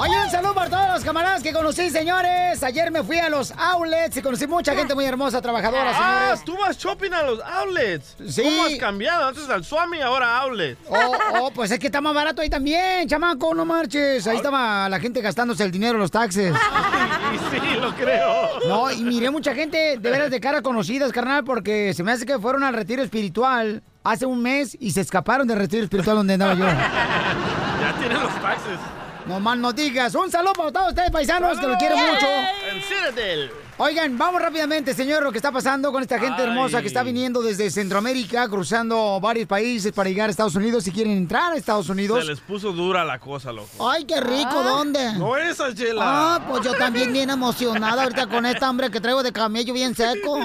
Oye, 0.00 0.14
un 0.24 0.30
saludo 0.30 0.54
para 0.54 0.70
todos 0.70 0.88
los 0.94 1.04
camaradas 1.04 1.42
que 1.42 1.52
conocí, 1.52 1.90
señores. 1.90 2.62
Ayer 2.62 2.88
me 2.92 3.02
fui 3.02 3.18
a 3.18 3.28
los 3.28 3.52
outlets 3.56 4.16
y 4.16 4.22
conocí 4.22 4.46
mucha 4.46 4.72
gente 4.72 4.94
muy 4.94 5.04
hermosa, 5.04 5.42
trabajadora, 5.42 5.90
Ah, 5.92 6.18
señores. 6.20 6.44
tú 6.44 6.56
vas 6.56 6.78
shopping 6.78 7.10
a 7.12 7.22
los 7.24 7.40
outlets. 7.40 8.14
Sí. 8.28 8.42
¿Cómo 8.44 8.66
has 8.66 8.74
cambiado? 8.76 9.26
Antes 9.26 9.50
al 9.50 9.64
Swami, 9.64 10.00
ahora 10.00 10.38
outlet. 10.38 10.78
Oh, 10.88 11.12
oh, 11.40 11.50
pues 11.50 11.72
es 11.72 11.80
que 11.80 11.86
está 11.86 12.00
más 12.00 12.14
barato 12.14 12.40
ahí 12.42 12.48
también, 12.48 13.08
chamaco, 13.08 13.52
no 13.54 13.64
marches. 13.64 14.24
Ahí 14.28 14.36
estaba 14.36 14.88
la 14.88 15.00
gente 15.00 15.20
gastándose 15.20 15.64
el 15.64 15.72
dinero, 15.72 15.98
los 15.98 16.10
taxes. 16.10 16.54
Y 17.28 17.36
sí, 17.50 17.60
lo 17.78 17.94
creo. 17.94 18.48
No, 18.66 18.90
y 18.90 19.02
miré 19.02 19.30
mucha 19.30 19.54
gente 19.54 19.98
de 19.98 20.10
veras 20.10 20.30
de 20.30 20.40
cara 20.40 20.62
conocidas, 20.62 21.12
carnal, 21.12 21.44
porque 21.44 21.92
se 21.92 22.02
me 22.02 22.12
hace 22.12 22.24
que 22.24 22.38
fueron 22.38 22.62
al 22.64 22.72
retiro 22.72 23.02
espiritual 23.02 23.82
hace 24.02 24.24
un 24.24 24.40
mes 24.40 24.74
y 24.80 24.92
se 24.92 25.02
escaparon 25.02 25.46
del 25.46 25.58
retiro 25.58 25.82
espiritual 25.84 26.16
donde 26.16 26.34
andaba 26.34 26.54
yo. 26.54 26.64
Ya 27.80 27.94
tienen 27.98 28.18
los 28.20 28.34
taxes. 28.40 28.78
No 29.28 29.40
más 29.40 29.58
no 29.58 29.74
digas. 29.74 30.14
Un 30.14 30.30
saludo 30.30 30.54
para 30.54 30.72
todos 30.72 30.88
ustedes, 30.88 31.10
paisanos, 31.10 31.58
que 31.60 31.66
lo 31.66 31.76
quieren 31.76 31.98
mucho. 31.98 32.26
En 32.72 32.80
Citadel. 32.80 33.50
Oigan, 33.76 34.16
vamos 34.16 34.40
rápidamente, 34.40 34.94
señor, 34.94 35.22
lo 35.22 35.30
que 35.30 35.38
está 35.38 35.52
pasando 35.52 35.92
con 35.92 36.02
esta 36.02 36.18
gente 36.18 36.42
Ay. 36.42 36.48
hermosa 36.48 36.80
que 36.80 36.88
está 36.88 37.02
viniendo 37.02 37.42
desde 37.42 37.70
Centroamérica, 37.70 38.48
cruzando 38.48 39.20
varios 39.20 39.46
países 39.46 39.92
para 39.92 40.08
llegar 40.08 40.28
a 40.28 40.30
Estados 40.30 40.54
Unidos 40.56 40.82
si 40.82 40.90
quieren 40.90 41.12
entrar 41.12 41.52
a 41.52 41.56
Estados 41.56 41.88
Unidos. 41.90 42.20
Se 42.20 42.24
les 42.24 42.40
puso 42.40 42.72
dura 42.72 43.04
la 43.04 43.20
cosa, 43.20 43.52
loco. 43.52 43.88
Ay, 43.88 44.04
qué 44.04 44.18
rico, 44.20 44.62
¿dónde? 44.64 45.12
No 45.12 45.36
esa, 45.36 45.72
Chela. 45.74 46.00
Ah, 46.02 46.46
pues 46.48 46.64
yo 46.64 46.72
también 46.74 47.12
bien 47.12 47.28
emocionada 47.28 48.04
ahorita 48.04 48.26
con 48.28 48.46
esta 48.46 48.66
hambre 48.66 48.90
que 48.90 48.98
traigo 48.98 49.22
de 49.22 49.30
camello 49.30 49.74
bien 49.74 49.94
seco. 49.94 50.40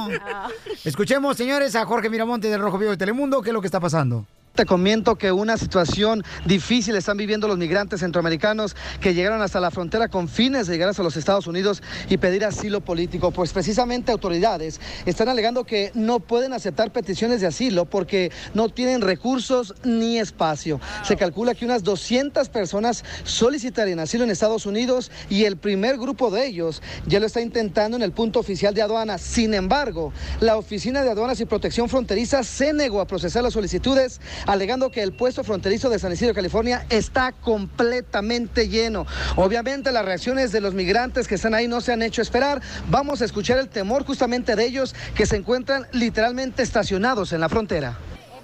Escuchemos, 0.83 1.37
señores, 1.37 1.75
a 1.75 1.85
Jorge 1.85 2.09
Miramonte 2.09 2.49
del 2.49 2.59
Rojo 2.61 2.77
Vivo 2.77 2.91
de 2.91 2.97
Telemundo, 2.97 3.41
qué 3.41 3.49
es 3.49 3.53
lo 3.53 3.61
que 3.61 3.67
está 3.67 3.79
pasando. 3.79 4.25
Te 4.55 4.67
comento 4.67 5.15
que 5.15 5.31
una 5.31 5.57
situación 5.57 6.23
difícil 6.45 6.95
están 6.95 7.17
viviendo 7.17 7.47
los 7.47 7.57
migrantes 7.57 8.01
centroamericanos 8.01 8.75
que 9.01 9.15
llegaron 9.15 9.41
hasta 9.41 9.59
la 9.59 9.71
frontera 9.71 10.09
con 10.09 10.29
fines 10.29 10.67
de 10.67 10.73
llegar 10.73 10.89
hasta 10.89 11.01
los 11.01 11.17
Estados 11.17 11.47
Unidos 11.47 11.81
y 12.07 12.17
pedir 12.17 12.45
asilo 12.45 12.79
político. 12.79 13.31
Pues 13.31 13.51
precisamente 13.51 14.11
autoridades 14.11 14.79
están 15.07 15.27
alegando 15.27 15.63
que 15.63 15.89
no 15.95 16.19
pueden 16.19 16.53
aceptar 16.53 16.91
peticiones 16.91 17.41
de 17.41 17.47
asilo 17.47 17.85
porque 17.85 18.31
no 18.53 18.69
tienen 18.69 19.01
recursos 19.01 19.73
ni 19.83 20.19
espacio. 20.19 20.79
Se 21.01 21.17
calcula 21.17 21.55
que 21.55 21.65
unas 21.65 21.83
200 21.83 22.47
personas 22.49 23.03
solicitarían 23.23 24.01
asilo 24.01 24.23
en 24.23 24.29
Estados 24.29 24.67
Unidos 24.67 25.09
y 25.31 25.45
el 25.45 25.57
primer 25.57 25.97
grupo 25.97 26.29
de 26.29 26.45
ellos 26.45 26.83
ya 27.07 27.19
lo 27.19 27.25
está 27.25 27.41
intentando 27.41 27.97
en 27.97 28.03
el 28.03 28.11
punto 28.11 28.39
oficial 28.39 28.75
de 28.75 28.83
aduanas. 28.83 29.21
Sin 29.21 29.55
embargo, 29.55 30.13
la 30.41 30.57
Oficina 30.57 31.01
de 31.01 31.09
Aduanas 31.09 31.41
y 31.41 31.45
Protección 31.45 31.89
Fronteriza 31.89 32.43
se 32.43 32.71
negó 32.71 33.01
a 33.01 33.07
procesar 33.07 33.41
las 33.41 33.53
solicitudes 33.53 34.21
alegando 34.45 34.91
que 34.91 35.01
el 35.01 35.13
puesto 35.13 35.43
fronterizo 35.43 35.89
de 35.89 35.99
San 35.99 36.11
Isidro, 36.11 36.33
California, 36.33 36.85
está 36.89 37.31
completamente 37.31 38.69
lleno. 38.69 39.05
Obviamente 39.35 39.91
las 39.91 40.05
reacciones 40.05 40.51
de 40.51 40.61
los 40.61 40.73
migrantes 40.73 41.27
que 41.27 41.35
están 41.35 41.53
ahí 41.53 41.67
no 41.67 41.81
se 41.81 41.93
han 41.93 42.01
hecho 42.01 42.21
esperar. 42.21 42.61
Vamos 42.89 43.21
a 43.21 43.25
escuchar 43.25 43.57
el 43.57 43.69
temor 43.69 44.05
justamente 44.05 44.55
de 44.55 44.65
ellos 44.65 44.95
que 45.15 45.25
se 45.25 45.37
encuentran 45.37 45.87
literalmente 45.91 46.63
estacionados 46.63 47.33
en 47.33 47.41
la 47.41 47.49
frontera. 47.49 47.97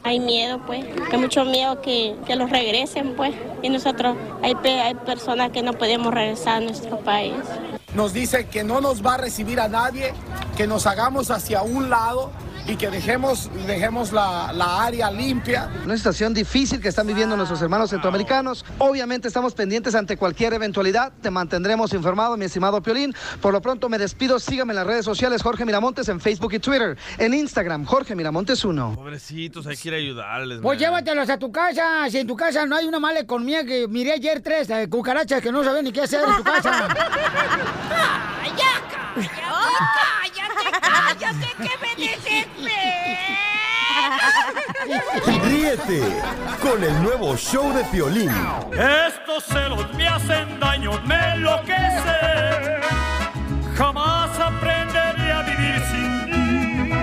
Hay 0.04 0.20
miedo, 0.20 0.62
pues. 0.66 0.86
Hay 1.12 1.18
mucho 1.18 1.44
miedo 1.44 1.82
que, 1.82 2.16
que 2.26 2.36
los 2.36 2.50
regresen, 2.50 3.16
pues. 3.16 3.34
Y 3.62 3.70
nosotros, 3.70 4.16
hay, 4.42 4.56
hay 4.66 4.96
personas 4.96 5.52
que 5.52 5.62
no 5.62 5.74
podemos 5.74 6.14
regresar 6.14 6.58
a 6.58 6.60
nuestro 6.62 7.00
país. 7.00 7.34
Nos 7.94 8.14
dice 8.14 8.48
que 8.48 8.64
no 8.64 8.82
nos 8.82 9.06
va 9.06 9.16
a 9.16 9.18
recibir 9.18 9.60
a 9.60 9.68
nadie, 9.68 10.14
que 10.56 10.68
nos 10.68 10.88
hagamos 10.88 11.32
hacia 11.32 11.64
un 11.64 11.90
lado 11.90 12.32
y 12.68 12.76
que 12.76 12.90
dejemos, 12.90 13.50
dejemos 13.66 14.12
la, 14.12 14.52
la 14.54 14.84
área 14.84 15.10
limpia. 15.12 15.70
Una 15.86 15.98
situación 15.98 16.34
difícil 16.34 16.80
que 16.80 16.90
están 16.90 17.08
viviendo 17.08 17.36
nuestros 17.36 17.62
hermanos 17.62 17.90
centroamericanos. 17.90 18.66
Obviamente 18.78 19.28
estamos 19.28 19.54
pendientes 19.54 19.96
ante 19.96 20.18
cualquier 20.18 20.54
eventualidad. 20.54 21.12
Te 21.22 21.32
mantendremos 21.32 21.94
informado, 21.94 22.38
mi 22.38 22.46
estimado 22.46 22.82
Piolín. 22.82 23.16
Por 23.42 23.54
lo 23.54 23.62
pronto 23.62 23.90
me 23.90 23.98
despido. 23.98 24.40
Sígame 24.40 24.74
en 24.74 24.78
las 24.78 24.88
redes 24.88 25.06
sociales 25.06 25.42
Jorge 25.42 25.66
Miramontes 25.66 26.10
en 26.10 26.20
Facebook 26.20 26.54
y 26.54 26.60
Twitter. 26.60 26.98
En 27.18 27.34
Instagram, 27.34 27.86
Jorge 27.86 28.16
Miramontes 28.16 28.64
1. 28.64 28.94
Pobrecitos, 28.96 29.66
hay 29.68 29.78
que 29.78 29.88
ir 29.88 29.94
a 29.94 29.98
ayudarles. 29.98 30.60
Pues 30.62 30.80
man. 30.80 30.88
llévatelos 30.88 31.30
a 31.30 31.38
tu 31.38 31.52
casa. 31.52 32.10
Si 32.10 32.20
en 32.20 32.28
tu 32.28 32.36
casa 32.36 32.66
no 32.66 32.76
hay 32.76 32.86
una 32.86 33.00
mala 33.00 33.20
economía 33.20 33.64
que 33.66 33.88
miré 33.88 34.14
ayer 34.14 34.42
tres 34.42 34.70
eh, 34.70 34.88
cucarachas 34.90 35.42
que 35.42 35.52
no 35.52 35.64
saben 35.64 35.86
ni 35.86 35.92
qué 35.92 36.02
hacer 36.02 36.22
en 36.28 36.36
tu 36.36 36.44
casa. 36.44 36.88
¡Cállate, 41.20 41.48
que 41.58 41.70
me 41.82 41.96
Ríete 45.44 46.02
con 46.62 46.84
el 46.84 47.04
nuevo 47.04 47.36
show 47.36 47.74
de 47.74 47.84
Piolín. 47.86 48.32
Estos 48.74 49.44
celos 49.46 49.94
me 49.96 50.08
hacen 50.08 50.60
daño, 50.60 50.92
me 51.06 51.34
enloquece. 51.34 52.80
Jamás 53.76 54.40
aprenderé 54.40 55.32
a 55.32 55.42
vivir 55.44 55.82
sin 55.92 56.26
ti. 56.26 56.94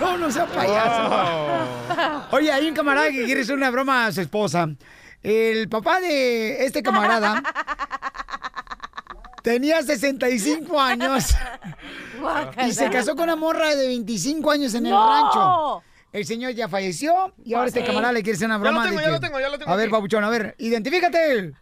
No, 0.00 0.18
no 0.18 0.30
sea 0.30 0.46
payaso. 0.46 2.36
Oye, 2.36 2.50
hay 2.50 2.68
un 2.68 2.74
camarada 2.74 3.10
que 3.10 3.24
quiere 3.24 3.42
hacer 3.42 3.54
una 3.54 3.70
broma 3.70 4.06
a 4.06 4.12
su 4.12 4.20
esposa. 4.20 4.68
El 5.24 5.70
papá 5.70 6.00
de 6.00 6.66
este 6.66 6.82
camarada 6.82 7.42
tenía 9.42 9.82
65 9.82 10.80
años 10.80 11.34
y 12.66 12.72
se 12.72 12.90
casó 12.90 13.14
con 13.14 13.24
una 13.24 13.36
morra 13.36 13.74
de 13.74 13.86
25 13.88 14.50
años 14.50 14.74
en 14.74 14.86
el 14.86 14.92
¡No! 14.92 15.08
rancho. 15.08 15.82
El 16.12 16.24
señor 16.26 16.52
ya 16.52 16.68
falleció 16.68 17.32
y 17.44 17.54
ahora 17.54 17.68
este 17.68 17.82
camarada 17.84 18.12
le 18.12 18.22
quiere 18.22 18.36
hacer 18.36 18.46
una 18.48 18.58
Ya 18.58 18.64
lo 18.64 18.70
broma. 18.70 18.84
tengo, 18.84 18.98
de 18.98 19.04
ya 19.04 19.10
lo 19.10 19.20
tengo, 19.20 19.40
ya 19.40 19.48
lo 19.48 19.58
tengo 19.58 19.72
A 19.72 19.76
ver, 19.76 19.86
aquí. 19.86 19.92
papuchón, 19.92 20.24
a 20.24 20.30
ver, 20.30 20.54
identifícate. 20.58 21.52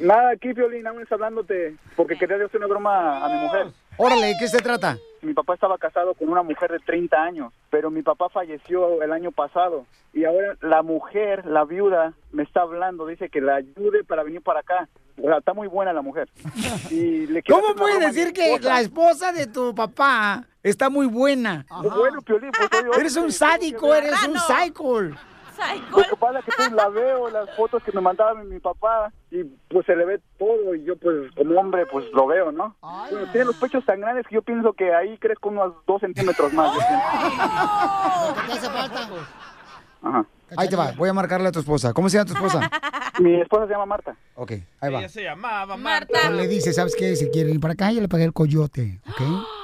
Nada, 0.00 0.30
aquí, 0.32 0.52
Violín, 0.52 0.86
aún 0.86 1.02
está 1.02 1.14
hablándote, 1.14 1.76
porque 1.96 2.16
quería 2.18 2.36
hacer 2.36 2.58
una 2.58 2.66
broma 2.66 3.24
a 3.24 3.28
mi 3.28 3.40
mujer. 3.40 3.68
Órale, 3.96 4.26
¿de 4.26 4.34
qué 4.38 4.48
se 4.48 4.58
trata? 4.58 4.98
Mi 5.22 5.34
papá 5.34 5.54
estaba 5.54 5.78
casado 5.78 6.14
con 6.14 6.28
una 6.28 6.42
mujer 6.42 6.70
de 6.70 6.78
30 6.78 7.16
años, 7.16 7.52
pero 7.70 7.90
mi 7.90 8.02
papá 8.02 8.28
falleció 8.28 9.02
el 9.02 9.12
año 9.12 9.32
pasado. 9.32 9.84
Y 10.12 10.24
ahora 10.24 10.56
la 10.60 10.82
mujer, 10.82 11.44
la 11.46 11.64
viuda, 11.64 12.14
me 12.32 12.42
está 12.42 12.62
hablando, 12.62 13.06
dice 13.06 13.28
que 13.28 13.40
la 13.40 13.56
ayude 13.56 14.04
para 14.04 14.22
venir 14.22 14.42
para 14.42 14.60
acá. 14.60 14.88
O 15.20 15.22
sea, 15.22 15.38
está 15.38 15.52
muy 15.52 15.66
buena 15.66 15.92
la 15.92 16.02
mujer. 16.02 16.28
Y 16.90 17.26
le 17.26 17.42
¿Cómo 17.42 17.74
puedes 17.74 18.00
decir 18.00 18.32
que 18.32 18.58
la 18.60 18.80
esposa 18.80 19.32
de 19.32 19.46
tu 19.46 19.74
papá 19.74 20.46
está 20.62 20.88
muy 20.88 21.06
buena? 21.06 21.66
Bueno, 21.68 22.22
Piolín, 22.22 22.50
pues 22.52 22.98
Eres 22.98 23.16
un 23.16 23.32
sádico, 23.32 23.94
eres 23.94 24.26
un 24.26 24.38
psycho. 24.38 25.10
Lo 25.90 26.02
que 26.02 26.16
pasa 26.16 26.38
es 26.38 26.44
que 26.44 26.52
pues 26.56 26.72
la 26.72 26.88
veo, 26.88 27.28
las 27.30 27.54
fotos 27.56 27.82
que 27.82 27.92
me 27.92 28.00
mandaba 28.00 28.34
mi, 28.34 28.46
mi 28.54 28.60
papá, 28.60 29.12
y 29.30 29.44
pues 29.68 29.84
se 29.86 29.96
le 29.96 30.04
ve 30.04 30.20
todo, 30.38 30.74
y 30.74 30.84
yo 30.84 30.96
pues 30.96 31.30
como 31.36 31.58
hombre 31.60 31.84
pues 31.86 32.06
lo 32.12 32.26
veo, 32.26 32.52
¿no? 32.52 32.76
Bueno, 32.80 33.30
tiene 33.32 33.46
los 33.46 33.56
pechos 33.56 33.84
tan 33.84 34.00
grandes 34.00 34.26
que 34.26 34.34
yo 34.36 34.42
pienso 34.42 34.72
que 34.72 34.94
ahí 34.94 35.18
crezco 35.18 35.48
unos 35.48 35.74
dos 35.86 36.00
centímetros 36.00 36.52
más. 36.52 36.72
yo. 36.74 36.80
¿Qué 36.80 38.46
te 38.46 38.52
hace 38.52 38.70
falta? 38.70 39.08
Ajá. 40.02 40.26
Ahí 40.56 40.68
te 40.68 40.76
va, 40.76 40.92
voy 40.96 41.08
a 41.08 41.12
marcarle 41.12 41.48
a 41.48 41.52
tu 41.52 41.58
esposa. 41.60 41.92
¿Cómo 41.92 42.08
se 42.08 42.16
llama 42.16 42.26
tu 42.28 42.34
esposa? 42.34 42.70
Mi 43.20 43.40
esposa 43.40 43.66
se 43.66 43.72
llama 43.72 43.86
Marta. 43.86 44.16
Ok, 44.36 44.52
ahí 44.80 44.92
va. 44.92 45.00
Ella 45.00 45.08
se 45.08 45.22
llamaba 45.22 45.76
Marta. 45.76 46.30
Le 46.30 46.46
dice, 46.46 46.72
¿sabes 46.72 46.94
qué? 46.96 47.16
Si 47.16 47.28
quiere 47.30 47.50
ir 47.50 47.60
para 47.60 47.74
acá, 47.74 47.90
ya 47.92 48.00
le 48.00 48.08
pagué 48.08 48.24
el 48.24 48.32
coyote, 48.32 49.00
¿ok? 49.10 49.20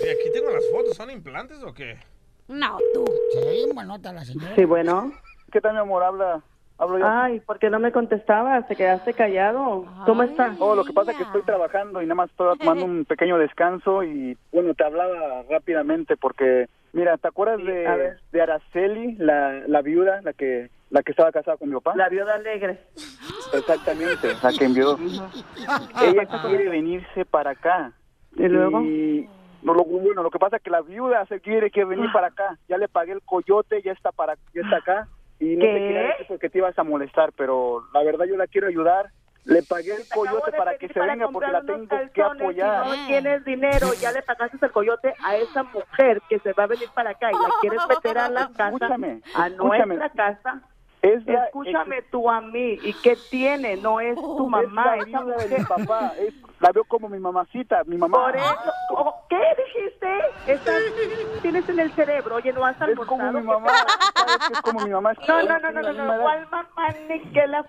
Y 0.00 0.08
aquí 0.10 0.30
tengo 0.32 0.48
las 0.50 0.62
fotos, 0.70 0.96
¿son 0.96 1.10
implantes 1.10 1.60
o 1.64 1.74
qué? 1.74 1.98
No, 2.46 2.78
tú. 2.94 3.04
Sí, 3.32 3.68
buenota 3.74 4.12
la 4.12 4.24
señora. 4.24 4.54
Sí, 4.54 4.64
bueno. 4.64 5.12
¿Qué 5.50 5.60
tal, 5.60 5.72
mi 5.74 5.80
amor? 5.80 6.02
Habla. 6.02 6.42
Hablo 6.76 6.98
yo. 6.98 7.06
Ay, 7.08 7.40
¿por 7.40 7.58
qué 7.58 7.70
no 7.70 7.80
me 7.80 7.90
contestabas? 7.90 8.68
¿Te 8.68 8.76
quedaste 8.76 9.14
callado? 9.14 9.86
¿Cómo 10.06 10.22
estás? 10.22 10.56
Oh, 10.60 10.76
lo 10.76 10.84
que 10.84 10.92
pasa 10.92 11.10
es 11.10 11.16
que 11.16 11.24
estoy 11.24 11.42
trabajando 11.42 12.00
y 12.02 12.04
nada 12.04 12.14
más 12.14 12.30
estoy 12.30 12.56
tomando 12.58 12.84
un 12.84 13.04
pequeño 13.08 13.38
descanso 13.38 14.04
y 14.04 14.36
bueno, 14.52 14.74
te 14.74 14.84
hablaba 14.84 15.42
rápidamente 15.50 16.16
porque 16.16 16.66
mira, 16.92 17.16
¿te 17.16 17.26
acuerdas 17.26 17.60
a 17.60 17.96
de, 17.96 18.16
de 18.30 18.42
Araceli, 18.42 19.16
la, 19.16 19.62
la 19.66 19.82
viuda, 19.82 20.20
la 20.22 20.32
que 20.34 20.70
la 20.90 21.02
que 21.02 21.10
estaba 21.10 21.32
casada 21.32 21.56
con 21.56 21.68
mi 21.68 21.74
papá? 21.76 21.96
La 21.96 22.08
viuda 22.08 22.34
alegre. 22.34 22.78
Exactamente, 23.52 24.34
la 24.40 24.52
que 24.52 24.64
envió. 24.64 24.98
Ella 26.00 26.26
quiere 26.26 26.68
venirse 26.68 27.24
para 27.24 27.50
acá. 27.50 27.92
¿Y 28.36 28.46
luego? 28.46 28.80
no, 29.62 29.74
lo, 29.74 29.84
bueno, 29.84 30.22
lo 30.22 30.30
que 30.30 30.38
pasa 30.38 30.56
es 30.56 30.62
que 30.62 30.70
la 30.70 30.82
viuda 30.82 31.26
se 31.26 31.40
quiere 31.40 31.70
que 31.70 31.84
venir 31.84 32.12
para 32.12 32.28
acá. 32.28 32.56
Ya 32.68 32.78
le 32.78 32.86
pagué 32.88 33.12
el 33.12 33.22
coyote, 33.22 33.82
ya 33.82 33.92
está 33.92 34.12
para 34.12 34.36
ya 34.54 34.62
está 34.62 34.76
acá 34.76 35.08
y 35.40 35.56
no 35.56 35.60
te 35.60 35.66
¿Qué? 35.66 35.78
quería 35.78 36.02
decir 36.08 36.26
porque 36.28 36.50
te 36.50 36.58
ibas 36.58 36.78
a 36.78 36.82
molestar, 36.84 37.32
pero 37.36 37.84
la 37.92 38.02
verdad 38.02 38.24
yo 38.26 38.36
la 38.36 38.46
quiero 38.46 38.66
ayudar. 38.68 39.06
Le 39.44 39.62
pagué 39.62 39.94
el 39.94 40.06
coyote 40.12 40.52
para 40.52 40.76
que 40.76 40.88
se 40.88 41.00
venga 41.00 41.28
porque 41.28 41.50
la 41.50 41.62
tengo 41.62 41.86
que 42.12 42.22
apoyar. 42.22 42.84
Si 42.84 42.90
no 43.00 43.06
tienes 43.06 43.44
dinero, 43.46 43.94
ya 43.98 44.12
le 44.12 44.20
pagaste 44.22 44.58
el 44.60 44.72
coyote 44.72 45.14
a 45.24 45.36
esa 45.36 45.62
mujer 45.62 46.20
que 46.28 46.38
se 46.40 46.52
va 46.52 46.64
a 46.64 46.66
venir 46.66 46.88
para 46.94 47.10
acá 47.10 47.30
y 47.30 47.34
la 47.34 47.48
quieres 47.62 47.80
meter 47.88 48.18
a 48.18 48.28
la 48.28 48.48
casa, 48.56 48.66
Escúchame, 48.66 49.22
a 49.34 49.46
escúchame. 49.46 49.96
nuestra 49.96 50.10
casa. 50.10 50.60
Es 51.02 51.24
la- 51.26 51.44
Escúchame 51.46 52.02
tú 52.10 52.28
a 52.28 52.40
mí. 52.40 52.78
¿Y 52.82 52.94
qué 52.94 53.16
tiene? 53.16 53.76
No 53.76 54.00
es 54.00 54.16
tu 54.16 54.48
mamá, 54.48 54.96
es 54.98 55.08
la 55.08 55.20
viuda 55.22 55.38
de 55.46 55.58
mi 55.58 55.64
papá. 55.64 56.14
Es- 56.18 56.34
la 56.60 56.72
veo 56.72 56.84
como 56.84 57.08
mi 57.08 57.18
mamacita, 57.20 57.84
mi 57.84 57.96
mamá. 57.96 58.18
Por 58.18 58.36
eso, 58.36 58.74
¿cómo- 58.88 59.14
¿qué 59.28 59.38
dijiste? 59.38 60.08
Estás, 60.46 60.74
tienes 61.42 61.68
en 61.68 61.78
el 61.78 61.94
cerebro, 61.94 62.36
oye, 62.36 62.52
no 62.52 62.64
has 62.64 62.74
Es 62.76 62.82
almorzado. 62.82 63.06
como 63.06 63.32
mi 63.32 63.40
¿Qué 63.40 63.46
mamá, 63.46 63.66
te- 63.66 64.20
¿sabes 64.20 64.38
que 64.48 64.52
es 64.54 64.60
como 64.62 64.80
mi 64.80 64.90
mamá? 64.90 65.12
No, 65.28 65.42
no, 65.44 65.58
no, 65.60 65.70
no, 65.70 65.82
no, 65.82 65.92
no, 65.92 66.22
¿cuál 66.22 66.48
mamá 66.50 66.92
ni 67.08 67.20
que 67.32 67.46
la 67.46 67.64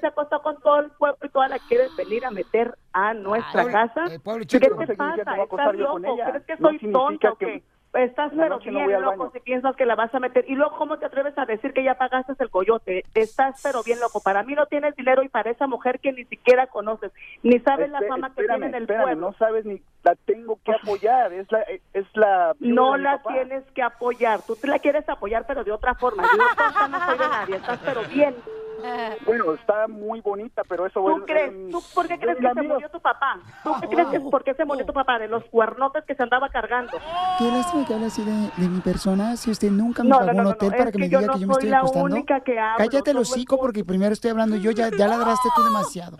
se 0.00 0.06
acostó 0.06 0.40
con 0.40 0.60
todo 0.60 0.78
el 0.80 0.90
pueblo 0.92 1.18
y 1.24 1.28
toda 1.30 1.48
la 1.48 1.58
quieres 1.58 1.94
venir 1.96 2.24
a 2.24 2.30
meter 2.30 2.78
a 2.92 3.12
nuestra 3.14 3.62
Ay, 3.62 3.72
casa? 3.72 4.04
eh, 4.12 4.20
¿Qué 4.48 4.60
te 4.60 4.70
pasa? 4.94 5.42
¿Estás 5.42 5.74
loco? 5.74 5.98
¿Crees 6.30 6.44
que 6.46 6.56
No 6.58 6.68
soy 6.68 6.78
significa 6.78 6.98
tonta 7.08 7.32
o 7.32 7.36
que 7.36 7.46
qué? 7.46 7.62
Estás 7.94 8.32
la 8.34 8.42
pero 8.44 8.58
no 8.58 8.86
bien 8.86 8.94
al 8.96 9.02
loco 9.02 9.30
si 9.32 9.40
piensas 9.40 9.74
que 9.74 9.86
la 9.86 9.94
vas 9.94 10.14
a 10.14 10.20
meter. 10.20 10.44
Y 10.46 10.54
luego, 10.54 10.76
¿cómo 10.76 10.98
te 10.98 11.06
atreves 11.06 11.36
a 11.38 11.46
decir 11.46 11.72
que 11.72 11.82
ya 11.82 11.94
pagaste 11.94 12.34
el 12.38 12.50
coyote? 12.50 13.02
Estás 13.14 13.60
pero 13.62 13.82
bien 13.82 13.98
loco. 13.98 14.20
Para 14.20 14.42
mí 14.42 14.54
no 14.54 14.66
tienes 14.66 14.94
dinero 14.94 15.22
y 15.22 15.28
para 15.28 15.50
esa 15.50 15.66
mujer 15.66 15.98
que 15.98 16.12
ni 16.12 16.24
siquiera 16.26 16.66
conoces, 16.66 17.10
ni 17.42 17.58
sabes 17.60 17.90
la 17.90 18.00
Espé- 18.00 18.08
fama 18.08 18.28
que 18.34 18.44
tiene 18.44 18.66
en 18.66 18.74
el 18.74 18.82
espérame, 18.82 19.02
pueblo. 19.04 19.30
no 19.30 19.36
sabes 19.38 19.64
ni 19.64 19.80
la 20.04 20.14
tengo 20.26 20.58
que 20.64 20.72
apoyar, 20.72 21.32
es 21.32 21.50
la 21.50 21.64
es 21.94 22.06
la 22.14 22.54
No 22.60 22.96
la 22.98 23.16
papá. 23.18 23.32
tienes 23.32 23.64
que 23.72 23.82
apoyar. 23.82 24.42
Tú 24.42 24.54
te 24.56 24.66
la 24.68 24.78
quieres 24.78 25.08
apoyar, 25.08 25.46
pero 25.46 25.64
de 25.64 25.72
otra 25.72 25.94
forma. 25.94 26.22
Yo 26.24 26.88
no 26.88 27.06
soy 27.06 27.18
de 27.18 27.28
nadie. 27.28 27.56
Estás 27.56 27.80
pero 27.84 28.02
bien. 28.04 28.34
Bueno, 29.26 29.54
está 29.54 29.86
muy 29.88 30.20
bonita, 30.20 30.62
pero 30.68 30.86
eso 30.86 31.00
¿Tú 31.00 31.10
es- 31.18 31.22
crees? 31.26 31.52
es- 31.52 31.70
¿Tú 31.70 31.82
por 31.94 32.06
qué 32.06 32.14
es 32.14 32.20
crees 32.20 32.38
que 32.38 32.48
se 32.54 32.62
murió 32.62 32.88
tu 32.90 33.00
papá? 33.00 33.38
¿Tú 33.64 33.72
qué 33.80 33.88
crees 33.88 34.08
que 34.08 34.20
por 34.20 34.44
qué 34.44 34.54
se 34.54 34.64
murió 34.64 34.86
tu 34.86 34.92
papá? 34.92 35.18
De 35.18 35.28
los 35.28 35.44
cuernotes 35.46 36.04
que 36.04 36.14
se 36.14 36.22
andaba 36.22 36.48
cargando. 36.48 36.92
Qué 37.38 37.44
lástima 37.50 37.84
que 37.86 37.94
habla 37.94 38.06
así 38.06 38.22
de, 38.24 38.50
de 38.56 38.68
mi 38.68 38.80
persona. 38.80 39.36
Si 39.36 39.50
usted 39.50 39.70
nunca 39.70 40.02
me 40.02 40.10
No, 40.10 40.18
pagó 40.18 40.32
no, 40.32 40.34
no, 40.34 40.40
un 40.48 40.54
hotel 40.54 40.70
no, 40.70 40.76
para 40.76 40.84
es 40.90 40.92
que 40.92 40.98
me 40.98 41.08
diga 41.08 41.20
no 41.22 41.32
que 41.34 41.40
yo 41.40 41.46
me 41.46 41.54
soy 41.54 41.60
estoy 41.64 41.70
la 41.70 41.78
acostando. 41.78 42.14
única 42.16 42.40
que 42.40 42.58
hablo, 42.58 42.78
Cállate 42.78 43.10
el 43.10 43.16
hocico 43.18 43.58
porque 43.58 43.84
primero 43.84 44.12
estoy 44.12 44.30
hablando 44.30 44.56
yo. 44.56 44.70
Ya, 44.70 44.88
ya 44.90 45.08
ladraste 45.08 45.48
tú 45.56 45.62
demasiado. 45.64 46.16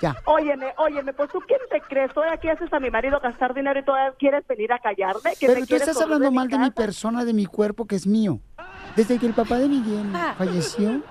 Ya. 0.00 0.16
Óyeme, 0.26 0.72
óyeme, 0.78 1.12
pues 1.12 1.30
tú 1.30 1.40
quién 1.46 1.60
te 1.70 1.80
crees, 1.82 2.12
todavía 2.14 2.34
aquí 2.36 2.48
haces 2.48 2.72
a 2.72 2.80
mi 2.80 2.90
marido 2.90 3.18
gastar 3.20 3.54
dinero 3.54 3.78
y 3.80 3.84
todavía 3.84 4.12
quieres 4.18 4.46
venir 4.46 4.72
a 4.72 4.78
callarme. 4.78 5.34
¿Que 5.38 5.46
me 5.48 5.54
Pero 5.54 5.60
tú 5.60 5.66
quieres 5.68 5.88
estás 5.88 6.02
hablando 6.02 6.30
mal 6.30 6.48
de 6.48 6.58
mi 6.58 6.70
persona, 6.70 7.24
de 7.24 7.32
mi 7.32 7.46
cuerpo, 7.46 7.86
que 7.86 7.96
es 7.96 8.06
mío. 8.06 8.38
Desde 8.94 9.18
que 9.18 9.26
el 9.26 9.34
papá 9.34 9.56
de 9.58 9.68
Miguel 9.68 10.06
falleció, 10.38 11.02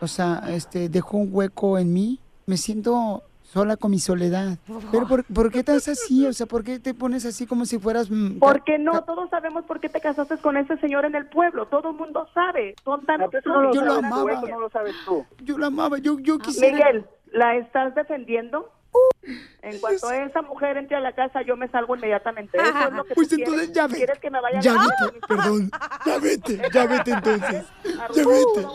o 0.00 0.06
sea, 0.06 0.42
este, 0.48 0.88
dejó 0.88 1.18
un 1.18 1.28
hueco 1.32 1.78
en 1.78 1.92
mí, 1.92 2.20
me 2.46 2.56
siento 2.56 3.22
sola 3.42 3.76
con 3.76 3.92
mi 3.92 4.00
soledad. 4.00 4.58
Pero 4.90 5.06
¿por, 5.06 5.24
por 5.24 5.52
qué 5.52 5.60
estás 5.60 5.86
así? 5.86 6.26
O 6.26 6.32
sea, 6.32 6.46
¿por 6.46 6.64
qué 6.64 6.80
te 6.80 6.92
pones 6.92 7.24
así 7.24 7.46
como 7.46 7.64
si 7.66 7.78
fueras... 7.78 8.10
mm, 8.10 8.38
Porque 8.40 8.78
no, 8.78 9.04
todos 9.04 9.30
sabemos 9.30 9.64
por 9.64 9.78
qué 9.78 9.88
te 9.88 10.00
casaste 10.00 10.36
con 10.38 10.56
ese 10.56 10.76
señor 10.78 11.04
en 11.04 11.14
el 11.14 11.26
pueblo. 11.26 11.66
Todo 11.66 11.90
el 11.90 11.96
mundo 11.96 12.26
sabe. 12.34 12.74
Son 12.84 13.04
tan 13.06 13.22
Eso 13.22 13.40
no 13.46 13.62
lo 13.62 13.72
Yo 13.74 13.82
lo 13.82 13.94
sabes 14.00 14.04
amaba. 14.12 14.40
no 14.48 14.60
lo 14.60 14.70
sabes 14.70 14.94
tú. 15.04 15.24
Yo 15.44 15.56
la 15.56 15.66
amaba, 15.68 15.98
yo, 15.98 16.18
yo 16.18 16.38
quisiera... 16.38 16.76
Miguel, 16.76 17.06
¿la 17.32 17.56
estás 17.56 17.94
defendiendo? 17.94 18.72
En 19.62 19.78
cuanto 19.80 20.10
esa 20.12 20.42
mujer 20.42 20.76
entre 20.76 20.96
a 20.96 21.00
la 21.00 21.14
casa, 21.14 21.40
yo 21.42 21.56
me 21.56 21.68
salgo 21.68 21.96
inmediatamente. 21.96 22.58
Eso 22.58 22.88
es 22.88 22.92
lo 22.92 23.04
que 23.04 23.14
Pues 23.14 23.28
tú 23.28 23.34
entonces 23.36 23.70
quieres. 23.70 23.72
ya 23.74 23.86
ve- 23.86 23.96
¿Quieres 23.96 24.18
que 24.18 24.30
me 24.30 24.40
vaya 24.40 24.58
a 24.58 24.60
Ya 24.62 24.72
vete, 24.74 25.20
perdón. 25.26 25.70
Ya 26.04 26.18
vete, 26.18 26.60
ya 26.72 26.86
vete 26.86 27.10
entonces. 27.12 27.64
Ya 28.14 28.24
vete. 28.26 28.66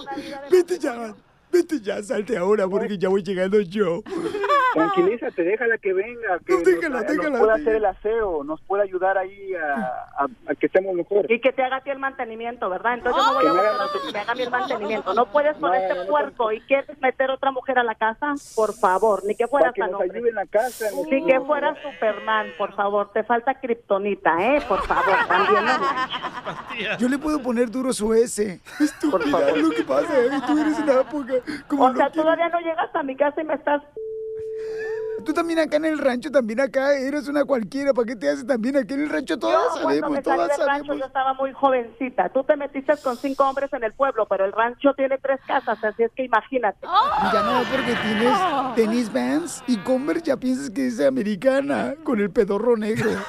Vete 0.49 0.79
ya. 0.79 1.15
Vete 1.51 1.79
ya, 1.81 2.01
salte 2.03 2.37
ahora 2.37 2.67
porque 2.67 2.97
ya 2.97 3.09
voy 3.09 3.23
llegando 3.23 3.59
yo. 3.61 4.01
Tranquilízate, 4.73 5.43
déjala 5.43 5.79
que 5.79 5.93
venga, 5.93 6.37
que 6.45 6.53
No, 6.53 6.59
déjala, 6.59 6.99
nos, 7.01 7.07
déjala, 7.07 7.29
nos 7.31 7.39
pueda 7.39 7.53
hacer 7.55 7.75
el 7.75 7.85
aseo, 7.85 8.43
nos 8.43 8.61
pueda 8.61 8.83
ayudar 8.83 9.17
ahí 9.17 9.55
a, 9.55 9.73
a- 10.23 10.27
a 10.51 10.55
que 10.55 10.67
estemos 10.67 10.93
mejor. 10.93 11.25
Y 11.31 11.41
que 11.41 11.51
te 11.51 11.63
haga 11.63 11.77
a 11.77 11.81
ti 11.81 11.89
el 11.89 11.97
mantenimiento, 11.97 12.69
¿verdad? 12.69 12.93
Entonces 12.93 13.23
yo 13.23 13.33
no 13.33 13.33
voy 13.33 13.45
a 13.47 13.49
Que 13.49 13.53
me 13.55 13.59
haga 13.61 13.71
buscar 13.71 13.87
otro 13.87 14.01
que 14.05 14.13
me 14.13 14.19
haga 14.19 14.31
a 14.31 14.35
mí 14.35 14.41
el 14.43 14.51
mantenimiento. 14.59 15.13
No 15.15 15.25
puedes 15.31 15.55
No, 15.55 15.61
ponerte 15.67 15.95
no, 15.95 16.03
no, 16.03 16.09
puerco 16.09 16.51
y 16.51 16.61
quieres 16.61 17.01
meter 17.01 17.31
otra 17.31 17.49
mujer 17.51 17.79
a 17.79 17.83
la 17.83 17.95
casa, 17.95 18.35
por 18.55 18.73
favor, 18.75 19.23
ni 19.25 19.33
que 19.35 19.47
fueras 19.47 19.73
que 19.73 19.81
tan 19.81 19.91
hombre. 19.95 20.11
ayude 20.13 20.29
en 20.29 20.35
la 20.35 20.45
casa. 20.45 20.85
Ni 21.09 21.25
que 21.25 21.39
fueras 21.41 21.75
Superman, 21.81 22.47
por 22.57 22.75
favor. 22.75 23.11
Te 23.11 23.23
falta 23.23 23.59
kriptonita, 23.59 24.55
¿eh? 24.55 24.61
Por 24.67 24.83
favor, 24.85 25.15
también. 25.27 25.65
¿no? 25.65 26.97
Yo 26.99 27.09
le 27.09 27.17
puedo 27.17 27.41
poner 27.41 27.71
duro 27.71 27.91
su 27.91 28.13
S. 28.13 28.61
Estúpida, 28.79 29.51
lo 29.55 29.69
que 29.71 29.83
pasa 29.83 30.19
es 30.19 30.45
tú 30.45 30.57
eres 30.59 30.77
una 30.77 31.01
época 31.01 31.33
O 31.77 31.93
sea, 31.95 32.09
todavía 32.11 32.49
no 32.49 32.59
llegas 32.59 32.93
a 32.93 33.03
mi 33.03 33.15
casa 33.15 33.41
y 33.41 33.45
me 33.45 33.55
estás... 33.55 33.81
Tú 35.23 35.33
también 35.33 35.59
acá 35.59 35.77
en 35.77 35.85
el 35.85 35.97
rancho, 35.97 36.31
también 36.31 36.59
acá 36.59 36.93
eres 36.93 37.27
una 37.27 37.45
cualquiera. 37.45 37.93
¿Para 37.93 38.05
qué 38.07 38.15
te 38.15 38.29
haces 38.29 38.45
también 38.45 38.77
aquí 38.77 38.93
en 38.93 39.01
el 39.01 39.09
rancho? 39.09 39.37
Todas 39.37 39.55
Yo, 39.75 39.81
cuando 39.81 39.89
sabemos, 39.89 40.09
me 40.11 40.23
salí 40.23 40.37
todas 40.37 40.57
del 40.57 40.67
rancho, 40.67 40.93
yo 40.95 41.05
estaba 41.05 41.33
muy 41.33 41.51
jovencita. 41.53 42.29
Tú 42.29 42.43
te 42.43 42.55
metiste 42.55 42.93
con 43.03 43.17
cinco 43.17 43.47
hombres 43.47 43.71
en 43.73 43.83
el 43.83 43.93
pueblo, 43.93 44.25
pero 44.27 44.45
el 44.45 44.51
rancho 44.51 44.93
tiene 44.95 45.17
tres 45.17 45.39
casas, 45.45 45.83
así 45.83 46.03
es 46.03 46.11
que 46.15 46.23
imagínate. 46.23 46.85
Ya 47.33 47.43
no, 47.43 47.61
porque 47.69 47.93
tienes 48.03 48.75
tenis 48.75 49.13
Vans 49.13 49.63
y 49.67 49.77
Converse 49.77 50.25
ya 50.25 50.37
piensas 50.37 50.69
que 50.69 50.87
es 50.87 50.99
americana 51.01 51.95
con 52.03 52.19
el 52.19 52.29
pedorro 52.31 52.77
negro. 52.77 53.09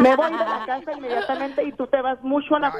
Me 0.00 0.14
voy 0.14 0.30
de 0.30 0.38
la 0.38 0.64
casa 0.66 0.92
inmediatamente 0.92 1.64
y 1.64 1.72
tú 1.72 1.86
te 1.86 2.00
vas 2.00 2.22
mucho 2.22 2.56
a 2.56 2.60
la... 2.60 2.72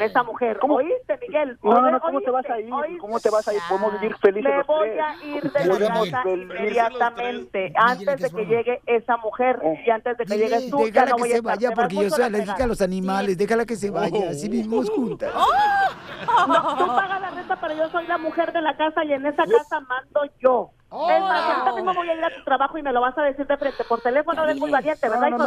esa 0.00 0.22
mujer. 0.22 0.58
¿Oíste, 0.62 1.18
Miguel? 1.20 1.58
No, 1.62 1.80
no, 1.80 1.90
no, 1.90 2.00
¿cómo 2.00 2.20
te 2.20 2.30
vas 2.30 2.48
a 2.48 2.60
ir? 2.60 2.72
¿Oíste? 2.72 2.98
¿Cómo 2.98 3.20
te 3.20 3.30
vas 3.30 3.48
a 3.48 3.54
ir? 3.54 3.60
Podemos 3.68 4.00
vivir 4.00 4.16
felices 4.18 4.50
Me 4.50 4.58
los 4.58 4.66
voy 4.66 4.88
tres. 4.90 5.02
a 5.02 5.24
ir 5.24 5.52
de 5.52 5.64
la 5.66 5.78
casa 5.88 6.22
inmediatamente, 6.30 7.72
antes 7.76 8.20
de 8.20 8.30
que 8.30 8.44
llegue 8.46 8.80
esa 8.86 9.16
mujer 9.18 9.58
y 9.86 9.90
antes 9.90 10.16
de 10.18 10.24
que 10.24 10.34
Dile, 10.34 10.48
llegues 10.48 10.70
tú, 10.70 10.78
ya 10.80 10.84
déjala 11.04 11.10
no 11.10 11.16
que 11.16 11.22
voy 11.22 11.28
a 11.28 11.32
se 11.32 11.38
estar. 11.38 11.56
vaya 11.56 11.70
porque 11.72 11.96
yo 11.96 12.10
soy 12.10 12.24
alérgica 12.24 12.64
a 12.64 12.66
los 12.66 12.80
animales. 12.82 13.38
Déjala 13.38 13.64
que 13.66 13.76
se 13.76 13.90
vaya, 13.90 14.30
así 14.30 14.48
vivimos 14.48 14.88
juntas. 14.90 15.32
No, 15.34 16.76
tú 16.76 16.86
pagas 16.86 17.20
la 17.20 17.30
renta, 17.30 17.56
pero 17.60 17.74
yo 17.74 17.88
soy 17.90 18.06
la 18.06 18.18
mujer 18.18 18.52
de 18.52 18.62
la 18.62 18.76
casa 18.76 19.04
y 19.04 19.12
en 19.12 19.26
esa 19.26 19.44
casa 19.44 19.80
mando 19.80 20.20
yo. 20.40 20.70
Es 20.90 21.20
más, 21.20 21.44
ahorita 21.44 21.72
mismo 21.74 21.94
voy 21.94 22.08
a 22.08 22.14
ir 22.14 22.24
a 22.24 22.30
tu 22.34 22.44
trabajo 22.44 22.78
y 22.78 22.82
me 22.82 22.92
lo 22.92 23.00
vas 23.00 23.18
a 23.18 23.22
decir 23.22 23.46
de 23.46 23.56
frente 23.56 23.82
por 23.88 24.00
teléfono 24.00 24.46
de 24.46 24.54
muy 24.54 24.70
valiente, 24.70 25.08
¿verdad, 25.08 25.30
No, 25.30 25.38
no, 25.38 25.46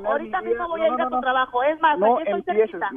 no. 0.00 0.10
ahorita 0.10 0.40
mismo 0.42 0.68
voy 0.68 0.80
a 0.82 0.88
ir 0.88 1.00
a 1.02 1.08
tu 1.08 1.20
trabajo. 1.20 1.62
Es 1.64 1.80
más, 1.80 1.98
No 1.98 2.14
aquí 2.18 2.28
estoy 2.28 2.40
empieces. 2.54 2.70
cerquita. 2.80 2.90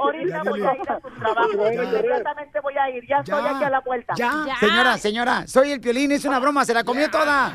Ahorita 0.00 0.42
voy 0.44 0.62
a 0.62 0.74
ir 0.74 0.90
a 0.90 1.00
tu 1.00 1.08
trabajo. 1.20 1.72
Inmediatamente 1.72 2.60
voy 2.60 2.74
a 2.76 2.90
ir. 2.90 3.06
Ya 3.06 3.16
estoy 3.18 3.46
aquí 3.46 3.64
a 3.64 3.70
la 3.70 3.80
vuelta. 3.80 4.14
Ya. 4.16 4.44
Señora, 4.60 4.98
señora, 4.98 5.46
soy 5.46 5.72
el 5.72 5.80
piolín, 5.80 6.12
es 6.12 6.24
una 6.24 6.38
broma, 6.38 6.64
se 6.64 6.74
la 6.74 6.84
comió 6.84 7.10
toda. 7.10 7.52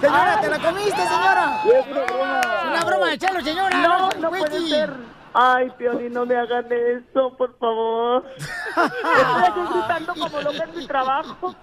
Señora, 0.00 0.40
te 0.40 0.48
la 0.48 0.58
comiste, 0.58 0.90
señora. 1.00 1.62
Es 1.64 1.86
una 1.86 2.02
broma. 2.04 2.40
Una 2.70 2.84
broma 2.84 3.08
de 3.08 3.18
chelo, 3.18 3.40
señora. 3.40 3.78
No, 3.78 4.10
no 4.18 4.30
puede 4.30 4.68
ser. 4.68 4.92
Ay, 5.34 5.70
Piolín, 5.78 6.12
no 6.12 6.26
me 6.26 6.36
hagan 6.36 6.66
eso, 6.70 7.34
por 7.36 7.56
favor. 7.58 8.24
Estoy 8.36 9.42
aquí 9.46 9.60
gritando 9.72 10.14
como 10.14 10.40
loca 10.40 10.64
en 10.64 10.78
mi 10.78 10.86
trabajo. 10.86 11.54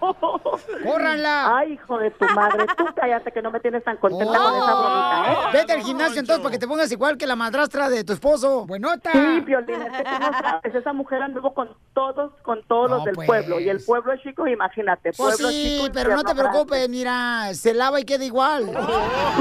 ¡Córranla! 0.84 1.58
Ay, 1.58 1.74
hijo 1.74 1.98
de 2.00 2.12
tu 2.12 2.26
madre. 2.34 2.66
Tú 2.78 2.86
cállate 2.96 3.32
que 3.32 3.42
no 3.42 3.52
me 3.52 3.60
tienes 3.60 3.84
tan 3.84 3.98
contenta 3.98 4.26
con 4.38 4.56
esa 4.56 4.74
bromita, 4.76 5.32
¿eh? 5.32 5.36
Vete 5.54 5.74
al 5.74 5.82
gimnasio 5.82 6.20
entonces 6.20 6.42
para 6.44 6.52
que 6.52 6.60
te 6.60 6.68
pongas 6.68 6.92
igual 6.92 7.18
que 7.18 7.28
la 7.28 7.36
madrastra 7.36 7.90
de 7.90 8.04
tu 8.04 8.14
esposo. 8.14 8.66
Buenota. 8.66 9.12
Sí, 9.12 9.42
Piolín, 9.46 9.82
es 9.82 9.92
que 9.92 10.04
tú 10.04 10.20
no 10.20 10.32
sabes. 10.40 10.76
Esa 10.76 10.94
mujer 10.94 11.22
anduvo 11.22 11.54
con 11.54 11.70
todos, 11.94 12.32
con 12.42 12.64
todos 12.64 12.90
No, 12.90 12.96
los 12.98 13.06
del 13.06 13.16
pues. 13.16 13.28
pueblo. 13.28 13.60
Y 13.60 13.70
el 13.70 13.84
pueblo 13.84 14.14
es 14.14 14.22
chico, 14.22 14.48
imagínate. 14.48 15.12
Pues 15.14 15.36
Pueblo 15.38 15.50
sí, 15.50 15.80
chico, 15.82 15.92
pero 15.94 16.16
no 16.16 16.24
te 16.24 16.34
preocupes, 16.34 16.90
mira, 16.90 17.54
se 17.54 17.74
lava 17.74 18.00
y 18.00 18.06
queda 18.06 18.24
igual. 18.26 18.66
grande. 18.72 18.90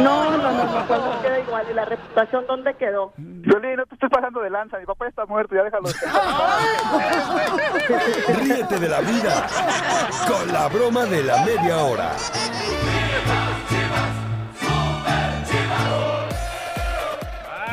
No, 0.03 0.31
no, 0.31 0.39
no, 0.39 0.53
no, 0.53 0.87
cuando 0.87 1.23
queda 1.23 1.39
igual. 1.41 1.67
¿Y 1.71 1.75
la 1.75 1.85
reputación 1.85 2.45
dónde 2.47 2.75
quedó? 2.75 3.13
Piolín, 3.17 3.77
no 3.77 3.87
te 3.87 3.95
estés 3.95 4.11
pasando 4.19 4.41
de 4.41 4.51
lanza. 4.51 4.79
Mi 4.79 4.87
papá 4.87 5.07
está 5.07 5.27
muerto, 5.27 5.55
ya 5.55 5.63
déjalo. 5.63 5.89
Ríete 8.41 8.81
de 8.81 8.89
la 8.89 9.01
vida 9.01 9.47
con 10.27 10.53
la 10.53 10.67
broma 10.69 11.05
de 11.05 11.23
la 11.23 11.45
media 11.45 11.77
hora. 11.79 12.17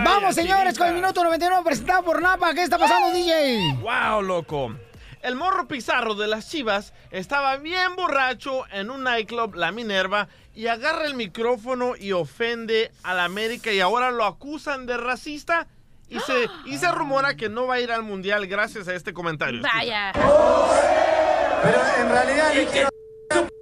Vamos, 0.03 0.35
señores, 0.35 0.77
con 0.77 0.87
el 0.87 0.93
minuto 0.93 1.23
99 1.23 1.63
presentado 1.65 2.03
por 2.03 2.21
Napa. 2.21 2.53
¿Qué 2.53 2.61
está 2.61 2.77
pasando, 2.77 3.11
DJ? 3.11 3.77
¡Wow, 3.81 4.21
loco! 4.21 4.75
El 5.23 5.35
morro 5.35 5.67
Pizarro 5.67 6.13
de 6.13 6.27
las 6.27 6.51
Chivas 6.51 6.93
estaba 7.09 7.57
bien 7.57 7.95
borracho 7.95 8.67
en 8.71 8.91
un 8.91 9.03
nightclub, 9.03 9.55
La 9.55 9.71
Minerva, 9.71 10.27
y 10.53 10.67
agarra 10.67 11.07
el 11.07 11.15
micrófono 11.15 11.95
y 11.95 12.11
ofende 12.11 12.91
a 13.01 13.15
la 13.15 13.23
América 13.23 13.71
y 13.71 13.79
ahora 13.79 14.11
lo 14.11 14.25
acusan 14.25 14.85
de 14.85 14.97
racista 14.97 15.65
y 16.09 16.19
se, 16.19 16.49
y 16.65 16.77
se 16.77 16.91
rumora 16.91 17.35
que 17.35 17.49
no 17.49 17.67
va 17.67 17.75
a 17.75 17.79
ir 17.79 17.91
al 17.91 18.03
Mundial 18.03 18.47
gracias 18.47 18.87
a 18.87 18.93
este 18.93 19.13
comentario. 19.13 19.61
Vaya. 19.61 20.11
Pero 20.13 21.81
en 21.99 22.09
realidad 22.09 22.51
quiero... 22.71 22.89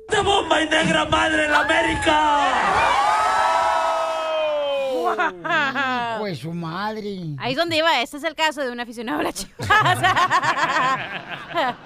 ¡De 0.10 0.22
bomba 0.22 0.62
y 0.62 0.70
negra 0.70 1.06
madre 1.06 1.46
en 1.46 1.52
la 1.52 1.60
América! 1.62 3.00
Pues 6.20 6.40
su 6.40 6.54
madre. 6.54 7.36
Ahí 7.38 7.52
es 7.52 7.58
donde 7.58 7.78
iba. 7.78 8.02
Este 8.02 8.18
es 8.18 8.24
el 8.24 8.36
caso 8.36 8.62
de 8.62 8.72
un 8.72 8.80
aficionado 8.80 9.20
a 9.20 9.24
la 9.24 9.34
chivas. 9.34 9.68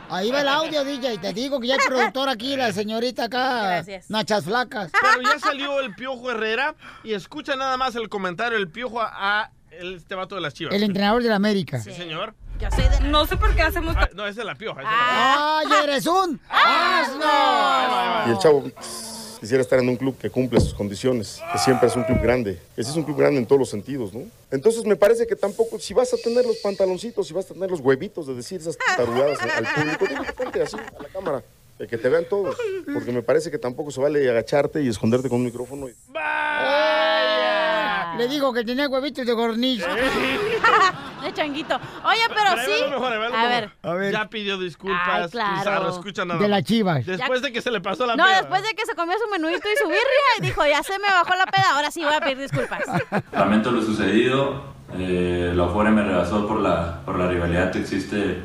Ahí 0.09 0.31
va 0.31 0.41
el 0.41 0.47
audio, 0.47 0.83
DJ. 0.83 1.17
Te 1.17 1.33
digo 1.33 1.59
que 1.59 1.67
ya 1.67 1.75
hay 1.75 1.79
productor 1.85 2.29
aquí, 2.29 2.55
la 2.55 2.71
señorita 2.71 3.25
acá. 3.25 3.63
Gracias. 3.63 4.09
Nachas 4.09 4.45
flacas. 4.45 4.91
Pero 5.01 5.21
ya 5.21 5.39
salió 5.39 5.79
el 5.79 5.93
Piojo 5.95 6.31
Herrera 6.31 6.75
y 7.03 7.13
escucha 7.13 7.55
nada 7.55 7.77
más 7.77 7.95
el 7.95 8.09
comentario 8.09 8.57
del 8.57 8.69
Piojo 8.69 9.01
a, 9.01 9.09
a 9.41 9.51
el- 9.79 9.95
este 9.95 10.15
vato 10.15 10.35
de 10.35 10.41
las 10.41 10.53
Chivas. 10.53 10.73
El 10.73 10.83
entrenador 10.83 11.21
de 11.23 11.29
la 11.29 11.35
América. 11.35 11.79
Sí, 11.81 11.91
señor. 11.93 12.33
De... 12.59 13.07
No 13.09 13.25
sé 13.27 13.37
por 13.37 13.53
qué 13.55 13.61
hacemos... 13.61 13.95
Ah, 13.97 14.09
no, 14.15 14.25
esa 14.25 14.41
es 14.41 14.45
la 14.47 14.55
Pioja. 14.55 14.81
es 14.81 14.87
la 14.87 15.59
¡Ay, 15.59 15.67
eres 15.83 16.07
un 16.07 16.39
asno! 16.49 18.27
Y 18.27 18.31
el 18.31 18.39
chavo 18.39 18.63
pss, 18.63 19.37
quisiera 19.39 19.61
estar 19.61 19.77
en 19.79 19.87
un 19.89 19.95
club 19.95 20.17
que 20.17 20.29
cumple 20.31 20.59
sus 20.59 20.73
condiciones, 20.73 21.39
que 21.51 21.59
siempre 21.59 21.87
es 21.87 21.95
un 21.95 22.03
club 22.03 22.19
grande. 22.19 22.59
Ese 22.75 22.89
es 22.89 22.95
un 22.95 23.03
club 23.03 23.17
grande 23.17 23.39
en 23.39 23.45
todos 23.45 23.59
los 23.59 23.69
sentidos, 23.69 24.11
¿no? 24.13 24.21
Entonces 24.49 24.83
me 24.85 24.95
parece 24.95 25.27
que 25.27 25.35
tampoco, 25.35 25.77
si 25.77 25.93
vas 25.93 26.11
a 26.13 26.17
tener 26.17 26.45
los 26.45 26.57
pantaloncitos, 26.57 27.27
si 27.27 27.33
vas 27.33 27.45
a 27.51 27.53
tener 27.53 27.69
los 27.69 27.79
huevitos 27.79 28.25
de 28.25 28.33
decir 28.33 28.59
esas 28.59 28.75
tarugadas 28.95 29.37
al 29.39 29.65
público, 29.75 30.05
digo, 30.07 30.23
ponte 30.35 30.61
así 30.61 30.77
a 30.77 31.03
la 31.03 31.09
cámara, 31.09 31.43
de 31.77 31.87
que 31.87 31.97
te 31.99 32.09
vean 32.09 32.25
todos. 32.27 32.57
Porque 32.91 33.11
me 33.11 33.21
parece 33.21 33.51
que 33.51 33.59
tampoco 33.59 33.91
se 33.91 34.01
vale 34.01 34.27
agacharte 34.27 34.81
y 34.81 34.87
esconderte 34.87 35.29
con 35.29 35.37
un 35.39 35.45
micrófono. 35.45 35.87
y- 35.87 35.93
Le 38.17 38.27
digo 38.27 38.53
que 38.53 38.63
tenía 38.63 38.87
huevitos 38.87 39.25
de 39.25 39.33
gorniz. 39.33 39.83
de 41.23 41.33
changuito. 41.33 41.75
Oye, 42.03 42.21
pero 42.29 42.61
sí. 42.63 42.83
mejor, 42.89 43.13
A 43.83 43.93
ver. 43.93 44.11
Ya 44.11 44.29
pidió 44.29 44.57
disculpas. 44.57 45.01
Ay, 45.07 45.29
claro. 45.29 45.57
Pizarro, 45.57 45.89
escucha 45.89 46.25
nada 46.25 46.39
De 46.39 46.47
las 46.47 46.63
Chivas. 46.63 47.05
Después 47.05 47.41
de 47.41 47.51
que 47.51 47.61
se 47.61 47.71
le 47.71 47.81
pasó 47.81 48.05
la 48.05 48.15
No, 48.15 48.23
peda. 48.25 48.37
después 48.37 48.63
de 48.63 48.69
que 48.75 48.85
se 48.85 48.95
comió 48.95 49.15
su 49.17 49.29
menudito 49.31 49.67
y 49.71 49.77
su 49.77 49.87
birria 49.87 50.03
y 50.39 50.41
dijo, 50.41 50.65
ya 50.65 50.83
se 50.83 50.97
me 50.99 51.07
bajó 51.07 51.35
la 51.35 51.45
peda, 51.45 51.75
ahora 51.75 51.91
sí 51.91 52.03
voy 52.03 52.13
a 52.13 52.19
pedir 52.21 52.37
disculpas. 52.39 52.81
Lamento 53.31 53.71
lo 53.71 53.81
sucedido. 53.81 54.75
Eh, 54.97 55.51
la 55.53 55.63
euforia 55.63 55.91
me 55.91 56.03
rebasó 56.03 56.47
por 56.47 56.61
la, 56.61 57.01
por 57.05 57.19
la 57.19 57.27
rivalidad 57.27 57.71
que 57.71 57.79
existe 57.79 58.41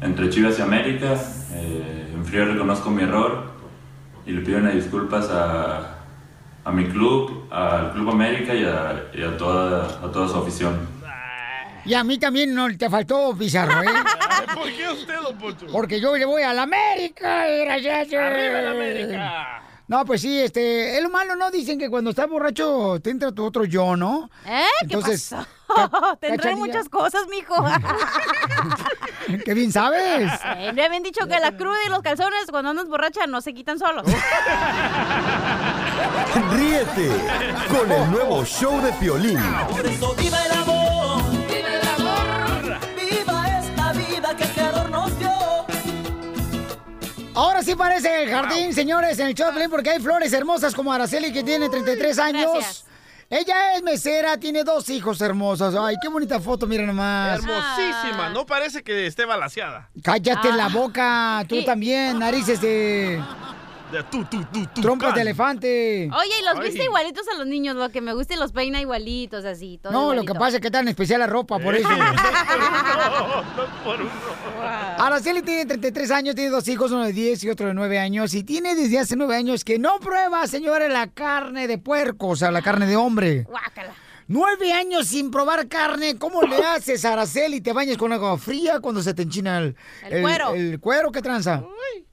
entre 0.00 0.28
Chivas 0.30 0.58
y 0.58 0.62
América. 0.62 1.14
Eh, 1.52 2.12
en 2.14 2.24
frío 2.24 2.44
reconozco 2.46 2.90
mi 2.90 3.02
error 3.02 3.44
y 4.26 4.32
le 4.32 4.40
pido 4.42 4.58
una 4.58 4.70
disculpas 4.70 5.30
a, 5.30 5.97
a 6.68 6.70
mi 6.70 6.86
club, 6.86 7.48
al 7.50 7.92
Club 7.94 8.10
América 8.10 8.54
y 8.54 8.62
a, 8.62 9.04
y 9.14 9.22
a 9.22 9.34
toda, 9.38 9.86
a 10.04 10.12
toda 10.12 10.28
su 10.28 10.36
afición. 10.36 10.86
Y 11.86 11.94
a 11.94 12.04
mí 12.04 12.18
también 12.18 12.54
no 12.54 12.68
te 12.76 12.90
faltó, 12.90 13.34
Pizarro, 13.34 13.82
¿eh? 13.82 13.86
¿Por 14.54 14.70
qué 14.72 14.88
usted, 14.90 15.14
don 15.14 15.38
Poncho? 15.38 15.66
Porque 15.72 15.98
yo 15.98 16.14
le 16.14 16.26
voy 16.26 16.42
a 16.42 16.52
la 16.52 16.64
América, 16.64 17.46
gracias. 17.46 18.12
¡Arriba 18.12 18.60
la 18.60 18.70
América! 18.72 19.62
No, 19.88 20.04
pues 20.04 20.20
sí, 20.20 20.38
este, 20.38 20.96
es 20.98 21.02
lo 21.02 21.08
malo, 21.08 21.34
¿no? 21.34 21.50
Dicen 21.50 21.78
que 21.78 21.88
cuando 21.88 22.10
estás 22.10 22.28
borracho 22.28 23.00
te 23.02 23.08
entra 23.08 23.32
tu 23.32 23.42
otro 23.44 23.64
yo, 23.64 23.96
¿no? 23.96 24.28
¿Eh? 24.46 24.62
Entonces, 24.82 25.30
¿Qué 25.30 25.36
pasó? 25.74 25.90
ca- 25.90 26.16
Tendré 26.20 26.56
muchas 26.56 26.90
cosas, 26.90 27.22
mijo. 27.30 27.54
Qué 29.46 29.54
bien 29.54 29.72
sabes. 29.72 30.30
Eh, 30.56 30.72
me 30.74 30.82
habían 30.84 31.02
dicho 31.02 31.26
que 31.26 31.40
la 31.40 31.56
cruda 31.56 31.78
y 31.86 31.88
los 31.88 32.02
calzones 32.02 32.46
cuando 32.50 32.68
andas 32.70 32.86
borracha 32.88 33.26
no 33.26 33.40
se 33.40 33.54
quitan 33.54 33.78
solos. 33.78 34.04
Ríete 36.52 37.10
con 37.70 37.90
el 37.90 38.10
nuevo 38.10 38.44
show 38.44 38.80
de 38.82 38.92
Piolín. 38.94 39.40
Por 39.70 39.86
eso 39.86 40.14
viva 40.14 40.38
el 40.46 40.57
Ahora 47.38 47.62
sí 47.62 47.74
parece 47.76 48.24
el 48.24 48.30
jardín, 48.30 48.74
señores, 48.74 49.18
en 49.20 49.28
el 49.28 49.34
Piolín, 49.34 49.70
porque 49.70 49.90
hay 49.90 50.00
flores 50.00 50.32
hermosas 50.32 50.74
como 50.74 50.92
Araceli, 50.92 51.32
que 51.32 51.44
tiene 51.44 51.68
33 51.68 52.18
años. 52.18 52.50
Gracias. 52.52 52.84
Ella 53.30 53.74
es 53.76 53.82
mesera, 53.82 54.38
tiene 54.38 54.64
dos 54.64 54.88
hijos 54.88 55.20
hermosos. 55.20 55.74
Ay, 55.78 55.94
qué 56.02 56.08
bonita 56.08 56.40
foto, 56.40 56.66
miren 56.66 56.86
nomás. 56.86 57.38
Hermosísima. 57.38 58.30
No 58.30 58.44
parece 58.44 58.82
que 58.82 59.06
esté 59.06 59.24
balaseada. 59.24 59.88
Cállate 60.02 60.48
Ah. 60.50 60.56
la 60.56 60.68
boca, 60.68 61.44
tú 61.48 61.62
también, 61.64 62.18
narices 62.18 62.60
de 62.60 63.22
De 63.92 64.02
tú, 64.04 64.24
tú, 64.24 64.44
tú, 64.52 64.66
tú. 64.74 64.80
trompas 64.82 65.08
can. 65.08 65.14
de 65.16 65.22
elefante. 65.22 66.10
Oye, 66.12 66.32
y 66.40 66.44
los 66.44 66.56
Ay. 66.56 66.68
viste 66.68 66.84
igualitos 66.84 67.26
a 67.28 67.38
los 67.38 67.46
niños, 67.46 67.74
lo 67.74 67.88
que 67.88 68.00
me 68.02 68.12
gusta 68.12 68.34
y 68.34 68.36
los 68.36 68.52
peina 68.52 68.80
igualitos, 68.80 69.44
así, 69.46 69.78
todo 69.82 69.92
No, 69.92 70.12
lo 70.14 70.24
que 70.24 70.34
pasa 70.34 70.56
es 70.56 70.62
que 70.62 70.70
tan 70.70 70.88
especial 70.88 71.20
la 71.20 71.26
ropa, 71.26 71.58
por 71.58 71.74
eso. 71.74 71.88
Por 73.84 74.00
uno. 74.00 74.10
Araceli 74.98 75.42
tiene 75.42 75.64
33 75.66 76.10
años, 76.10 76.34
tiene 76.34 76.50
dos 76.50 76.66
hijos, 76.68 76.90
uno 76.90 77.04
de 77.04 77.12
10 77.12 77.44
y 77.44 77.50
otro 77.50 77.68
de 77.68 77.74
9 77.74 77.98
años, 77.98 78.34
y 78.34 78.42
tiene 78.44 78.74
desde 78.74 78.98
hace 78.98 79.16
9 79.16 79.34
años 79.36 79.64
que 79.64 79.78
no 79.78 79.98
prueba, 80.00 80.46
señores, 80.46 80.92
la 80.92 81.06
carne 81.08 81.66
de 81.66 81.78
puerco, 81.78 82.28
o 82.28 82.36
sea, 82.36 82.50
la 82.50 82.60
carne 82.62 82.86
de 82.86 82.96
hombre. 82.96 83.44
Guácala. 83.44 83.94
Nueve 84.30 84.74
años 84.74 85.06
sin 85.06 85.30
probar 85.30 85.68
carne, 85.68 86.18
¿cómo 86.18 86.42
le 86.42 86.58
haces, 86.58 87.02
Araceli? 87.06 87.62
¿Te 87.62 87.72
bañas 87.72 87.96
con 87.96 88.12
agua 88.12 88.36
fría 88.36 88.78
cuando 88.78 89.00
se 89.02 89.14
te 89.14 89.22
enchina 89.22 89.56
el, 89.58 89.74
El 90.10 90.20
cuero. 90.20 90.54
El 90.54 90.78
cuero, 90.80 91.10
¿qué 91.10 91.22
tranza? 91.22 91.62
Uy, 91.64 92.04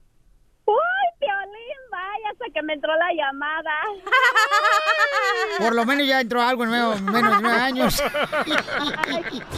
que 2.56 2.62
me 2.64 2.74
entró 2.74 2.92
la 2.96 3.14
llamada. 3.14 3.74
Por 5.60 5.76
lo 5.76 5.86
menos 5.86 6.08
ya 6.08 6.22
entró 6.22 6.42
algo 6.42 6.64
en 6.64 6.72
menos, 6.72 7.02
menos 7.02 7.36
de 7.36 7.42
nueve 7.42 7.60
años. 7.62 8.02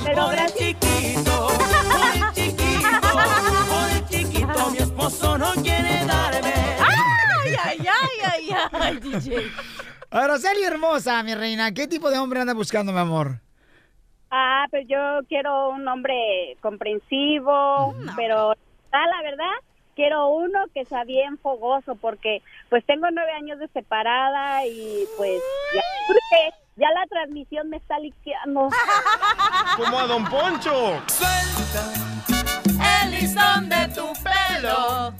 Pero 0.03 0.25
Por 0.25 0.33
el 0.33 0.47
chiquito, 0.47 1.47
por 1.47 2.15
el 2.15 2.33
chiquito, 2.33 3.09
por 3.69 3.89
el 3.91 4.07
chiquito, 4.07 4.71
mi 4.71 4.77
esposo 4.79 5.37
no 5.37 5.53
quiere 5.61 6.05
darme. 6.05 6.53
Ay, 6.79 7.55
ay, 7.63 7.87
ay, 7.87 8.49
ay, 8.51 8.55
ay, 8.71 8.97
DJ. 8.97 9.51
Araceli 10.09 10.63
hermosa, 10.63 11.21
mi 11.21 11.35
reina, 11.35 11.71
¿qué 11.73 11.87
tipo 11.87 12.09
de 12.09 12.17
hombre 12.17 12.41
anda 12.41 12.53
buscando, 12.55 12.91
mi 12.91 12.99
amor? 12.99 13.41
Ah, 14.31 14.65
pues 14.71 14.87
yo 14.87 14.97
quiero 15.29 15.69
un 15.69 15.87
hombre 15.87 16.57
comprensivo, 16.61 17.93
pero 18.15 18.51
ah, 18.91 19.05
la 19.07 19.21
verdad, 19.21 19.53
quiero 19.97 20.29
uno 20.29 20.59
que 20.73 20.85
sea 20.85 21.03
bien 21.03 21.37
fogoso, 21.39 21.95
porque 21.95 22.41
pues 22.69 22.85
tengo 22.85 23.07
nueve 23.11 23.31
años 23.31 23.59
de 23.59 23.67
separada 23.69 24.65
y 24.65 25.05
pues 25.17 25.41
ya, 26.75 26.87
la 26.91 27.05
transmisión 27.09 27.69
me 27.69 27.77
está 27.77 27.97
liqueando. 27.99 28.69
Como 29.77 29.99
a 29.99 30.07
Don 30.07 30.25
Poncho. 30.25 31.01
El 33.03 33.11
listón 33.11 33.69
de 33.69 33.87
tu 33.87 34.05
pelo. 34.23 35.13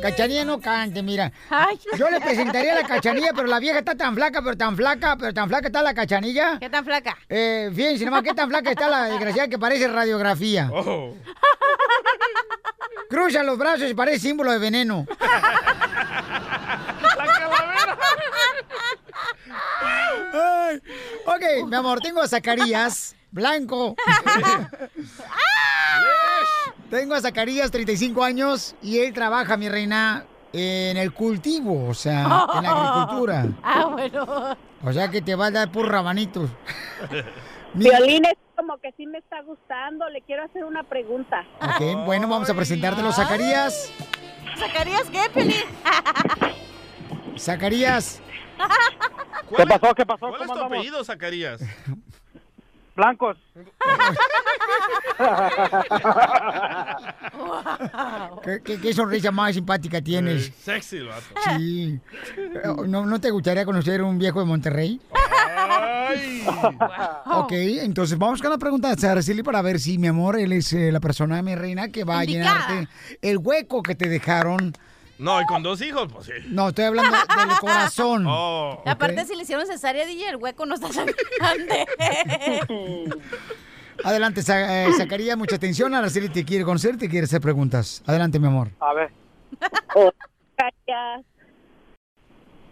Cachanilla 0.00 0.44
no 0.44 0.60
cante, 0.60 1.02
mira. 1.02 1.32
Ay. 1.50 1.78
Yo 1.96 2.08
le 2.10 2.20
presentaría 2.20 2.72
a 2.72 2.82
la 2.82 2.86
cachanilla, 2.86 3.32
pero 3.34 3.46
la 3.46 3.58
vieja 3.58 3.78
está 3.78 3.94
tan 3.94 4.14
flaca, 4.14 4.40
pero 4.42 4.56
tan 4.56 4.76
flaca, 4.76 5.16
pero 5.18 5.32
tan 5.34 5.48
flaca 5.48 5.66
está 5.66 5.82
la 5.82 5.94
cachanilla. 5.94 6.58
¿Qué 6.58 6.70
tan 6.70 6.84
flaca? 6.84 7.16
Eh, 7.28 7.70
fíjense 7.74 8.04
nomás 8.04 8.22
qué 8.22 8.34
tan 8.34 8.48
flaca 8.48 8.70
está 8.70 8.88
la 8.88 9.04
desgraciada 9.04 9.48
que 9.48 9.58
parece 9.58 9.88
radiografía. 9.88 10.70
Oh. 10.72 11.14
Cruza 13.14 13.44
los 13.44 13.56
brazos 13.56 13.88
y 13.88 13.94
parece 13.94 14.18
símbolo 14.18 14.50
de 14.50 14.58
veneno. 14.58 15.06
Ay. 20.32 20.80
Ok, 21.26 21.68
mi 21.68 21.76
amor, 21.76 22.00
tengo 22.00 22.20
a 22.20 22.26
Zacarías, 22.28 23.14
blanco. 23.30 23.94
tengo 26.90 27.14
a 27.14 27.20
Zacarías, 27.20 27.70
35 27.70 28.24
años, 28.24 28.74
y 28.82 28.98
él 28.98 29.12
trabaja, 29.12 29.56
mi 29.56 29.68
reina, 29.68 30.24
en 30.52 30.96
el 30.96 31.12
cultivo, 31.12 31.88
o 31.88 31.94
sea, 31.94 32.22
en 32.56 32.62
la 32.62 32.94
agricultura. 32.94 33.46
Ah, 33.62 33.86
bueno. 33.86 34.56
O 34.82 34.92
sea 34.92 35.08
que 35.08 35.22
te 35.22 35.34
va 35.34 35.46
a 35.46 35.50
dar 35.50 35.70
por 35.72 35.88
rabanitos. 35.88 36.50
Mi- 37.74 37.84
Violín 37.88 38.24
es 38.26 38.34
como 38.56 38.78
que 38.78 38.92
sí 38.96 39.06
me 39.06 39.18
está 39.18 39.40
gustando, 39.42 40.08
le 40.10 40.20
quiero 40.22 40.44
hacer 40.44 40.64
una 40.64 40.82
pregunta. 40.84 41.44
Ok, 41.60 42.04
bueno, 42.06 42.28
vamos 42.28 42.48
a 42.50 42.54
presentártelo, 42.54 43.12
Zacarías. 43.12 43.90
¿Sacarías 44.58 45.08
qué, 45.10 45.22
Pelín? 45.32 45.56
Zacarías, 47.38 48.20
¿Cuál 49.48 49.70
es- 49.72 49.78
pasó? 49.78 49.94
¿Qué 49.94 50.06
pasó? 50.06 50.20
¿Cuál 50.28 50.32
es 50.34 50.38
¿Cómo 50.38 50.46
tu 50.46 50.52
andamos? 50.60 50.72
apellido, 50.78 51.04
Zacarías? 51.04 51.60
Blancos. 52.96 53.36
¿Qué, 58.44 58.60
qué, 58.62 58.80
qué 58.80 58.92
sonrisa 58.92 59.30
más 59.30 59.54
simpática 59.54 60.00
tienes? 60.00 60.52
Sexy 60.60 60.98
el 60.98 61.08
vato. 61.08 61.24
Sí. 61.56 61.98
¿No, 62.86 63.06
¿No 63.06 63.20
te 63.20 63.30
gustaría 63.30 63.64
conocer 63.64 64.02
un 64.02 64.18
viejo 64.18 64.40
de 64.40 64.46
Monterrey? 64.46 65.00
Ok, 67.26 67.52
entonces 67.52 68.18
vamos 68.18 68.40
con 68.42 68.50
la 68.50 68.58
pregunta 68.58 68.94
de 68.94 69.08
Araceli 69.08 69.42
para 69.42 69.62
ver 69.62 69.80
si, 69.80 69.98
mi 69.98 70.06
amor, 70.08 70.38
él 70.38 70.52
es 70.52 70.72
eh, 70.72 70.90
la 70.92 71.00
persona, 71.00 71.42
mi 71.42 71.54
reina, 71.54 71.88
que 71.88 72.04
va 72.04 72.24
Indicada. 72.24 72.56
a 72.56 72.68
llenarte 72.68 72.88
el 73.22 73.38
hueco 73.38 73.82
que 73.82 73.94
te 73.94 74.08
dejaron. 74.08 74.72
No, 75.18 75.40
y 75.40 75.46
con 75.46 75.62
dos 75.62 75.80
hijos, 75.80 76.08
pues 76.12 76.26
sí. 76.26 76.32
No, 76.48 76.70
estoy 76.70 76.86
hablando 76.86 77.16
del 77.16 77.26
corazón. 77.60 78.24
Oh. 78.26 78.82
Aparte, 78.84 79.24
si 79.24 79.36
le 79.36 79.42
hicieron 79.44 79.66
cesárea, 79.66 80.04
DJ, 80.06 80.30
el 80.30 80.36
hueco 80.36 80.66
no 80.66 80.74
está 80.74 80.88
tan 80.88 81.06
grande. 81.38 81.86
Adelante, 84.04 84.42
Sa- 84.42 84.86
eh, 84.86 85.36
mucha 85.36 85.54
atención. 85.56 85.94
Araceli 85.94 86.28
te 86.28 86.44
quiere 86.44 86.64
conocer, 86.64 86.98
te 86.98 87.08
quiere 87.08 87.26
hacer 87.26 87.40
preguntas. 87.40 88.02
Adelante, 88.06 88.40
mi 88.40 88.48
amor. 88.48 88.70
A 88.80 88.92
ver. 88.92 89.12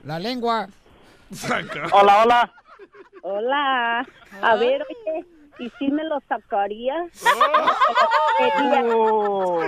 La 0.04 0.18
lengua. 0.18 0.68
Hola, 1.92 2.22
hola. 2.25 2.52
Hola. 3.23 4.07
A 4.43 4.57
ver, 4.57 4.83
oye, 4.83 5.25
¿y 5.59 5.71
si 5.79 5.88
me 5.91 6.05
lo 6.05 6.21
sacarías? 6.29 7.11
Uh, 8.95 9.61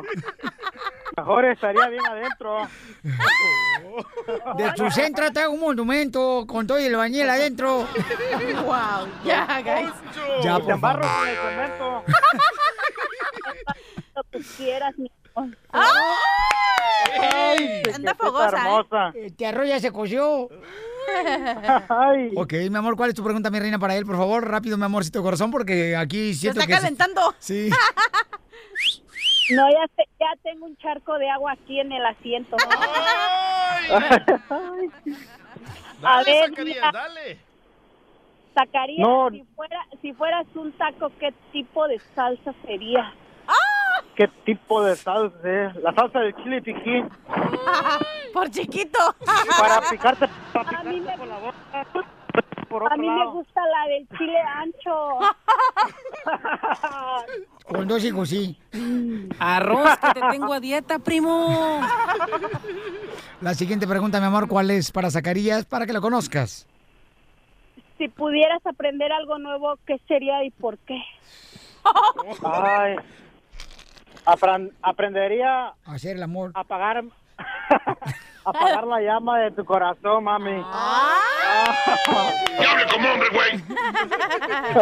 mejor 1.16 1.44
estaría 1.44 1.86
bien 1.88 2.04
adentro. 2.06 2.66
De 4.56 4.72
tu 4.72 4.90
centro 4.90 5.30
te 5.30 5.40
hago 5.40 5.52
un 5.52 5.60
monumento 5.60 6.44
con 6.48 6.66
todo 6.66 6.78
el 6.78 6.96
bañil 6.96 7.28
adentro. 7.28 7.86
wow, 8.64 9.06
ya, 9.24 9.60
guys. 9.62 9.92
Ya, 10.42 10.58
por 10.58 10.80
favor. 10.80 11.02
con 11.02 11.28
el 11.28 11.36
cemento. 11.36 12.04
Lo 14.16 14.22
que 14.32 14.38
quieras, 14.56 14.98
mi 14.98 15.08
amor. 15.08 15.23
Ay, 15.36 15.52
Anda 17.94 18.14
fogosa, 18.14 19.12
¿eh? 19.14 19.30
Te 19.36 19.46
arrolla, 19.46 19.78
se 19.80 19.92
coció. 19.92 20.48
Ok, 22.36 22.52
mi 22.70 22.76
amor, 22.76 22.96
¿cuál 22.96 23.10
es 23.10 23.14
tu 23.14 23.22
pregunta, 23.22 23.50
mi 23.50 23.60
reina, 23.60 23.78
para 23.78 23.94
él? 23.94 24.06
Por 24.06 24.16
favor, 24.16 24.48
rápido, 24.48 24.78
mi 24.78 24.84
amorcito 24.84 25.22
corazón, 25.22 25.50
porque 25.50 25.94
aquí 25.94 26.32
Se 26.32 26.40
siento 26.40 26.60
está 26.60 26.66
que... 26.66 26.74
se- 26.76 26.80
calentando. 26.80 27.34
Sí. 27.38 27.68
No, 29.50 29.68
ya, 29.70 29.86
te- 29.94 30.08
ya 30.18 30.28
tengo 30.42 30.64
un 30.64 30.74
charco 30.78 31.18
de 31.18 31.28
agua 31.28 31.52
aquí 31.52 31.78
en 31.78 31.92
el 31.92 32.02
asiento. 32.06 32.56
A 34.48 34.70
Dale, 36.00 36.32
ver, 36.32 36.48
Zacarías, 36.48 36.76
mira. 36.76 36.90
dale. 36.92 37.38
Sacarías, 38.54 39.06
No. 39.06 39.28
si, 39.30 39.44
fuera, 39.54 39.86
si 40.00 40.12
fueras 40.14 40.46
un 40.54 40.72
taco, 40.72 41.12
¿qué 41.20 41.34
tipo 41.52 41.86
de 41.86 42.00
salsa 42.14 42.54
sería? 42.64 43.12
¿Qué 44.16 44.28
tipo 44.44 44.82
de 44.82 44.94
salsa 44.94 45.36
es? 45.42 45.76
La 45.76 45.92
salsa 45.92 46.20
de 46.20 46.34
chile 46.34 46.62
piquín. 46.62 47.08
Por 48.32 48.50
chiquito. 48.50 48.98
Para 49.58 49.80
picarte, 49.90 50.26
para 50.52 50.78
A 50.78 50.84
mí 50.84 51.00
me, 51.00 51.16
por 51.16 51.26
la 51.26 51.38
boca. 51.38 51.86
Por 52.68 52.92
a 52.92 52.96
mí 52.96 53.08
me 53.08 53.26
gusta 53.26 53.60
la 53.60 53.88
del 53.88 54.08
chile 54.18 54.40
ancho. 54.40 55.18
Con 57.66 57.88
dos 57.88 58.04
hijos, 58.04 58.28
sí. 58.28 58.58
Arroz, 59.38 59.96
que 59.98 60.20
te 60.20 60.26
tengo 60.30 60.52
a 60.52 60.60
dieta, 60.60 60.98
primo. 60.98 61.80
La 63.40 63.54
siguiente 63.54 63.86
pregunta, 63.86 64.20
mi 64.20 64.26
amor, 64.26 64.48
¿cuál 64.48 64.70
es 64.70 64.90
para 64.92 65.10
Zacarías? 65.10 65.64
Para 65.64 65.86
que 65.86 65.92
lo 65.92 66.00
conozcas. 66.00 66.66
Si 67.98 68.08
pudieras 68.08 68.64
aprender 68.66 69.12
algo 69.12 69.38
nuevo, 69.38 69.78
¿qué 69.86 69.98
sería 70.08 70.44
y 70.44 70.50
por 70.50 70.78
qué? 70.78 71.00
Ay. 72.44 72.96
Apren- 74.26 74.72
aprendería 74.82 75.68
A 75.68 75.74
hacer 75.94 76.16
el 76.16 76.22
amor. 76.22 76.50
a 76.54 76.60
apagar, 76.60 77.04
apagar 78.44 78.84
la 78.86 79.00
llama 79.00 79.38
de 79.40 79.50
tu 79.50 79.64
corazón, 79.64 80.24
mami. 80.24 80.62
¡Hable 82.06 82.86
como 82.92 83.08
hombre, 83.12 83.28
güey! 83.32 83.62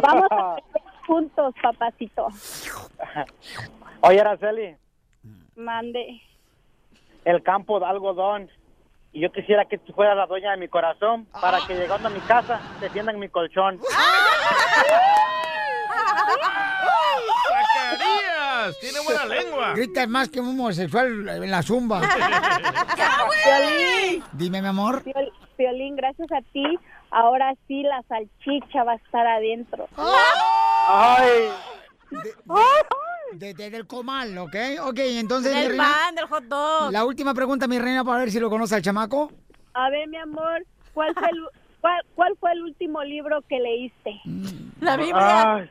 Vamos 0.02 0.28
a 0.30 0.56
juntos, 1.06 1.54
papacito. 1.60 2.28
Oye, 4.00 4.20
Araceli, 4.20 4.76
Mande. 5.56 6.20
el 7.24 7.42
campo 7.42 7.80
de 7.80 7.86
algodón. 7.86 8.48
Y 9.14 9.20
yo 9.20 9.30
quisiera 9.30 9.66
que 9.66 9.76
tú 9.76 9.92
fueras 9.92 10.16
la 10.16 10.26
dueña 10.26 10.52
de 10.52 10.56
mi 10.56 10.68
corazón 10.68 11.26
para 11.38 11.58
que 11.66 11.74
llegando 11.74 12.08
a 12.08 12.10
mi 12.10 12.20
casa 12.20 12.60
te 12.80 12.88
tiendan 12.90 13.18
mi 13.18 13.28
colchón. 13.28 13.78
Tiene 18.80 19.00
buena 19.04 19.24
lengua. 19.24 19.74
Gritas 19.74 20.08
más 20.08 20.28
que 20.28 20.40
un 20.40 20.48
homosexual 20.50 21.28
en 21.28 21.50
la 21.50 21.62
zumba. 21.62 22.00
Piolín, 23.44 24.22
Dime, 24.32 24.62
mi 24.62 24.68
amor. 24.68 25.02
Piol- 25.04 25.32
Piolín, 25.56 25.96
gracias 25.96 26.30
a 26.32 26.40
ti, 26.52 26.64
ahora 27.10 27.54
sí 27.68 27.82
la 27.82 28.02
salchicha 28.08 28.84
va 28.84 28.92
a 28.92 28.96
estar 28.96 29.26
adentro. 29.26 29.88
Ay, 30.88 31.48
Desde 33.34 33.66
el 33.76 33.86
comal, 33.86 34.36
¿ok? 34.38 34.54
Ok, 34.84 34.98
entonces, 34.98 35.54
mi 35.54 35.60
Del 35.60 35.68
reina, 35.70 35.84
pan, 35.84 36.14
del 36.14 36.26
hot 36.26 36.44
dog. 36.44 36.92
la 36.92 37.04
última 37.04 37.32
pregunta, 37.34 37.66
mi 37.66 37.78
reina, 37.78 38.04
para 38.04 38.18
ver 38.20 38.30
si 38.30 38.38
lo 38.40 38.50
conoce 38.50 38.74
al 38.74 38.82
chamaco. 38.82 39.30
A 39.74 39.88
ver, 39.90 40.06
mi 40.08 40.18
amor, 40.18 40.64
¿cuál 40.92 41.14
fue 41.14 41.28
el, 41.30 41.38
cuál, 41.80 42.02
cuál 42.14 42.36
fue 42.38 42.52
el 42.52 42.62
último 42.62 43.02
libro 43.04 43.40
que 43.48 43.58
leíste? 43.58 44.20
La 44.80 44.96
Biblia. 44.96 45.54
ay. 45.54 45.70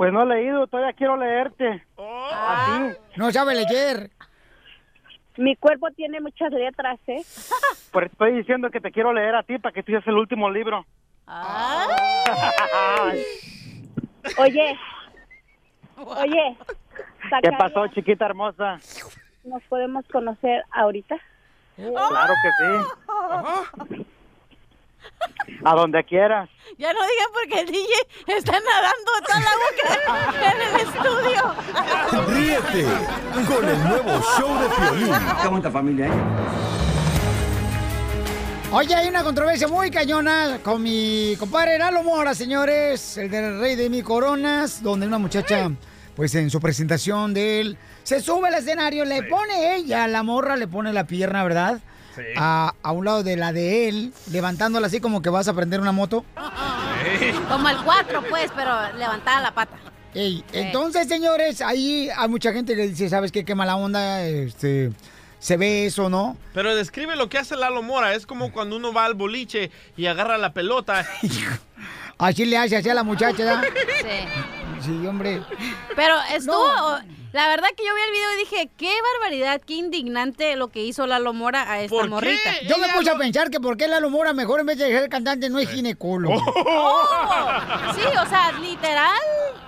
Pues 0.00 0.14
no 0.14 0.22
he 0.22 0.26
leído, 0.26 0.66
todavía 0.66 0.94
quiero 0.94 1.14
leerte. 1.14 1.84
Ah. 1.98 2.86
Así. 2.88 2.96
No 3.16 3.30
sabe 3.30 3.54
leer. 3.54 4.08
Mi 5.36 5.54
cuerpo 5.56 5.90
tiene 5.90 6.22
muchas 6.22 6.50
letras, 6.52 6.98
¿eh? 7.06 7.22
Pues 7.92 8.10
estoy 8.10 8.32
diciendo 8.32 8.70
que 8.70 8.80
te 8.80 8.92
quiero 8.92 9.12
leer 9.12 9.34
a 9.34 9.42
ti 9.42 9.58
para 9.58 9.74
que 9.74 9.82
tú 9.82 9.92
seas 9.92 10.06
el 10.06 10.14
último 10.14 10.48
libro. 10.48 10.86
Ay. 11.26 13.22
Oye, 14.38 14.78
oye, 15.98 16.56
¿Qué 17.42 17.52
pasó, 17.58 17.86
chiquita 17.88 18.24
hermosa? 18.24 18.78
¿nos 19.44 19.62
podemos 19.64 20.06
conocer 20.08 20.64
ahorita? 20.70 21.18
Claro 21.76 22.34
que 22.42 22.50
sí. 23.92 24.06
A 25.64 25.74
donde 25.74 26.02
quieras. 26.04 26.48
Ya 26.78 26.92
no 26.92 27.00
digan 27.00 27.26
porque 27.32 27.60
el 27.60 27.66
DJ 27.66 27.92
está 28.38 28.52
nadando 28.52 29.12
toda 29.26 29.40
la 29.40 29.50
boca 29.56 29.86
en 30.50 30.58
el 30.62 30.74
estudio. 30.80 31.42
Ríete 32.50 32.84
con 33.46 33.68
el 33.68 33.84
nuevo 33.84 34.20
show 34.36 34.58
de 34.60 34.68
Piolín. 34.74 35.14
Qué 35.40 35.48
bonita 35.48 35.70
familia, 35.70 36.06
¿eh? 36.06 36.10
Oye, 38.72 38.92
hay 38.92 39.08
una 39.08 39.22
controversia 39.22 39.68
muy 39.68 39.88
cañona 39.88 40.58
con 40.64 40.82
mi 40.82 41.36
compadre 41.38 41.78
Lalo 41.78 42.02
Mora, 42.02 42.34
señores, 42.34 43.16
el 43.18 43.30
del 43.30 43.60
rey 43.60 43.76
de 43.76 43.88
mi 43.88 44.02
coronas, 44.02 44.82
donde 44.82 45.06
una 45.06 45.18
muchacha, 45.18 45.70
pues 46.16 46.34
en 46.34 46.50
su 46.50 46.60
presentación 46.60 47.34
de 47.34 47.60
él, 47.60 47.78
se 48.02 48.20
sube 48.20 48.48
al 48.48 48.54
escenario, 48.54 49.04
le 49.04 49.22
pone 49.22 49.76
ella, 49.76 50.08
la 50.08 50.24
morra 50.24 50.56
le 50.56 50.66
pone 50.66 50.92
la 50.92 51.04
pierna, 51.04 51.44
¿verdad? 51.44 51.78
Sí. 52.16 52.22
A, 52.36 52.74
a 52.82 52.92
un 52.92 53.04
lado 53.04 53.22
de 53.22 53.36
la 53.36 53.52
de 53.52 53.88
él, 53.88 54.12
levantándola 54.32 54.88
así 54.88 55.00
como 55.00 55.22
que 55.22 55.30
vas 55.30 55.46
a 55.46 55.54
prender 55.54 55.80
una 55.80 55.92
moto. 55.92 56.24
Como 57.48 57.68
el 57.68 57.76
4, 57.76 58.24
pues, 58.28 58.50
pero 58.56 58.72
levantada 58.98 59.40
la 59.40 59.54
pata. 59.54 59.76
Ey, 60.14 60.44
entonces, 60.52 61.06
señores, 61.08 61.60
ahí 61.60 62.08
hay 62.16 62.28
mucha 62.28 62.52
gente 62.52 62.74
que 62.74 62.88
dice, 62.88 63.08
¿sabes 63.08 63.30
qué? 63.30 63.44
Qué 63.44 63.54
mala 63.54 63.76
onda, 63.76 64.26
este, 64.26 64.90
se 65.38 65.56
ve 65.56 65.86
eso, 65.86 66.10
¿no? 66.10 66.36
Pero 66.52 66.74
describe 66.74 67.16
lo 67.16 67.28
que 67.28 67.38
hace 67.38 67.56
Lalo 67.56 67.82
Mora. 67.82 68.14
Es 68.14 68.26
como 68.26 68.52
cuando 68.52 68.76
uno 68.76 68.92
va 68.92 69.04
al 69.04 69.14
boliche 69.14 69.70
y 69.96 70.06
agarra 70.06 70.36
la 70.38 70.52
pelota. 70.52 71.06
Así 72.18 72.44
le 72.44 72.58
hace 72.58 72.76
así 72.76 72.86
a 72.90 72.92
la 72.92 73.02
muchacha, 73.02 73.38
¿verdad? 73.42 73.64
Sí. 74.02 74.84
Sí, 74.84 75.06
hombre. 75.06 75.42
Pero 75.96 76.16
estuvo, 76.34 76.98
la 77.32 77.48
verdad 77.48 77.68
que 77.76 77.84
yo 77.86 77.94
vi 77.94 78.00
el 78.02 78.10
video 78.12 78.32
y 78.32 78.36
dije, 78.38 78.70
qué 78.76 78.92
barbaridad, 79.14 79.60
qué 79.64 79.74
indignante 79.74 80.56
lo 80.56 80.68
que 80.68 80.82
hizo 80.82 81.06
Lalo 81.06 81.32
Mora 81.32 81.70
a 81.70 81.80
esta 81.80 81.94
¿Por 81.94 82.04
qué? 82.04 82.08
morrita. 82.10 82.60
Yo 82.68 82.78
me 82.78 82.88
puse 82.88 83.10
a 83.10 83.16
pensar 83.16 83.50
que 83.50 83.60
por 83.60 83.76
qué 83.76 83.86
Lalo 83.88 84.10
Mora 84.10 84.32
mejor 84.32 84.60
en 84.60 84.66
vez 84.66 84.78
de 84.78 84.88
ser 84.88 85.08
cantante 85.08 85.48
no 85.48 85.58
es 85.58 85.68
ginecólogo. 85.70 86.34
Oh, 86.36 87.08
sí, 87.94 88.02
o 88.20 88.26
sea, 88.28 88.52
literal 88.52 89.20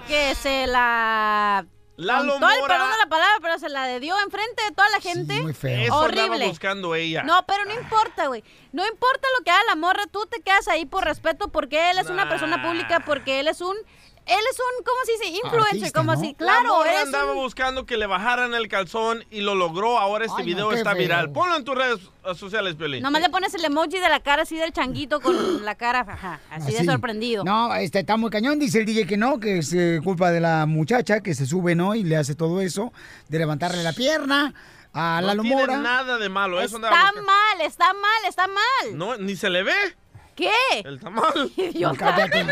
que 0.08 0.34
se 0.34 0.66
la... 0.66 1.64
Lalo 1.96 2.38
todo 2.38 2.50
el 2.50 2.60
Mora- 2.60 2.74
perdón 2.74 2.90
de 2.92 2.98
la 2.98 3.06
palabra, 3.06 3.36
pero 3.42 3.58
se 3.58 3.68
la 3.68 3.98
dio 4.00 4.18
enfrente 4.24 4.62
de 4.64 4.70
toda 4.74 4.88
la 4.90 5.00
gente. 5.00 5.34
Eso 5.36 5.94
andaba 5.94 6.00
Horrible. 6.00 6.48
buscando 6.48 6.94
ella. 6.94 7.22
No, 7.22 7.44
pero 7.46 7.64
no 7.66 7.74
importa, 7.74 8.26
güey. 8.26 8.42
No 8.72 8.84
importa 8.86 9.28
lo 9.38 9.44
que 9.44 9.50
haga 9.50 9.62
la 9.68 9.76
morra, 9.76 10.04
tú 10.10 10.26
te 10.26 10.40
quedas 10.40 10.66
ahí 10.68 10.84
por 10.86 11.04
respeto 11.04 11.48
porque 11.48 11.90
él 11.90 11.98
es 11.98 12.08
una 12.08 12.28
persona 12.28 12.60
pública, 12.62 13.00
porque 13.06 13.38
él 13.40 13.46
es 13.46 13.60
un 13.60 13.76
él 14.24 14.38
es 14.50 14.58
un, 14.58 14.84
¿cómo 14.84 14.96
se 15.04 15.12
dice? 15.12 15.26
Influencer, 15.44 15.76
Artista, 15.78 15.98
como 16.00 16.14
¿no? 16.14 16.20
si, 16.20 16.28
La 16.32 16.34
claro, 16.36 16.84
es 16.84 17.02
andaba 17.06 17.32
un- 17.32 17.38
buscando 17.38 17.86
que 17.86 17.96
le 17.96 18.06
bajaran 18.06 18.54
el 18.54 18.68
calzón 18.68 19.24
y 19.30 19.40
lo 19.40 19.54
logró. 19.54 19.98
Ahora 19.98 20.24
este 20.26 20.42
Ay, 20.42 20.44
no, 20.44 20.54
video 20.54 20.72
está 20.72 20.90
feo. 20.92 21.00
viral. 21.00 21.32
Ponlo 21.32 21.56
en 21.56 21.64
tus 21.64 21.74
redes 21.74 21.98
eh, 22.24 22.34
sociales, 22.34 22.76
Piolín. 22.76 23.02
Nomás 23.02 23.20
le 23.22 23.30
pones 23.30 23.52
el 23.54 23.64
emoji 23.64 23.98
de 23.98 24.08
la 24.08 24.20
cara 24.20 24.42
así 24.42 24.56
del 24.56 24.72
changuito 24.72 25.20
con 25.20 25.64
la 25.64 25.74
cara, 25.74 26.00
ajá, 26.06 26.40
así, 26.50 26.72
de 26.72 26.84
sorprendido. 26.84 27.42
No, 27.44 27.74
este, 27.74 28.00
está 28.00 28.16
muy 28.16 28.30
cañón, 28.30 28.58
dice 28.58 28.78
el 28.80 28.86
DJ 28.86 29.06
que 29.06 29.16
no, 29.16 29.40
que 29.40 29.58
es 29.58 29.72
eh, 29.72 30.00
culpa 30.04 30.30
de 30.30 30.40
la 30.40 30.66
muchacha 30.66 31.20
que 31.20 31.34
se 31.34 31.44
sube, 31.46 31.74
¿no? 31.74 31.94
Y 31.96 32.04
le 32.04 32.16
hace 32.16 32.34
todo 32.36 32.60
eso, 32.60 32.92
de 33.28 33.38
levantarle 33.38 33.82
la 33.82 33.92
pierna 33.92 34.54
a 34.94 35.20
no 35.20 35.26
Lalo 35.28 35.42
tiene 35.42 35.56
Mora. 35.56 35.76
nada 35.78 36.18
de 36.18 36.28
malo. 36.28 36.60
Eso 36.60 36.76
Está 36.76 36.90
mal, 36.90 37.60
está 37.62 37.92
mal, 37.94 38.24
está 38.28 38.46
mal. 38.46 38.96
No, 38.98 39.16
ni 39.16 39.34
se 39.36 39.48
le 39.50 39.62
ve 39.64 39.72
¿Qué? 40.36 40.50
el 40.84 41.00
tamal. 41.00 41.50
Idiota. 41.56 41.96
Cállate, 41.98 42.44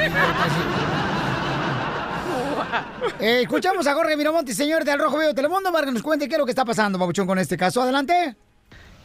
Eh, 3.21 3.43
escuchamos 3.43 3.87
a 3.87 3.95
Jorge 3.95 4.17
Miramonte, 4.17 4.55
señor 4.55 4.85
del 4.85 4.99
Rojo 4.99 5.19
Vivo 5.19 5.29
de 5.29 5.35
Telemundo, 5.35 5.71
para 5.73 5.87
que 5.87 5.93
nos 5.93 6.03
cuente 6.03 6.27
qué 6.27 6.37
es 6.37 6.39
lo 6.39 6.47
que 6.47 6.53
está 6.53 6.65
pasando, 6.65 6.99
Babuchón, 6.99 7.27
con 7.27 7.39
este 7.39 7.57
caso. 7.57 7.83
Adelante. 7.83 8.37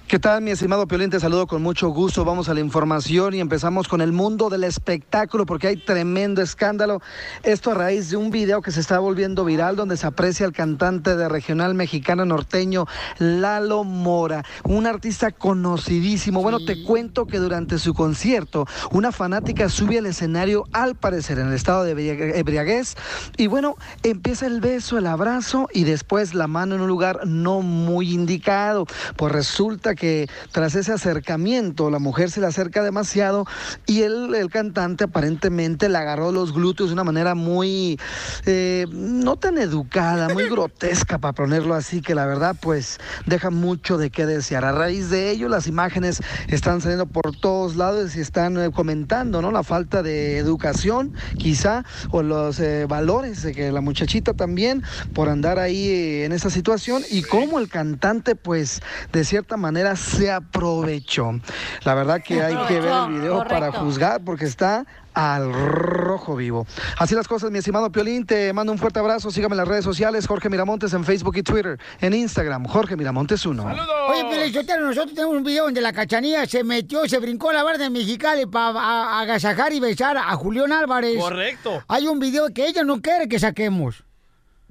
¿Qué 0.07 0.19
tal, 0.19 0.43
mi 0.43 0.51
estimado 0.51 0.87
Piolín? 0.87 1.09
Te 1.09 1.19
saludo 1.19 1.47
con 1.47 1.63
mucho 1.63 1.89
gusto. 1.89 2.23
Vamos 2.23 2.47
a 2.47 2.53
la 2.53 2.59
información 2.59 3.33
y 3.33 3.39
empezamos 3.39 3.87
con 3.87 4.01
el 4.01 4.11
mundo 4.11 4.51
del 4.51 4.63
espectáculo 4.63 5.47
porque 5.47 5.65
hay 5.65 5.77
tremendo 5.77 6.43
escándalo. 6.43 7.01
Esto 7.41 7.71
a 7.71 7.73
raíz 7.73 8.11
de 8.11 8.15
un 8.17 8.29
video 8.29 8.61
que 8.61 8.69
se 8.69 8.81
está 8.81 8.99
volviendo 8.99 9.43
viral 9.43 9.75
donde 9.75 9.97
se 9.97 10.05
aprecia 10.05 10.45
al 10.45 10.53
cantante 10.53 11.15
de 11.15 11.27
regional 11.27 11.73
mexicano 11.73 12.23
norteño 12.23 12.85
Lalo 13.17 13.83
Mora, 13.83 14.45
un 14.63 14.85
artista 14.85 15.31
conocidísimo. 15.31 16.43
Bueno, 16.43 16.59
te 16.63 16.83
cuento 16.83 17.25
que 17.25 17.39
durante 17.39 17.79
su 17.79 17.95
concierto 17.95 18.67
una 18.91 19.11
fanática 19.11 19.69
sube 19.69 19.97
al 19.97 20.05
escenario 20.05 20.65
al 20.71 20.93
parecer 20.93 21.39
en 21.39 21.47
el 21.47 21.53
estado 21.53 21.83
de 21.83 21.91
ebria- 21.95 22.35
ebriaguez 22.35 22.95
y 23.37 23.47
bueno, 23.47 23.75
empieza 24.03 24.45
el 24.45 24.61
beso, 24.61 24.99
el 24.99 25.07
abrazo 25.07 25.67
y 25.73 25.83
después 25.83 26.35
la 26.35 26.45
mano 26.45 26.75
en 26.75 26.81
un 26.81 26.89
lugar 26.89 27.21
no 27.25 27.61
muy 27.61 28.13
indicado. 28.13 28.85
Pues 29.17 29.33
resulta 29.33 29.95
que 29.95 30.04
tras 30.51 30.75
ese 30.75 30.93
acercamiento 30.93 31.89
la 31.89 31.99
mujer 31.99 32.31
se 32.31 32.41
le 32.41 32.47
acerca 32.47 32.83
demasiado 32.83 33.45
y 33.85 34.01
el, 34.01 34.33
el 34.35 34.49
cantante 34.49 35.05
aparentemente 35.05 35.89
le 35.89 35.97
agarró 35.97 36.31
los 36.31 36.53
glúteos 36.53 36.89
de 36.89 36.93
una 36.93 37.03
manera 37.03 37.35
muy, 37.35 37.99
eh, 38.45 38.85
no 38.91 39.37
tan 39.37 39.57
educada, 39.57 40.29
muy 40.29 40.43
grotesca 40.49 41.17
para 41.17 41.33
ponerlo 41.33 41.75
así, 41.75 42.01
que 42.01 42.15
la 42.15 42.25
verdad 42.25 42.55
pues 42.59 42.99
deja 43.25 43.49
mucho 43.49 43.97
de 43.97 44.09
qué 44.09 44.25
desear. 44.25 44.65
A 44.65 44.71
raíz 44.71 45.09
de 45.09 45.31
ello 45.31 45.49
las 45.49 45.67
imágenes 45.67 46.21
están 46.47 46.81
saliendo 46.81 47.05
por 47.05 47.35
todos 47.35 47.75
lados 47.75 48.15
y 48.15 48.21
están 48.21 48.57
eh, 48.57 48.71
comentando, 48.71 49.41
¿no? 49.41 49.51
La 49.51 49.63
falta 49.63 50.03
de 50.03 50.37
educación 50.37 51.13
quizá 51.37 51.83
o 52.11 52.23
los 52.23 52.59
eh, 52.59 52.85
valores 52.87 53.43
de 53.43 53.53
que 53.53 53.71
la 53.71 53.81
muchachita 53.81 54.33
también 54.33 54.83
por 55.13 55.29
andar 55.29 55.59
ahí 55.59 56.23
en 56.23 56.31
esa 56.31 56.49
situación 56.49 57.03
y 57.09 57.21
cómo 57.23 57.59
el 57.59 57.69
cantante 57.69 58.35
pues 58.35 58.81
de 59.11 59.23
cierta 59.23 59.57
manera 59.57 59.84
se 59.95 60.31
aprovechó. 60.31 61.39
La 61.83 61.93
verdad 61.93 62.21
que 62.23 62.41
hay 62.41 62.55
que 62.67 62.79
ver 62.79 62.91
el 62.91 63.13
video 63.19 63.43
para 63.45 63.71
juzgar 63.71 64.23
porque 64.23 64.45
está 64.45 64.85
al 65.13 65.53
rojo 65.53 66.35
vivo. 66.35 66.67
Así 66.97 67.15
las 67.15 67.27
cosas, 67.27 67.49
mi 67.49 67.59
estimado 67.59 67.91
Piolín, 67.91 68.25
te 68.25 68.51
mando 68.53 68.71
un 68.71 68.77
fuerte 68.77 68.99
abrazo, 68.99 69.31
sígame 69.31 69.53
en 69.53 69.57
las 69.57 69.67
redes 69.67 69.85
sociales, 69.85 70.27
Jorge 70.27 70.49
Miramontes 70.49 70.93
en 70.93 71.03
Facebook 71.05 71.37
y 71.37 71.43
Twitter, 71.43 71.79
en 72.01 72.13
Instagram, 72.13 72.65
Jorge 72.65 72.95
Miramontes 72.95 73.45
1. 73.45 73.65
Oye, 74.09 74.25
Pelizotero, 74.29 74.85
nosotros 74.85 75.15
tenemos 75.15 75.37
un 75.37 75.43
video 75.43 75.65
donde 75.65 75.81
la 75.81 75.93
cachanilla 75.93 76.45
se 76.45 76.63
metió, 76.63 77.07
se 77.07 77.19
brincó 77.19 77.51
la 77.53 77.63
barda 77.63 77.85
de 77.85 77.89
Mexicali 77.89 78.45
para 78.45 79.19
agasajar 79.19 79.73
y 79.73 79.79
besar 79.79 80.17
a 80.17 80.35
Julián 80.35 80.71
Álvarez. 80.71 81.17
Correcto. 81.17 81.83
Hay 81.87 82.07
un 82.07 82.19
video 82.19 82.49
que 82.53 82.67
ella 82.67 82.83
no 82.83 83.01
quiere 83.01 83.27
que 83.27 83.39
saquemos. 83.39 84.04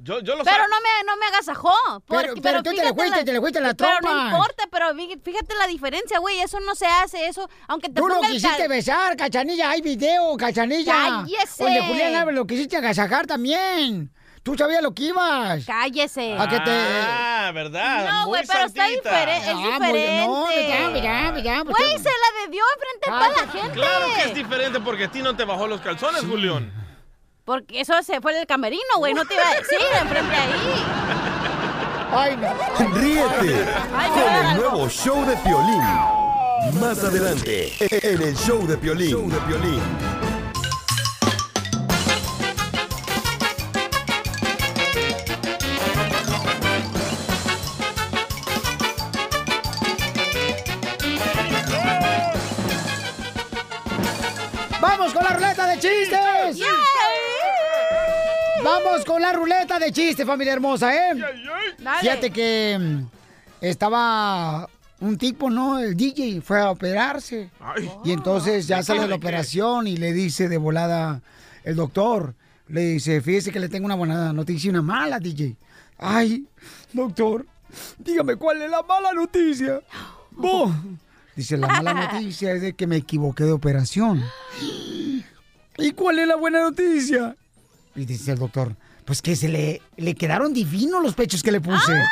Yo, 0.05 0.21
yo 0.21 0.37
lo 0.37 0.45
Pero 0.45 0.65
no 0.69 0.77
me, 0.81 1.05
no 1.07 1.17
me 1.17 1.27
agasajó. 1.27 1.73
porque- 2.07 2.29
Pero- 2.29 2.35
pero 2.43 2.59
tú 2.63 2.71
te 2.71 2.77
le 2.77 2.83
fíjate 2.83 2.95
fuiste, 2.95 3.25
te 3.25 3.33
le 3.33 3.41
fuiste 3.41 3.61
la 3.61 3.73
Pero 3.75 3.91
trompa. 4.01 4.15
no 4.15 4.29
importa, 4.31 4.65
pero 4.71 4.91
fí- 4.93 5.19
fíjate 5.23 5.55
la 5.55 5.67
diferencia, 5.67 6.19
güey. 6.19 6.41
Eso 6.41 6.61
no 6.61 6.75
se 6.75 6.87
hace, 6.87 7.27
eso. 7.27 7.49
Aunque 7.69 7.89
te 7.89 7.95
Tú 8.01 8.07
lo 8.09 8.21
quisiste 8.21 8.49
cal- 8.59 8.69
besar, 8.69 9.17
cachanilla, 9.17 9.71
hay 9.71 9.81
video, 9.81 10.37
cachanilla. 10.37 10.93
¡Cállese! 10.93 11.65
Donde 11.65 11.81
Julián 11.87 12.15
Álvarez 12.17 12.39
lo 12.39 12.47
quisiste 12.47 12.77
agasajar 12.77 13.27
también. 13.27 14.13
Tú 14.43 14.59
sabías 14.59 14.83
lo 14.83 14.93
que 14.95 15.05
ibas. 15.05 15.65
Cállese. 15.65 16.37
A 16.39 16.47
que 16.47 16.61
te... 16.61 16.71
Ah, 16.71 17.51
¿verdad? 17.55 18.07
No, 18.11 18.27
güey, 18.27 18.43
pero 18.47 18.67
está 18.67 18.83
santita. 18.83 19.09
diferente. 19.09 19.51
Es 19.51 19.57
Ah, 19.57 19.73
diferente. 19.81 20.27
no, 20.27 20.51
ya, 20.51 20.59
ya, 21.01 21.39
ya, 21.43 21.63
Güey, 21.63 21.97
se 21.99 22.05
la 22.11 22.43
debió 22.43 22.63
enfrente 22.75 23.01
de 23.01 23.11
toda 23.11 23.29
la 23.31 23.53
gente. 23.53 23.71
Claro 23.73 24.07
que 24.17 24.23
es 24.29 24.35
diferente 24.35 24.81
porque 24.81 25.05
a 25.05 25.11
ti 25.11 25.23
no 25.23 25.35
te 25.35 25.45
bajó 25.47 25.67
los 25.67 25.81
calzones, 25.81 26.25
Julián. 26.27 26.71
Porque 27.45 27.81
eso 27.81 27.93
se 28.03 28.21
fue 28.21 28.35
del 28.35 28.47
camerino, 28.47 28.83
güey. 28.99 29.13
No 29.15 29.25
te 29.27 29.35
iba 29.35 29.49
a 29.49 29.55
decir 29.55 29.79
enfrente 30.01 30.35
ahí. 30.35 30.85
Ay, 32.17 32.37
no. 32.37 32.95
Ríete 32.95 33.67
Ay, 33.97 34.11
con 34.11 34.19
el 34.21 34.29
algo. 34.47 34.63
nuevo 34.63 34.89
show 34.89 35.25
de 35.27 35.37
Piolín. 35.39 35.83
Más 36.81 37.05
adelante, 37.05 37.73
en 37.81 38.23
el 38.23 38.37
show 38.37 38.67
de 38.67 38.79
Piolín. 38.79 39.11
Show 39.11 39.29
de 39.29 39.37
Piolín. 39.41 39.83
¡Vamos 58.95 59.07
con 59.07 59.21
la 59.21 59.33
ruleta 59.33 59.81
de 59.81 59.91
chistes, 59.91 60.25
familia 60.25 60.53
hermosa, 60.53 60.95
eh! 60.95 61.21
Dale. 61.81 62.01
Fíjate 62.01 62.31
que 62.31 62.79
mm, 62.79 63.07
estaba 63.61 64.71
un 65.01 65.19
tipo, 65.19 65.51
¿no? 65.51 65.81
El 65.81 65.97
DJ 65.97 66.41
fue 66.41 66.61
a 66.61 66.71
operarse. 66.71 67.51
Y 68.05 68.13
entonces 68.13 68.69
ya 68.69 68.85
sale 68.85 69.09
la 69.09 69.17
operación 69.17 69.89
y 69.89 69.97
le 69.97 70.13
dice 70.13 70.49
de 70.49 70.59
volada 70.59 71.23
el 71.65 71.75
doctor, 71.75 72.37
le 72.69 72.83
dice, 72.83 73.21
fíjese 73.21 73.51
que 73.51 73.59
le 73.59 73.69
tengo 73.69 73.87
una 73.87 73.97
buena 73.97 74.33
noticia 74.33 74.69
y 74.69 74.71
una 74.71 74.83
mala, 74.83 75.19
DJ. 75.19 75.57
Ay, 75.99 76.47
doctor, 76.93 77.47
dígame 77.99 78.37
cuál 78.37 78.63
es 78.63 78.71
la 78.71 78.83
mala 78.83 79.13
noticia. 79.13 79.81
Bo. 80.31 80.73
Dice, 81.35 81.57
la 81.57 81.67
mala 81.67 81.95
noticia 81.95 82.53
es 82.53 82.63
de 82.63 82.75
que 82.75 82.87
me 82.87 82.99
equivoqué 82.99 83.43
de 83.43 83.51
operación. 83.51 84.23
¿Y 85.79 85.91
cuál 85.95 86.21
es 86.21 86.29
la 86.29 86.37
buena 86.37 86.61
noticia? 86.63 87.35
Y 87.97 88.05
dice 88.05 88.33
el 88.33 88.39
doctor, 88.39 88.77
pues 89.05 89.23
que 89.23 89.37
se 89.37 89.49
le, 89.49 89.83
le 89.97 90.15
quedaron 90.15 90.53
divinos 90.53 91.03
los 91.03 91.15
pechos 91.15 91.43
que 91.43 91.53
le 91.53 91.61
puse. 91.61 91.93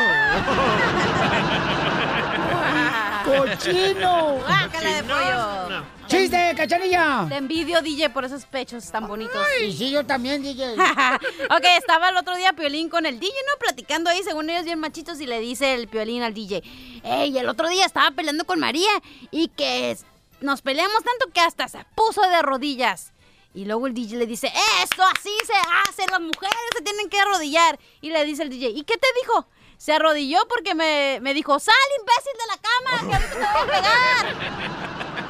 ¡Cochino! 3.25 4.39
Guácala 4.47 4.91
de 4.91 5.05
pollo. 5.05 5.85
¡Chiste, 6.07 6.55
cachanilla! 6.57 7.27
Te 7.29 7.37
envidio, 7.37 7.81
DJ, 7.81 8.11
por 8.11 8.25
esos 8.25 8.45
pechos 8.45 8.91
tan 8.91 9.07
bonitos. 9.07 9.47
Y 9.65 9.73
sí, 9.73 9.91
yo 9.91 10.05
también, 10.05 10.43
DJ. 10.43 10.75
ok, 11.51 11.65
estaba 11.79 12.11
el 12.11 12.17
otro 12.17 12.37
día 12.37 12.53
Piolín 12.53 12.89
con 12.89 13.07
el 13.07 13.19
DJ, 13.19 13.33
¿no? 13.33 13.59
Platicando 13.59 14.11
ahí, 14.11 14.23
según 14.23 14.51
ellos 14.51 14.65
bien 14.65 14.79
machitos, 14.79 15.21
y 15.21 15.27
le 15.27 15.41
dice 15.41 15.75
el 15.75 15.89
Piolín 15.89 16.23
al 16.23 16.35
DJ, 16.35 16.63
ey, 17.05 17.39
el 17.39 17.49
otro 17.49 17.69
día 17.69 17.87
estaba 17.87 18.11
peleando 18.11 18.45
con 18.45 18.61
María 18.61 18.91
y 19.31 19.49
que 19.49 19.97
nos 20.41 20.61
peleamos 20.61 21.03
tanto 21.05 21.33
que 21.33 21.41
hasta 21.41 21.69
se 21.69 21.79
puso 21.95 22.21
de 22.23 22.43
rodillas. 22.43 23.13
Y 23.55 23.65
luego 23.67 23.87
el 23.87 23.95
DJ 23.95 24.17
le 24.17 24.27
dice, 24.27 24.51
esto 24.83 25.03
así 25.15 25.31
se 25.47 25.53
hace, 25.53 26.11
las 26.11 26.21
mujeres 26.21 26.57
se 26.77 26.83
tienen 26.83 27.09
que 27.09 27.21
arrodillar. 27.21 27.79
Y 28.01 28.11
le 28.11 28.25
dice 28.25 28.43
el 28.43 28.51
DJ, 28.51 28.71
¿y 28.71 28.85
qué 28.85 28.95
te 28.97 29.09
dijo? 29.21 29.47
Se 29.77 29.93
arrodilló 29.93 30.39
porque 30.49 30.75
me, 30.75 31.19
me 31.21 31.35
dijo, 31.35 31.59
sal 31.59 31.75
imbécil 32.01 32.33
de 32.39 32.47
la 32.49 32.57
cama, 32.63 33.09
que 33.09 33.15
ahorita 33.15 33.35
te 33.35 33.39
voy 33.39 33.63
a 33.63 33.67
pegar. 33.83 35.23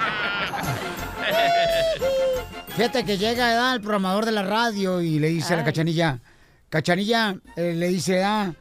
Fíjate 2.77 3.05
que 3.05 3.19
llega 3.19 3.75
el 3.75 3.81
programador 3.81 4.25
de 4.25 4.33
la 4.33 4.43
radio 4.43 5.01
y 5.01 5.19
le 5.19 5.29
dice 5.29 5.55
a 5.55 5.59
la 5.59 5.65
cachanilla, 5.65 6.21
cachanilla, 6.69 7.37
eh, 7.57 7.75
le 7.75 7.89
dice, 7.89 8.25
ah, 8.25 8.55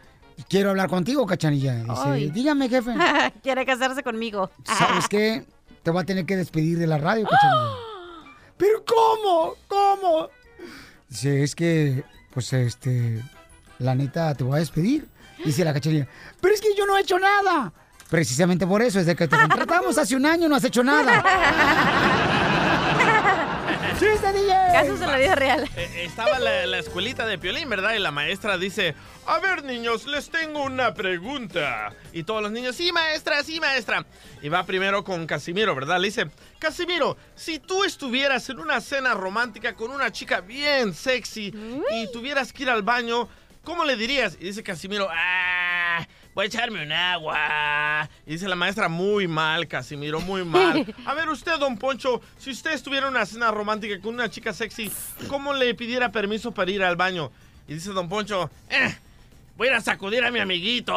quiero 0.49 0.71
hablar 0.71 0.89
contigo, 0.89 1.25
cachanilla. 1.25 1.75
Dice, 1.75 2.01
Ay. 2.05 2.29
dígame, 2.31 2.67
jefe. 2.67 2.93
Quiere 3.43 3.65
casarse 3.65 4.03
conmigo. 4.03 4.49
¿Sabes 4.63 5.07
qué? 5.07 5.45
Te 5.83 5.91
voy 5.91 6.01
a 6.01 6.05
tener 6.05 6.25
que 6.25 6.35
despedir 6.35 6.77
de 6.77 6.87
la 6.87 6.97
radio, 6.97 7.25
cachanilla. 7.29 7.90
¿Pero 8.61 8.85
cómo? 8.85 9.55
¿Cómo? 9.67 10.29
Dice, 11.09 11.41
es 11.41 11.55
que, 11.55 12.03
pues, 12.31 12.53
este, 12.53 13.19
la 13.79 13.95
neta, 13.95 14.35
te 14.35 14.43
voy 14.43 14.57
a 14.57 14.59
despedir. 14.59 15.09
Dice 15.43 15.65
la 15.65 15.73
cachanilla, 15.73 16.07
pero 16.39 16.53
es 16.53 16.61
que 16.61 16.67
yo 16.77 16.85
no 16.85 16.95
he 16.95 17.01
hecho 17.01 17.17
nada. 17.17 17.73
Precisamente 18.07 18.67
por 18.67 18.83
eso, 18.83 18.99
desde 18.99 19.15
que 19.15 19.27
te 19.27 19.35
contratamos 19.35 19.97
hace 19.97 20.15
un 20.15 20.27
año 20.27 20.47
no 20.47 20.57
has 20.57 20.63
hecho 20.63 20.83
nada. 20.83 21.23
¡Chiste, 24.01 24.33
DJ! 24.33 24.49
Casos 24.73 24.99
de 24.99 25.05
la 25.05 25.17
vida 25.17 25.35
real. 25.35 25.69
Eh, 25.77 26.05
estaba 26.05 26.39
la, 26.39 26.65
la 26.65 26.79
escuelita 26.79 27.27
de 27.27 27.37
Piolín, 27.37 27.69
¿verdad? 27.69 27.93
Y 27.93 27.99
la 27.99 28.09
maestra 28.09 28.57
dice, 28.57 28.95
a 29.27 29.37
ver 29.37 29.63
niños, 29.63 30.07
les 30.07 30.31
tengo 30.31 30.63
una 30.63 30.95
pregunta. 30.95 31.93
Y 32.11 32.23
todos 32.23 32.41
los 32.41 32.51
niños, 32.51 32.75
sí 32.75 32.91
maestra, 32.91 33.43
sí 33.43 33.59
maestra. 33.59 34.03
Y 34.41 34.49
va 34.49 34.65
primero 34.65 35.03
con 35.03 35.27
Casimiro, 35.27 35.75
¿verdad? 35.75 35.99
Le 35.99 36.07
dice, 36.07 36.25
Casimiro, 36.57 37.15
si 37.35 37.59
tú 37.59 37.83
estuvieras 37.83 38.49
en 38.49 38.57
una 38.59 38.81
cena 38.81 39.13
romántica 39.13 39.75
con 39.75 39.91
una 39.91 40.11
chica 40.11 40.41
bien 40.41 40.95
sexy 40.95 41.53
y 41.91 42.11
tuvieras 42.11 42.51
que 42.51 42.63
ir 42.63 42.71
al 42.71 42.81
baño, 42.81 43.29
¿cómo 43.63 43.85
le 43.85 43.95
dirías? 43.97 44.35
Y 44.39 44.45
dice 44.45 44.63
Casimiro, 44.63 45.09
ah, 45.11 45.70
voy 46.33 46.43
a 46.43 46.47
echarme 46.47 46.83
un 46.83 46.91
agua. 46.91 48.09
Y 48.25 48.31
dice 48.31 48.47
la 48.47 48.55
maestra, 48.55 48.89
muy 48.89 49.27
mal, 49.27 49.67
Casimiro, 49.67 50.21
muy 50.21 50.43
mal. 50.43 50.85
A 51.05 51.13
ver 51.13 51.29
usted, 51.29 51.57
don 51.57 51.77
Poncho, 51.77 52.21
si 52.37 52.51
usted 52.51 52.71
estuviera 52.71 53.07
en 53.07 53.15
una 53.15 53.25
cena 53.25 53.51
romántica 53.51 53.99
con 53.99 54.13
una 54.13 54.29
chica 54.29 54.53
sexy, 54.53 54.91
¿cómo 55.27 55.53
le 55.53 55.73
pidiera 55.75 56.11
permiso 56.11 56.51
para 56.51 56.71
ir 56.71 56.83
al 56.83 56.95
baño? 56.95 57.31
Y 57.67 57.73
dice 57.75 57.91
don 57.91 58.09
Poncho, 58.09 58.49
eh, 58.69 58.95
voy 59.57 59.67
a 59.67 59.71
ir 59.71 59.77
a 59.77 59.81
sacudir 59.81 60.23
a 60.23 60.31
mi 60.31 60.39
amiguito. 60.39 60.95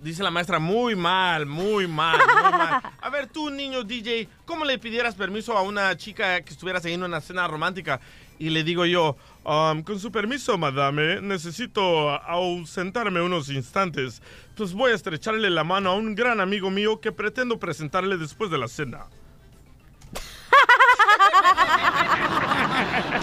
Dice 0.00 0.22
la 0.22 0.30
maestra, 0.30 0.58
muy 0.58 0.96
mal, 0.96 1.44
muy 1.44 1.86
mal, 1.86 2.18
muy 2.18 2.50
mal. 2.52 2.82
A 3.02 3.10
ver, 3.10 3.26
tú, 3.26 3.50
niño 3.50 3.84
DJ, 3.84 4.28
¿cómo 4.46 4.64
le 4.64 4.78
pidieras 4.78 5.14
permiso 5.14 5.56
a 5.58 5.62
una 5.62 5.94
chica 5.94 6.40
que 6.40 6.52
estuviera 6.52 6.80
en 6.82 7.02
una 7.02 7.20
cena 7.20 7.46
romántica? 7.46 8.00
Y 8.40 8.48
le 8.48 8.64
digo 8.64 8.86
yo, 8.86 9.18
"Um, 9.44 9.82
con 9.82 10.00
su 10.00 10.10
permiso, 10.10 10.56
madame, 10.56 11.20
necesito 11.20 12.08
ausentarme 12.10 13.20
unos 13.20 13.50
instantes. 13.50 14.22
Pues 14.56 14.72
voy 14.72 14.92
a 14.92 14.94
estrecharle 14.94 15.50
la 15.50 15.62
mano 15.62 15.90
a 15.90 15.94
un 15.94 16.14
gran 16.14 16.40
amigo 16.40 16.70
mío 16.70 17.00
que 17.02 17.12
pretendo 17.12 17.58
presentarle 17.58 18.16
después 18.16 18.50
de 18.50 18.56
la 18.56 18.66
cena. 18.66 19.04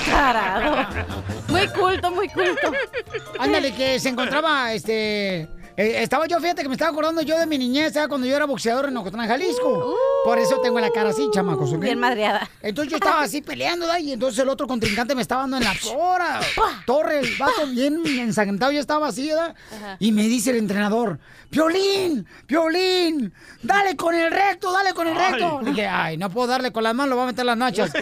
Tarado. 0.05 0.87
Muy 1.47 1.67
culto, 1.69 2.11
muy 2.11 2.29
culto. 2.29 2.71
Ándale, 3.39 3.73
que 3.73 3.99
se 3.99 4.09
encontraba, 4.09 4.71
este... 4.73 5.47
eh, 5.77 6.01
estaba 6.01 6.25
yo, 6.25 6.39
fíjate 6.39 6.63
que 6.63 6.69
me 6.69 6.73
estaba 6.73 6.89
acordando 6.89 7.21
yo 7.21 7.37
de 7.37 7.45
mi 7.45 7.59
niñez, 7.59 7.93
¿sabes? 7.93 8.09
Cuando 8.09 8.25
yo 8.25 8.35
era 8.35 8.45
boxeador 8.45 8.87
en 8.87 8.97
Ocotlán, 8.97 9.27
Jalisco. 9.27 9.95
Por 10.25 10.39
eso 10.39 10.59
tengo 10.59 10.79
la 10.79 10.89
cara 10.89 11.11
así, 11.11 11.29
chamacos, 11.31 11.71
¿ok? 11.71 11.79
Bien 11.79 11.99
madreada. 11.99 12.49
Entonces 12.63 12.89
yo 12.89 12.97
estaba 12.97 13.21
así 13.21 13.43
peleando, 13.43 13.85
¿verdad? 13.85 14.01
Y 14.01 14.11
entonces 14.11 14.39
el 14.39 14.49
otro 14.49 14.65
contrincante 14.65 15.13
me 15.13 15.21
estaba 15.21 15.41
dando 15.41 15.57
en 15.57 15.65
la 15.65 15.75
hora. 15.95 16.39
Torre, 16.87 17.19
el 17.19 17.35
vato 17.37 17.67
bien 17.67 18.01
ensangrentado, 18.05 18.71
ya 18.71 18.79
estaba 18.79 19.07
así, 19.07 19.27
¿verdad? 19.27 19.53
Y 19.99 20.11
me 20.11 20.23
dice 20.23 20.49
el 20.49 20.57
entrenador, 20.57 21.19
Piolín, 21.51 22.25
Piolín, 22.47 23.31
dale 23.61 23.95
con 23.95 24.15
el 24.15 24.31
recto, 24.31 24.71
dale 24.71 24.95
con 24.95 25.07
el 25.07 25.15
recto. 25.15 25.61
Le 25.61 25.69
dije, 25.69 25.85
ay, 25.85 26.17
no 26.17 26.31
puedo 26.31 26.47
darle 26.47 26.71
con 26.71 26.81
las 26.81 26.95
manos, 26.95 27.11
lo 27.11 27.15
voy 27.17 27.23
a 27.25 27.27
meter 27.27 27.45
las 27.45 27.57
nachas. 27.57 27.91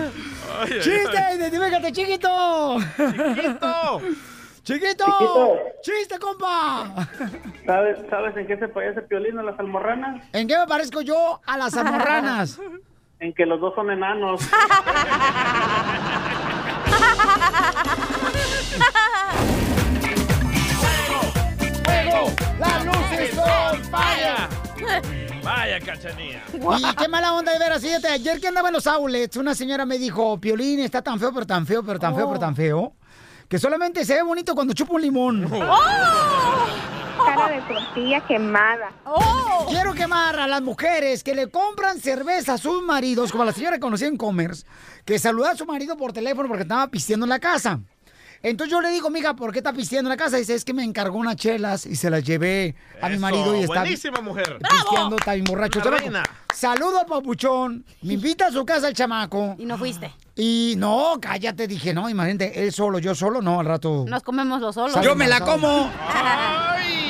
ay, 0.60 0.70
¡Chiste! 0.80 1.18
ay. 1.18 1.36
¡Identifícate, 1.38 1.92
chiquito! 1.92 2.78
¡Chiquito! 3.34 4.00
¡Chiquito! 4.62 5.04
Chiquito. 5.04 5.58
¡Chiste, 5.82 6.18
compa! 6.18 7.08
¿Sabes, 7.66 7.98
¿Sabes 8.10 8.36
en 8.36 8.46
qué 8.46 8.56
se 8.58 8.68
parece 8.68 9.02
Piolín 9.02 9.38
a 9.38 9.42
las 9.42 9.58
almorranas? 9.58 10.22
¿En 10.32 10.46
qué 10.46 10.58
me 10.58 10.66
parezco 10.66 11.00
yo 11.00 11.40
a 11.46 11.56
las 11.56 11.76
almorranas? 11.76 12.60
En 13.20 13.32
que 13.34 13.46
los 13.46 13.60
dos 13.60 13.74
son 13.74 13.90
enanos. 13.90 14.40
¡Fuego! 21.84 22.32
¡Las 22.58 22.84
luces 22.84 23.34
son 23.34 23.84
falla! 23.84 24.48
Vaya, 25.42 25.80
cachanía. 25.80 26.42
Y 26.52 26.96
qué 26.96 27.08
mala 27.08 27.32
onda 27.32 27.52
de 27.52 27.58
ver 27.58 27.72
así. 27.72 27.88
Ayer 27.88 28.40
que 28.40 28.48
andaba 28.48 28.68
en 28.68 28.74
los 28.74 28.86
outlets, 28.86 29.36
una 29.36 29.54
señora 29.54 29.86
me 29.86 29.98
dijo, 29.98 30.38
Piolín 30.40 30.80
está 30.80 31.02
tan 31.02 31.18
feo, 31.18 31.32
pero 31.32 31.46
tan 31.46 31.66
feo, 31.66 31.82
pero 31.82 31.98
tan 31.98 32.14
feo, 32.14 32.28
pero 32.28 32.40
tan 32.40 32.54
feo, 32.56 32.92
que 33.48 33.58
solamente 33.58 34.04
se 34.04 34.14
ve 34.14 34.22
bonito 34.22 34.54
cuando 34.54 34.74
chupa 34.74 34.94
un 34.94 35.02
limón. 35.02 35.50
Cara 37.24 37.50
de 37.50 37.60
tortilla 37.62 38.26
quemada. 38.26 38.92
Quiero 39.68 39.92
quemar 39.92 40.38
a 40.38 40.46
las 40.46 40.62
mujeres 40.62 41.22
que 41.22 41.34
le 41.34 41.50
compran 41.50 42.00
cerveza 42.00 42.54
a 42.54 42.58
sus 42.58 42.82
maridos, 42.82 43.30
como 43.30 43.44
la 43.44 43.52
señora 43.52 43.76
que 43.76 43.80
conocí 43.80 44.06
en 44.06 44.16
Commerce, 44.16 44.66
que 45.04 45.18
saludó 45.18 45.48
a 45.48 45.54
su 45.54 45.66
marido 45.66 45.96
por 45.96 46.12
teléfono 46.12 46.48
porque 46.48 46.62
estaba 46.62 46.88
pisteando 46.88 47.26
en 47.26 47.30
la 47.30 47.38
casa. 47.38 47.80
Entonces 48.42 48.70
yo 48.70 48.80
le 48.80 48.90
digo, 48.90 49.10
mija, 49.10 49.34
¿por 49.34 49.52
qué 49.52 49.58
está 49.58 49.72
pisteando 49.72 50.08
en 50.08 50.16
la 50.16 50.22
casa? 50.22 50.38
Dice, 50.38 50.54
es 50.54 50.64
que 50.64 50.72
me 50.72 50.82
encargó 50.82 51.18
unas 51.18 51.36
chelas 51.36 51.84
y 51.84 51.94
se 51.96 52.08
las 52.08 52.24
llevé 52.24 52.74
a 53.02 53.08
mi 53.10 53.18
marido 53.18 53.54
y 53.54 53.60
está 53.60 53.80
buenísima 53.80 54.20
mujer. 54.22 54.58
pisteando, 54.58 55.16
está 55.16 55.34
bien 55.34 55.44
borracho. 55.44 55.78
Una 55.78 55.84
chamaco. 55.84 56.02
reina. 56.02 56.22
Saludo 56.54 57.00
al 57.00 57.06
papuchón, 57.06 57.84
me 58.02 58.14
invita 58.14 58.46
a 58.46 58.50
su 58.50 58.64
casa 58.64 58.88
el 58.88 58.94
chamaco. 58.94 59.56
Y 59.58 59.66
no 59.66 59.76
fuiste. 59.76 60.14
Y 60.36 60.74
no, 60.78 61.18
cállate, 61.20 61.66
dije, 61.66 61.92
no, 61.92 62.08
imagínate, 62.08 62.64
él 62.64 62.72
solo, 62.72 62.98
yo 62.98 63.14
solo, 63.14 63.42
no, 63.42 63.60
al 63.60 63.66
rato. 63.66 64.06
Nos 64.08 64.22
comemos 64.22 64.60
los 64.60 64.74
solos. 64.74 64.98
Yo 65.04 65.14
me 65.14 65.28
la 65.28 65.40
como. 65.40 65.90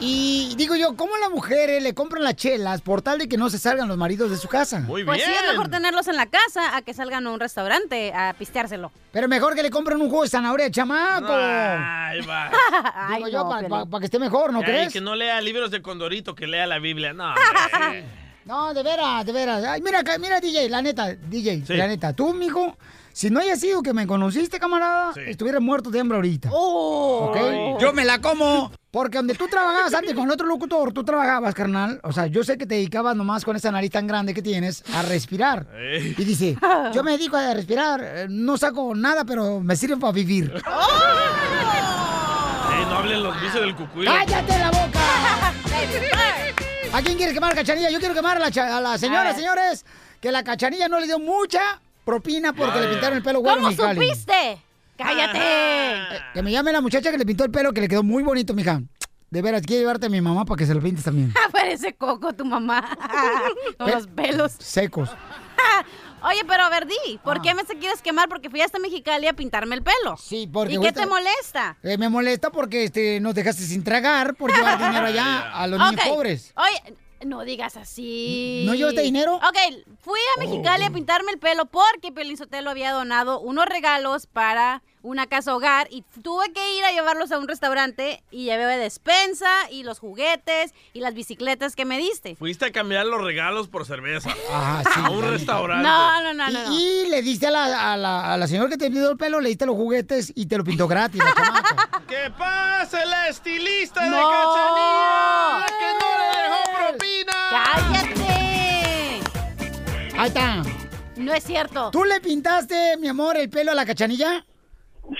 Y 0.00 0.54
digo 0.56 0.76
yo, 0.76 0.96
¿cómo 0.96 1.16
las 1.16 1.30
mujeres 1.30 1.82
le 1.82 1.94
compran 1.94 2.22
las 2.22 2.36
chelas 2.36 2.80
por 2.82 3.02
tal 3.02 3.18
de 3.18 3.28
que 3.28 3.36
no 3.36 3.48
se 3.50 3.58
salgan 3.58 3.88
los 3.88 3.96
maridos 3.96 4.30
de 4.30 4.36
su 4.36 4.48
casa? 4.48 4.80
Muy 4.80 5.04
Pues 5.04 5.22
sí, 5.22 5.30
es 5.30 5.50
mejor 5.50 5.68
tenerlos 5.68 6.08
en 6.08 6.16
la 6.16 6.26
casa 6.26 6.76
a 6.76 6.82
que 6.82 6.94
salgan 6.94 7.26
a 7.26 7.30
un 7.30 7.40
restaurante 7.40 8.12
a 8.12 8.34
pisteárselo. 8.38 8.92
Pero 9.12 9.28
mejor 9.28 9.54
que 9.54 9.62
le 9.62 9.70
compren 9.70 10.00
un 10.00 10.08
jugo 10.10 10.24
de 10.24 10.28
zanahoria, 10.28 10.70
chamaco. 10.70 11.32
Ay, 11.32 12.20
va. 12.22 12.50
Digo 13.14 13.26
Ay, 13.26 13.32
yo, 13.32 13.44
no, 13.68 13.86
para 13.86 14.00
que 14.00 14.06
esté 14.06 14.18
mejor, 14.18 14.52
¿no 14.52 14.58
Ay, 14.60 14.64
crees? 14.64 14.92
que 14.92 15.00
no 15.00 15.14
lea 15.14 15.40
libros 15.40 15.70
de 15.70 15.80
Condorito, 15.82 16.34
que 16.34 16.46
lea 16.46 16.66
la 16.66 16.78
Biblia. 16.78 17.12
No. 17.12 17.34
No, 18.44 18.74
de 18.74 18.82
veras, 18.82 19.24
de 19.24 19.32
veras. 19.32 19.64
Ay, 19.64 19.80
mira, 19.80 20.02
mira, 20.20 20.38
DJ, 20.38 20.68
la 20.68 20.82
neta, 20.82 21.14
DJ, 21.14 21.64
Sí. 21.66 21.72
la 21.74 21.86
neta, 21.86 22.12
tú, 22.12 22.34
mijo, 22.34 22.76
si 23.14 23.30
no 23.30 23.38
haya 23.38 23.54
sido 23.54 23.80
que 23.80 23.92
me 23.92 24.08
conociste, 24.08 24.58
camarada, 24.58 25.12
estuviera 25.28 25.60
muerto 25.60 25.88
de 25.88 26.00
hambre 26.00 26.16
ahorita. 26.16 26.50
Oh. 26.52 27.78
Yo 27.80 27.92
me 27.92 28.04
la 28.04 28.20
como. 28.20 28.72
Porque 28.90 29.18
donde 29.18 29.34
tú 29.34 29.46
trabajabas 29.46 29.94
antes 29.94 30.14
con 30.14 30.24
el 30.24 30.32
otro 30.32 30.48
locutor, 30.48 30.92
tú 30.92 31.04
trabajabas, 31.04 31.54
carnal. 31.54 32.00
O 32.02 32.12
sea, 32.12 32.26
yo 32.26 32.42
sé 32.42 32.58
que 32.58 32.66
te 32.66 32.74
dedicabas 32.74 33.14
nomás 33.14 33.44
con 33.44 33.54
esa 33.54 33.70
nariz 33.70 33.92
tan 33.92 34.08
grande 34.08 34.34
que 34.34 34.42
tienes 34.42 34.82
a 34.92 35.02
respirar. 35.02 35.68
Ey. 35.76 36.16
Y 36.18 36.24
dice, 36.24 36.58
yo 36.92 37.04
me 37.04 37.12
dedico 37.12 37.36
a 37.36 37.54
respirar, 37.54 38.00
eh, 38.02 38.26
no 38.28 38.56
saco 38.56 38.96
nada, 38.96 39.24
pero 39.24 39.60
me 39.60 39.76
sirve 39.76 39.96
para 39.96 40.12
vivir. 40.12 40.52
Ey, 42.76 42.84
no 42.86 42.96
hablen 42.96 43.22
los 43.22 43.40
vicios 43.40 43.62
del 43.62 43.76
cucuy. 43.76 44.06
¡Cállate 44.06 44.58
la 44.58 44.70
boca! 44.72 45.54
¿A 46.92 47.00
quién 47.00 47.16
quieres 47.16 47.32
quemar, 47.32 47.54
cachanilla? 47.54 47.90
Yo 47.90 48.00
quiero 48.00 48.14
quemar 48.14 48.38
a 48.42 48.50
la, 48.50 48.76
a 48.76 48.80
la 48.80 48.98
señora, 48.98 49.24
ver. 49.26 49.36
señores, 49.36 49.86
que 50.20 50.32
la 50.32 50.42
cachanilla 50.42 50.88
no 50.88 50.98
le 50.98 51.06
dio 51.06 51.20
mucha 51.20 51.80
propina 52.04 52.52
porque 52.52 52.80
le 52.80 52.88
pintaron 52.88 53.16
el 53.18 53.22
pelo 53.22 53.40
güero 53.40 53.62
¿Cómo 53.62 53.70
supiste? 53.72 54.62
¡Cállate! 54.96 55.38
Eh, 55.38 56.20
Que 56.34 56.42
me 56.42 56.52
llame 56.52 56.72
la 56.72 56.80
muchacha 56.80 57.10
que 57.10 57.18
le 57.18 57.26
pintó 57.26 57.44
el 57.44 57.50
pelo, 57.50 57.72
que 57.72 57.80
le 57.80 57.88
quedó 57.88 58.02
muy 58.02 58.22
bonito, 58.22 58.54
mija. 58.54 58.80
De 59.30 59.42
veras, 59.42 59.62
quiero 59.66 59.80
llevarte 59.80 60.06
a 60.06 60.08
mi 60.08 60.20
mamá 60.20 60.44
para 60.44 60.58
que 60.58 60.66
se 60.66 60.74
lo 60.74 60.80
pintes 60.80 61.04
también. 61.04 61.32
Parece 61.52 61.94
coco 61.94 62.32
tu 62.34 62.44
mamá. 62.44 62.88
Con 63.78 63.90
los 63.90 64.06
pelos. 64.06 64.52
Secos. 64.60 65.10
Oye, 66.22 66.40
pero 66.46 66.62
a 66.62 66.70
ver, 66.70 66.86
di, 66.86 67.18
¿por 67.22 67.42
qué 67.42 67.52
me 67.52 67.64
se 67.64 67.76
quieres 67.76 68.00
quemar? 68.00 68.28
Porque 68.30 68.48
fui 68.48 68.60
hasta 68.62 68.78
Mexicali 68.78 69.26
a 69.26 69.34
pintarme 69.34 69.74
el 69.74 69.82
pelo. 69.82 70.16
Sí, 70.16 70.48
porque 70.50 70.74
¿Y 70.74 70.80
qué 70.80 70.90
te 70.92 71.04
molesta? 71.04 71.76
Eh, 71.82 71.98
me 71.98 72.08
molesta 72.08 72.50
porque 72.50 72.84
este, 72.84 73.20
nos 73.20 73.34
dejaste 73.34 73.62
sin 73.64 73.84
tragar 73.84 74.34
por 74.34 74.50
llevar 74.54 74.78
dinero 74.78 75.06
allá 75.06 75.50
a 75.52 75.66
los 75.66 75.78
niños 75.78 76.00
Ok, 76.06 76.08
pobres. 76.14 76.54
Oye, 76.56 76.94
no 77.26 77.44
digas 77.44 77.76
así. 77.76 78.64
¿No 78.66 78.74
llevaste 78.74 79.02
dinero? 79.02 79.36
Ok, 79.36 79.84
fui 80.00 80.20
a 80.36 80.40
Mexicali 80.40 80.84
a 80.84 80.90
pintarme 80.90 81.32
el 81.32 81.38
pelo 81.38 81.66
porque 81.66 82.12
Pelín 82.12 82.36
Sotelo 82.36 82.70
había 82.70 82.92
donado 82.92 83.40
unos 83.40 83.66
regalos 83.66 84.26
para 84.26 84.82
una 85.02 85.26
casa 85.26 85.54
hogar 85.54 85.86
y 85.90 86.02
tuve 86.22 86.50
que 86.54 86.78
ir 86.78 86.84
a 86.84 86.90
llevarlos 86.90 87.30
a 87.30 87.38
un 87.38 87.46
restaurante 87.46 88.22
y 88.30 88.44
llevé 88.44 88.78
despensa 88.78 89.50
y 89.70 89.82
los 89.82 89.98
juguetes 89.98 90.72
y 90.94 91.00
las 91.00 91.12
bicicletas 91.12 91.76
que 91.76 91.84
me 91.84 91.98
diste. 91.98 92.36
Fuiste 92.36 92.64
a 92.64 92.72
cambiar 92.72 93.04
los 93.04 93.22
regalos 93.22 93.68
por 93.68 93.84
cerveza. 93.84 94.30
Ah, 94.50 94.82
sí. 94.82 95.00
A 95.04 95.10
un 95.10 95.22
restaurante. 95.22 95.86
No, 95.86 96.22
no, 96.22 96.32
no, 96.32 96.50
y, 96.50 96.54
no. 96.54 96.78
y 96.78 97.08
le 97.10 97.20
diste 97.20 97.48
a 97.48 97.50
la, 97.50 97.92
a, 97.92 97.96
la, 97.98 98.32
a 98.32 98.36
la 98.38 98.46
señora 98.46 98.70
que 98.70 98.78
te 98.78 98.88
pidió 98.88 99.10
el 99.10 99.18
pelo, 99.18 99.40
le 99.40 99.50
diste 99.50 99.66
los 99.66 99.76
juguetes 99.76 100.32
y 100.34 100.46
te 100.46 100.56
lo 100.56 100.64
pintó 100.64 100.88
gratis, 100.88 101.22
la. 101.22 102.02
¡Que 102.08 102.30
pase 102.30 103.04
la 103.04 103.28
estilista 103.28 104.04
de. 104.04 104.10
Cachanilla! 104.10 105.58
¡La 105.58 105.66
que 105.66 105.92
no 106.00 106.18
le 106.18 106.42
dejó 106.42 106.73
propina! 106.96 107.32
¡Cállate! 107.50 108.24
Ahí 110.16 110.28
está. 110.28 110.62
No 111.16 111.32
es 111.32 111.44
cierto. 111.44 111.90
¿Tú 111.90 112.04
le 112.04 112.20
pintaste, 112.20 112.96
mi 112.98 113.08
amor, 113.08 113.36
el 113.36 113.48
pelo 113.50 113.72
a 113.72 113.74
la 113.74 113.86
cachanilla? 113.86 114.44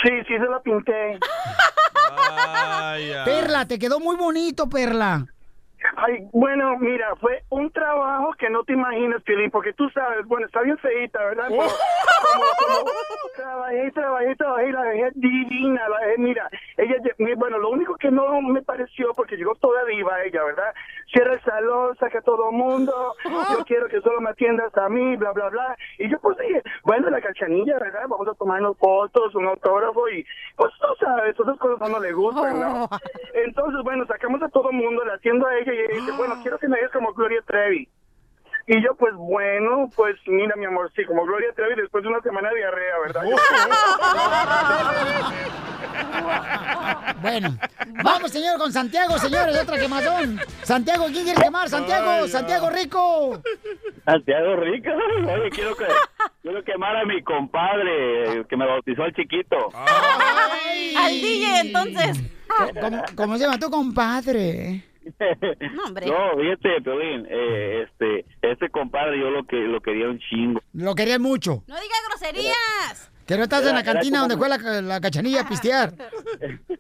Sí, 0.03 0.11
sí 0.27 0.35
se 0.35 0.39
lo 0.39 0.63
pinté. 0.63 1.19
Vaya. 2.11 3.25
Perla, 3.25 3.67
te 3.67 3.79
quedó 3.79 4.01
muy 4.01 4.17
bonito, 4.17 4.69
Perla. 4.69 5.27
Ay, 5.97 6.27
bueno, 6.33 6.79
mira, 6.79 7.15
fue 7.17 7.43
un 7.51 7.71
trabajo 7.71 8.33
que 8.39 8.49
no 8.49 8.65
te 8.65 8.73
imaginas, 8.73 9.23
Piolín, 9.23 9.51
porque 9.51 9.75
tú 9.75 9.89
sabes, 9.91 10.25
bueno, 10.27 10.47
está 10.47 10.63
bien 10.63 10.79
feita, 10.79 11.23
¿verdad? 11.23 11.47
Pero 11.49 11.61
como, 11.61 12.45
como, 12.59 12.91
Trabajé, 13.37 13.91
trabajé, 13.93 14.37
trabajé 14.37 14.73
la 14.73 14.83
dejé 14.83 15.11
divina, 15.15 15.89
la 15.89 16.07
dejé, 16.07 16.19
mira, 16.19 16.49
ella, 16.79 16.97
bueno, 17.37 17.59
lo 17.59 17.71
único 17.71 17.97
que 17.97 18.11
no 18.11 18.41
me 18.41 18.63
pareció, 18.63 19.13
porque 19.15 19.37
llegó 19.37 19.55
toda 19.57 19.85
diva 19.85 20.23
ella, 20.25 20.43
¿verdad? 20.45 20.75
Cierra 21.15 21.35
el 21.35 21.43
salón, 21.43 21.97
saca 21.97 22.19
a 22.19 22.23
todo 22.23 22.51
mundo, 22.51 22.93
yo 23.25 23.65
quiero 23.65 23.87
que 23.87 24.01
solo 24.01 24.21
me 24.21 24.31
atiendas 24.31 24.77
a 24.77 24.89
mí, 24.89 25.15
bla, 25.15 25.31
bla, 25.31 25.49
bla. 25.49 25.77
Y 25.99 26.11
yo 26.11 26.19
pues 26.19 26.37
dije, 26.39 26.61
bueno, 26.83 27.09
la 27.09 27.21
cachanilla, 27.21 27.79
¿verdad? 27.79 28.09
Vamos 28.09 28.27
a 28.27 28.35
tomarnos 28.35 28.77
fotos, 28.79 29.33
un 29.37 29.47
autógrafo 29.47 30.09
y 30.09 30.27
pues 30.57 30.73
tú 30.81 31.05
sabes, 31.05 31.39
esas 31.39 31.57
cosas 31.59 31.81
a 31.81 31.87
uno 31.87 32.01
le 32.01 32.13
gustan, 32.13 32.61
¿no? 32.61 32.89
Entonces, 33.33 33.81
bueno, 33.85 34.05
sacamos 34.07 34.43
a 34.43 34.49
todo 34.49 34.73
mundo, 34.73 35.05
la 35.05 35.15
atiendo 35.15 35.47
a 35.47 35.57
ella 35.57 35.73
y 35.73 35.79
ella 35.79 35.95
dice, 36.01 36.13
bueno, 36.17 36.35
quiero 36.43 36.59
que 36.59 36.67
me 36.67 36.79
digas 36.79 36.91
como 36.91 37.13
Gloria 37.13 37.43
Trevi. 37.47 37.89
Y 38.67 38.83
yo, 38.83 38.95
pues 38.95 39.15
bueno, 39.15 39.91
pues 39.95 40.17
mira, 40.27 40.57
mi 40.57 40.65
amor, 40.65 40.91
sí, 40.97 41.05
como 41.05 41.25
Gloria 41.25 41.53
Trevi 41.55 41.75
después 41.75 42.03
de 42.03 42.09
una 42.09 42.23
semana 42.23 42.49
de 42.49 42.57
diarrea, 42.57 42.99
¿verdad? 43.07 43.25
Bueno, 47.21 47.57
vamos, 48.03 48.31
señor, 48.31 48.59
con 48.59 48.73
Santiago, 48.73 49.19
señores, 49.19 49.59
otra 49.59 49.79
quemadón. 49.79 50.39
Santiago, 50.63 51.07
¿quién 51.07 51.25
quiere 51.25 51.41
quemar? 51.41 51.69
Santiago, 51.69 52.11
Ay, 52.11 52.29
Santiago 52.29 52.71
Rico. 52.71 53.43
Santiago 54.05 54.57
Rico. 54.57 54.91
Oye, 54.91 55.51
quiero, 55.51 55.75
que, 55.75 55.87
quiero 56.43 56.63
quemar 56.65 56.97
a 56.97 57.05
mi 57.05 57.23
compadre 57.23 58.33
el 58.33 58.47
que 58.47 58.57
me 58.57 58.67
bautizó 58.67 59.05
al 59.05 59.15
chiquito. 59.15 59.57
Al 59.75 61.13
DJ, 61.13 61.61
entonces. 61.61 62.23
¿Cómo, 62.81 63.03
cómo 63.17 63.37
se 63.39 63.45
llama 63.45 63.59
tu 63.59 63.71
compadre? 63.71 64.83
No, 65.75 65.85
hombre. 65.87 66.07
No, 66.07 66.37
fíjate, 66.41 66.81
Piolín, 66.83 67.27
eh, 67.29 67.87
este, 67.89 68.25
este 68.43 68.71
compadre 68.71 69.19
yo 69.19 69.31
lo 69.31 69.45
que 69.45 69.57
lo 69.57 69.81
quería 69.81 70.09
un 70.09 70.19
chingo. 70.19 70.61
Lo 70.73 70.95
quería 70.95 71.19
mucho. 71.19 71.63
No 71.67 71.75
digas 71.75 71.99
groserías. 72.09 73.11
Que 73.27 73.37
no 73.37 73.45
estás 73.45 73.67
en 73.67 73.75
la 73.75 73.83
cantina 73.85 74.19
como- 74.19 74.29
donde 74.29 74.37
fue 74.37 74.49
la, 74.49 74.83
la 74.83 75.01
cachanilla 75.01 75.43
a 75.43 75.49
pistear. 75.49 75.93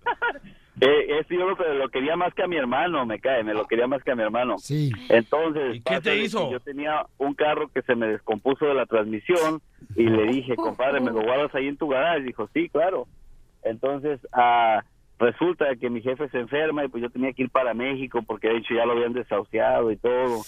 Eh, 0.80 1.18
este 1.20 1.36
yo 1.36 1.48
lo, 1.48 1.74
lo 1.74 1.88
quería 1.88 2.16
más 2.16 2.34
que 2.34 2.42
a 2.42 2.48
mi 2.48 2.56
hermano, 2.56 3.06
me 3.06 3.20
cae, 3.20 3.44
me 3.44 3.54
lo 3.54 3.64
quería 3.64 3.86
más 3.86 4.02
que 4.02 4.10
a 4.10 4.16
mi 4.16 4.22
hermano. 4.24 4.58
Sí. 4.58 4.90
Entonces, 5.08 5.74
qué 5.76 5.80
pasa 5.84 6.00
te 6.00 6.16
hizo? 6.18 6.50
Yo 6.50 6.58
tenía 6.58 7.06
un 7.16 7.32
carro 7.34 7.68
que 7.68 7.80
se 7.82 7.94
me 7.94 8.08
descompuso 8.08 8.66
de 8.66 8.74
la 8.74 8.84
transmisión 8.84 9.62
y 9.94 10.02
le 10.08 10.24
dije, 10.26 10.56
compadre, 10.56 11.00
¿me 11.00 11.12
lo 11.12 11.22
guardas 11.22 11.54
ahí 11.54 11.68
en 11.68 11.76
tu 11.76 11.86
garage? 11.88 12.24
Dijo, 12.24 12.50
sí, 12.52 12.68
claro. 12.70 13.06
Entonces, 13.62 14.18
ah, 14.32 14.82
resulta 15.18 15.74
que 15.76 15.90
mi 15.90 16.02
jefe 16.02 16.28
se 16.28 16.38
enferma 16.38 16.84
y 16.84 16.88
pues 16.88 17.02
yo 17.02 17.10
tenía 17.10 17.32
que 17.32 17.42
ir 17.42 17.50
para 17.50 17.74
México 17.74 18.22
porque 18.26 18.48
de 18.48 18.56
hecho 18.58 18.74
ya 18.74 18.84
lo 18.86 18.92
habían 18.92 19.12
desahuciado 19.12 19.90
y 19.90 19.96
todo. 19.96 20.42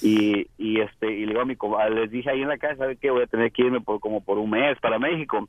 Y, 0.00 0.48
y 0.58 0.80
este 0.80 1.12
y 1.12 1.20
le 1.26 1.28
digo 1.28 1.40
a 1.40 1.44
mi 1.44 1.56
les 1.94 2.10
dije 2.10 2.30
ahí 2.30 2.42
en 2.42 2.48
la 2.48 2.58
casa, 2.58 2.76
¿sabe 2.76 2.96
qué? 2.96 3.10
Voy 3.10 3.22
a 3.22 3.26
tener 3.28 3.52
que 3.52 3.62
irme 3.62 3.80
por 3.80 4.00
como 4.00 4.20
por 4.24 4.38
un 4.38 4.50
mes 4.50 4.78
para 4.80 4.98
México. 4.98 5.48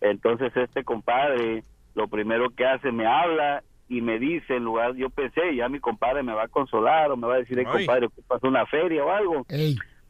Entonces 0.00 0.52
este 0.56 0.84
compadre 0.84 1.64
lo 1.94 2.08
primero 2.08 2.50
que 2.50 2.66
hace 2.66 2.90
me 2.90 3.06
habla 3.06 3.62
y 3.88 4.00
me 4.00 4.18
dice 4.18 4.56
en 4.56 4.64
lugar, 4.64 4.94
yo 4.96 5.10
pensé, 5.10 5.54
ya 5.54 5.68
mi 5.68 5.78
compadre 5.78 6.22
me 6.22 6.32
va 6.32 6.44
a 6.44 6.48
consolar 6.48 7.10
o 7.12 7.16
me 7.16 7.26
va 7.26 7.34
a 7.34 7.38
decir, 7.38 7.58
"Eh, 7.58 7.64
Ay. 7.66 7.86
compadre, 7.86 8.08
¿qué 8.14 8.22
pasó 8.26 8.48
una 8.48 8.66
feria 8.66 9.04
o 9.04 9.10
algo? 9.10 9.44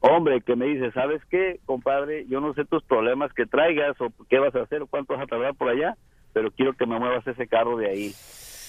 Hombre, 0.00 0.40
que 0.42 0.54
me 0.54 0.66
dice, 0.66 0.92
¿sabes 0.92 1.22
qué, 1.30 1.60
compadre? 1.64 2.26
Yo 2.28 2.40
no 2.40 2.52
sé 2.54 2.64
tus 2.66 2.84
problemas 2.84 3.32
que 3.32 3.46
traigas 3.46 3.98
o 4.00 4.08
qué 4.28 4.38
vas 4.38 4.54
a 4.54 4.62
hacer 4.62 4.82
o 4.82 4.86
cuánto 4.86 5.14
vas 5.14 5.22
a 5.22 5.26
tardar 5.26 5.54
por 5.54 5.68
allá, 5.70 5.96
pero 6.34 6.50
quiero 6.50 6.74
que 6.74 6.84
me 6.84 6.98
muevas 6.98 7.26
ese 7.26 7.46
carro 7.48 7.78
de 7.78 7.88
ahí. 7.88 8.14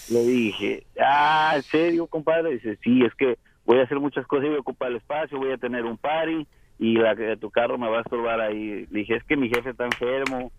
Le 0.10 0.24
dije, 0.24 0.86
ah, 1.02 1.54
¿en 1.58 1.64
serio, 1.64 2.08
compadre? 2.08 2.52
Dice, 2.54 2.78
sí, 2.84 3.04
es 3.04 3.14
que 3.16 3.38
voy 3.66 3.80
a 3.80 3.84
hacer 3.84 4.00
muchas 4.00 4.26
cosas 4.28 4.46
y 4.46 4.50
voy 4.50 4.58
a 4.58 4.62
ocupar 4.62 4.92
el 4.92 4.98
espacio, 4.98 5.38
voy 5.40 5.52
a 5.52 5.58
tener 5.58 5.84
un 5.84 5.98
party 5.98 6.46
y 6.78 6.94
la, 6.98 7.16
que- 7.16 7.38
tu 7.38 7.50
carro 7.50 7.78
me 7.80 7.90
va 7.90 7.98
a 7.98 8.02
estorbar 8.02 8.40
ahí. 8.40 8.86
Le 8.92 9.00
dije, 9.00 9.16
es 9.16 9.24
que 9.24 9.36
mi 9.36 9.50
jefe 9.50 9.72
está 9.72 9.86
enfermo 9.86 10.52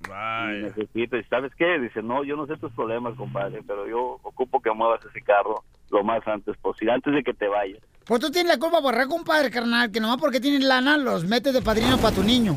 y 0.59 0.63
necesito. 0.65 1.17
¿Y 1.17 1.23
sabes 1.25 1.53
qué? 1.57 1.79
Dice, 1.79 2.03
no, 2.03 2.25
yo 2.25 2.35
no 2.37 2.47
sé 2.47 2.57
tus 2.57 2.73
problemas, 2.73 3.15
compadre, 3.17 3.61
pero 3.67 3.87
yo 3.87 4.19
ocupo 4.25 4.61
que 4.61 4.73
muevas 4.73 5.01
ese 5.09 5.23
carro 5.23 5.63
lo 5.91 6.03
más 6.03 6.27
antes 6.27 6.57
posible, 6.57 6.93
antes 6.95 7.15
de 7.15 7.23
que 7.23 7.33
te 7.33 7.47
vayas. 7.47 7.79
Pues 8.05 8.21
tú 8.21 8.31
tienes 8.31 8.53
la 8.53 8.59
culpa 8.59 8.81
por 8.81 8.95
re, 8.95 9.07
compadre, 9.07 9.51
carnal, 9.51 9.91
que 9.93 10.01
nomás 10.01 10.17
porque 10.19 10.41
tienes 10.41 10.65
lana 10.65 10.97
los 10.97 11.25
metes 11.25 11.53
de 11.53 11.63
padrino 11.63 11.99
para 11.99 12.15
tu 12.17 12.23
niño. 12.25 12.55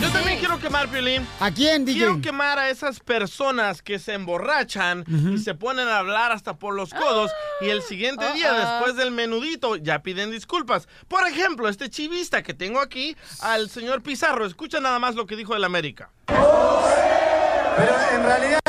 Yo 0.00 0.10
también 0.10 0.38
quiero 0.38 0.58
quemar, 0.58 0.88
Piolín. 0.88 1.26
¿A 1.40 1.50
quién, 1.50 1.84
DJ? 1.84 1.98
Quiero 1.98 2.20
quemar 2.20 2.58
a 2.58 2.68
esas 2.68 3.00
personas 3.00 3.80
que 3.82 3.98
se 3.98 4.12
emborrachan 4.14 5.04
y 5.34 5.38
se 5.38 5.54
ponen 5.54 5.88
a 5.88 5.98
hablar 5.98 6.30
hasta 6.32 6.56
por 6.56 6.74
los 6.74 6.92
codos 6.92 7.30
y 7.60 7.70
el 7.70 7.82
siguiente 7.82 8.24
día, 8.34 8.50
Ah. 8.52 8.72
después 8.74 8.96
del 8.96 9.10
menudito, 9.12 9.76
ya 9.76 10.00
piden 10.02 10.30
disculpas. 10.30 10.88
Por 11.08 11.26
ejemplo, 11.26 11.68
este 11.68 11.88
chivista 11.88 12.42
que 12.42 12.52
tengo 12.54 12.80
aquí, 12.80 13.16
al 13.40 13.70
señor 13.70 14.02
Pizarro. 14.02 14.44
Escucha 14.46 14.80
nada 14.80 14.98
más 14.98 15.14
lo 15.14 15.26
que 15.26 15.36
dijo 15.36 15.54
el 15.56 15.64
América. 15.64 16.10
Pero 16.26 17.94
en 18.14 18.22
realidad. 18.22 18.60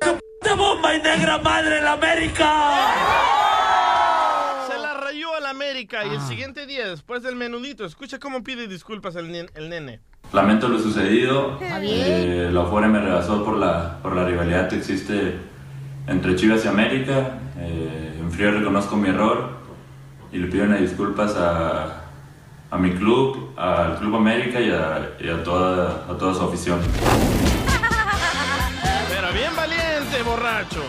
¡Puta 0.00 0.54
bomba 0.54 0.94
y 0.94 1.02
negra 1.02 1.38
madre 1.38 1.78
en 1.78 1.84
la 1.84 1.92
América! 1.92 3.47
América 5.78 6.00
Ah. 6.02 6.06
y 6.06 6.14
el 6.16 6.20
siguiente 6.22 6.66
día, 6.66 6.88
después 6.88 7.22
del 7.22 7.36
menudito, 7.36 7.84
escucha 7.84 8.18
cómo 8.18 8.42
pide 8.42 8.66
disculpas 8.66 9.14
el, 9.16 9.48
el 9.54 9.68
nene. 9.68 10.00
Lamento 10.32 10.68
lo 10.68 10.78
sucedido. 10.80 11.56
Eh, 11.62 12.50
la 12.52 12.62
Afore 12.62 12.88
me 12.88 13.00
rebasó 13.00 13.44
por 13.44 13.56
la, 13.56 13.98
por 14.02 14.16
la 14.16 14.24
rivalidad 14.26 14.68
que 14.68 14.76
existe 14.76 15.36
entre 16.08 16.34
Chivas 16.34 16.64
y 16.64 16.68
América. 16.68 17.38
Eh, 17.58 18.18
en 18.20 18.30
frío 18.32 18.50
reconozco 18.50 18.96
mi 18.96 19.08
error 19.08 19.50
y 20.32 20.38
le 20.38 20.48
pido 20.48 20.64
una 20.64 20.76
disculpas 20.76 21.36
a, 21.36 22.02
a 22.70 22.76
mi 22.76 22.90
club, 22.94 23.54
al 23.56 23.98
Club 23.98 24.16
América 24.16 24.60
y 24.60 24.70
a, 24.70 25.12
y 25.20 25.28
a 25.30 25.42
toda, 25.44 26.06
a 26.10 26.18
toda 26.18 26.34
su 26.34 26.42
afición. 26.42 26.80
Pero 29.08 29.32
bien 29.32 29.54
valiente, 29.56 30.22
borracho. 30.24 30.82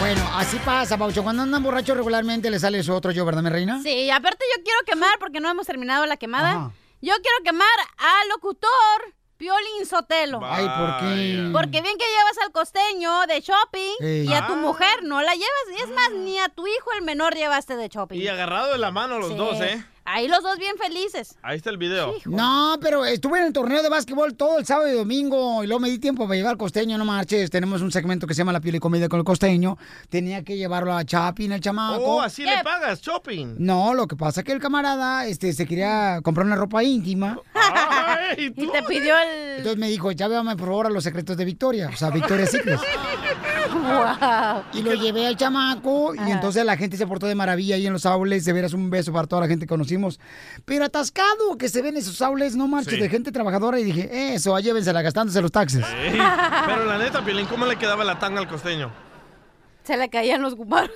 Bueno, 0.00 0.22
así 0.34 0.56
pasa, 0.64 0.96
Paucho. 0.96 1.22
Cuando 1.22 1.42
andan 1.42 1.62
borrachos 1.62 1.94
regularmente 1.96 2.50
le 2.50 2.58
sale 2.58 2.82
su 2.82 2.92
otro 2.94 3.10
yo, 3.12 3.24
¿verdad, 3.26 3.42
mi 3.42 3.50
reina? 3.50 3.82
Sí, 3.82 3.90
y 3.90 4.10
aparte 4.10 4.44
yo 4.56 4.62
quiero 4.64 4.78
quemar, 4.86 5.18
porque 5.18 5.40
no 5.40 5.50
hemos 5.50 5.66
terminado 5.66 6.06
la 6.06 6.16
quemada. 6.16 6.50
Ajá. 6.52 6.70
Yo 7.02 7.12
quiero 7.22 7.36
quemar 7.44 7.68
al 7.98 8.28
locutor 8.30 8.68
Piolín 9.36 9.86
Sotelo. 9.88 10.40
Ay, 10.42 10.66
¿por 10.66 10.98
qué? 11.00 11.48
Porque 11.52 11.82
bien 11.82 11.96
que 11.98 12.04
llevas 12.06 12.38
al 12.44 12.52
costeño 12.52 13.26
de 13.26 13.40
shopping 13.40 13.94
Ey. 14.00 14.26
y 14.28 14.32
a 14.34 14.46
tu 14.46 14.54
Ah. 14.54 14.56
mujer 14.56 15.02
no 15.02 15.20
la 15.22 15.32
llevas. 15.34 15.78
Y 15.78 15.82
es 15.82 15.88
más, 15.90 16.10
ni 16.12 16.38
a 16.38 16.48
tu 16.48 16.66
hijo 16.66 16.92
el 16.98 17.02
menor 17.04 17.34
llevaste 17.34 17.76
de 17.76 17.88
shopping. 17.88 18.18
Y 18.18 18.28
agarrado 18.28 18.72
de 18.72 18.78
la 18.78 18.90
mano 18.90 19.18
los 19.18 19.28
Sí. 19.30 19.36
dos, 19.36 19.60
¿eh? 19.60 19.84
Ahí 20.12 20.26
los 20.26 20.42
dos 20.42 20.58
bien 20.58 20.76
felices. 20.76 21.36
Ahí 21.40 21.56
está 21.56 21.70
el 21.70 21.76
video. 21.76 22.16
No, 22.24 22.78
pero 22.80 23.04
estuve 23.04 23.38
en 23.38 23.46
el 23.46 23.52
torneo 23.52 23.80
de 23.80 23.88
básquetbol 23.88 24.34
todo 24.34 24.58
el 24.58 24.66
sábado 24.66 24.88
y 24.88 24.92
domingo 24.92 25.62
y 25.62 25.68
luego 25.68 25.78
me 25.78 25.88
di 25.88 26.00
tiempo 26.00 26.24
para 26.24 26.34
llevar 26.34 26.50
al 26.50 26.58
costeño, 26.58 26.98
no 26.98 27.04
marches. 27.04 27.48
Tenemos 27.48 27.80
un 27.80 27.92
segmento 27.92 28.26
que 28.26 28.34
se 28.34 28.38
llama 28.38 28.52
La 28.52 28.60
piel 28.60 28.74
y 28.74 28.80
comida 28.80 29.08
con 29.08 29.20
el 29.20 29.24
costeño. 29.24 29.78
Tenía 30.08 30.42
que 30.42 30.56
llevarlo 30.56 30.94
a 30.94 31.04
Chapin, 31.04 31.52
el 31.52 31.60
chamaco. 31.60 32.02
Oh, 32.02 32.20
así 32.20 32.42
le 32.42 32.60
pagas, 32.64 33.00
shopping. 33.00 33.54
No, 33.58 33.94
lo 33.94 34.08
que 34.08 34.16
pasa 34.16 34.40
es 34.40 34.46
que 34.46 34.50
el 34.50 34.58
camarada 34.58 35.26
este, 35.26 35.52
se 35.52 35.64
quería 35.64 36.18
comprar 36.24 36.44
una 36.44 36.56
ropa 36.56 36.82
íntima. 36.82 37.38
y 38.36 38.50
te 38.50 38.82
pidió 38.82 39.16
el... 39.16 39.58
Entonces 39.58 39.78
me 39.78 39.88
dijo, 39.88 40.10
ya 40.10 40.26
véame 40.26 40.56
por 40.56 40.66
favor 40.66 40.86
a 40.88 40.90
los 40.90 41.04
secretos 41.04 41.36
de 41.36 41.44
Victoria, 41.44 41.88
o 41.92 41.96
sea, 41.96 42.10
Victoria 42.10 42.46
Secret. 42.46 42.80
Wow. 43.72 44.62
Y 44.72 44.82
lo 44.82 44.94
llevé 44.94 45.26
al 45.26 45.36
chamaco 45.36 46.14
y 46.14 46.30
entonces 46.30 46.64
la 46.64 46.76
gente 46.76 46.96
se 46.96 47.06
portó 47.06 47.26
de 47.26 47.34
maravilla 47.34 47.76
ahí 47.76 47.86
en 47.86 47.92
los 47.92 48.06
aules. 48.06 48.44
De 48.44 48.52
veras 48.52 48.72
un 48.72 48.90
beso 48.90 49.12
para 49.12 49.26
toda 49.26 49.42
la 49.42 49.48
gente 49.48 49.66
que 49.66 49.68
conocimos. 49.68 50.18
Pero 50.64 50.84
atascado 50.84 51.56
que 51.58 51.68
se 51.68 51.82
ven 51.82 51.96
esos 51.96 52.20
aules, 52.22 52.56
no 52.56 52.66
marches, 52.68 52.94
Sí. 52.94 53.00
de 53.00 53.08
gente 53.08 53.32
trabajadora. 53.32 53.78
Y 53.80 53.84
dije, 53.84 54.34
eso, 54.34 54.58
llévensela 54.58 55.02
gastándose 55.02 55.40
los 55.40 55.52
taxes. 55.52 55.84
Pero 56.66 56.84
la 56.84 56.98
neta, 56.98 57.24
Piolín, 57.24 57.46
¿cómo 57.46 57.66
le 57.66 57.76
quedaba 57.76 58.04
la 58.04 58.18
tanga 58.18 58.40
al 58.40 58.48
costeño? 58.48 58.90
Se 59.84 59.96
le 59.96 60.08
caían 60.10 60.42
los 60.42 60.54
gumaros. 60.54 60.90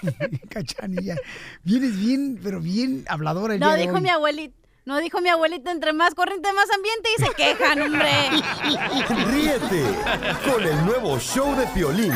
Cachanilla. 0.48 1.16
Vienes 1.62 1.98
bien, 1.98 2.38
pero 2.42 2.60
bien 2.60 3.04
habladora 3.08 3.54
el 3.54 3.60
No, 3.60 3.66
día 3.68 3.76
de 3.76 3.82
dijo 3.82 3.94
hoy. 3.96 4.00
mi 4.00 4.08
abuelita. 4.10 4.56
No, 4.86 4.98
dijo 4.98 5.20
mi 5.20 5.28
abuelita, 5.28 5.70
entre 5.70 5.92
más 5.92 6.14
corriente, 6.14 6.52
más 6.52 6.68
ambiente 6.74 7.08
y 7.16 7.22
se 7.22 7.34
quejan, 7.34 7.82
hombre. 7.82 8.10
Ríete 9.30 9.84
con 10.50 10.62
el 10.62 10.84
nuevo 10.86 11.18
show 11.18 11.54
de 11.54 11.66
Piolín. 11.68 12.14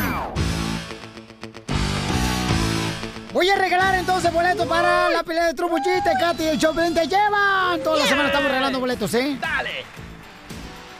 Voy 3.31 3.49
a 3.49 3.55
regalar 3.57 3.95
entonces 3.95 4.33
boletos 4.33 4.65
para 4.65 5.09
la 5.09 5.21
pelea 5.21 5.47
de 5.47 5.53
Trumpuchita, 5.53 6.17
Katy 6.19 6.43
y 6.43 6.47
el 6.47 6.57
Choplin 6.57 6.93
te 6.93 7.05
llevan. 7.05 7.83
Toda 7.83 7.99
la 7.99 8.05
semana 8.05 8.27
estamos 8.29 8.49
regalando 8.49 8.79
boletos, 8.79 9.13
¿eh? 9.13 9.37
Dale. 9.39 9.83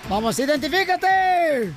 Vamos, 0.09 0.37
identifícate. 0.37 1.73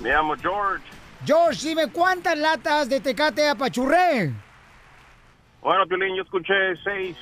Me 0.00 0.08
llamo 0.08 0.34
George. 0.40 0.84
George, 1.24 1.68
dime 1.68 1.86
cuántas 1.88 2.36
latas 2.36 2.88
de 2.88 2.98
tecate 2.98 3.48
apachurré. 3.48 4.32
Bueno, 5.60 5.86
Piolín, 5.86 6.16
yo 6.16 6.22
escuché 6.24 6.74
seis. 6.82 7.16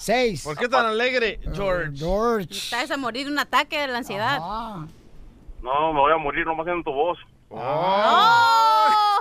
Seis. 0.00 0.42
¿Por 0.44 0.56
qué 0.56 0.66
tan 0.66 0.86
alegre, 0.86 1.38
George? 1.54 1.90
George. 1.94 2.48
Estás 2.50 2.90
a 2.90 2.96
morir 2.96 3.26
de 3.26 3.32
un 3.32 3.38
ataque 3.38 3.80
de 3.80 3.88
la 3.88 3.98
ansiedad. 3.98 4.38
No, 4.38 5.92
me 5.92 6.00
voy 6.00 6.12
a 6.12 6.16
morir 6.16 6.46
nomás 6.46 6.66
en 6.68 6.82
tu 6.82 6.90
voz. 6.90 7.18
¡Oh! 7.50 9.18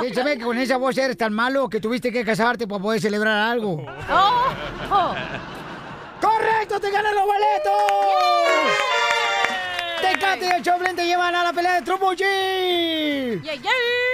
Sí, 0.00 0.22
ve 0.22 0.38
que 0.38 0.44
con 0.44 0.56
esa 0.56 0.78
voz 0.78 0.96
eres 0.96 1.18
tan 1.18 1.34
malo 1.34 1.68
que 1.68 1.78
tuviste 1.78 2.10
que 2.10 2.24
casarte 2.24 2.66
para 2.66 2.82
poder 2.82 3.02
celebrar 3.02 3.36
algo. 3.36 3.84
¡Oh! 4.10 4.44
¡Oh! 4.90 5.14
¡Con 6.22 6.30
¡Correcto! 6.30 6.80
¡Te 6.80 6.90
ganan 6.90 7.14
los 7.14 7.26
boletos! 7.26 9.15
Tecate 10.00 10.46
y 10.46 10.48
el 10.50 10.62
Choplin 10.62 10.94
te 10.96 11.06
llevan 11.06 11.34
a 11.34 11.44
la 11.44 11.52
pelea 11.52 11.74
de 11.74 11.82
Triple 11.82 12.08
G. 12.08 13.40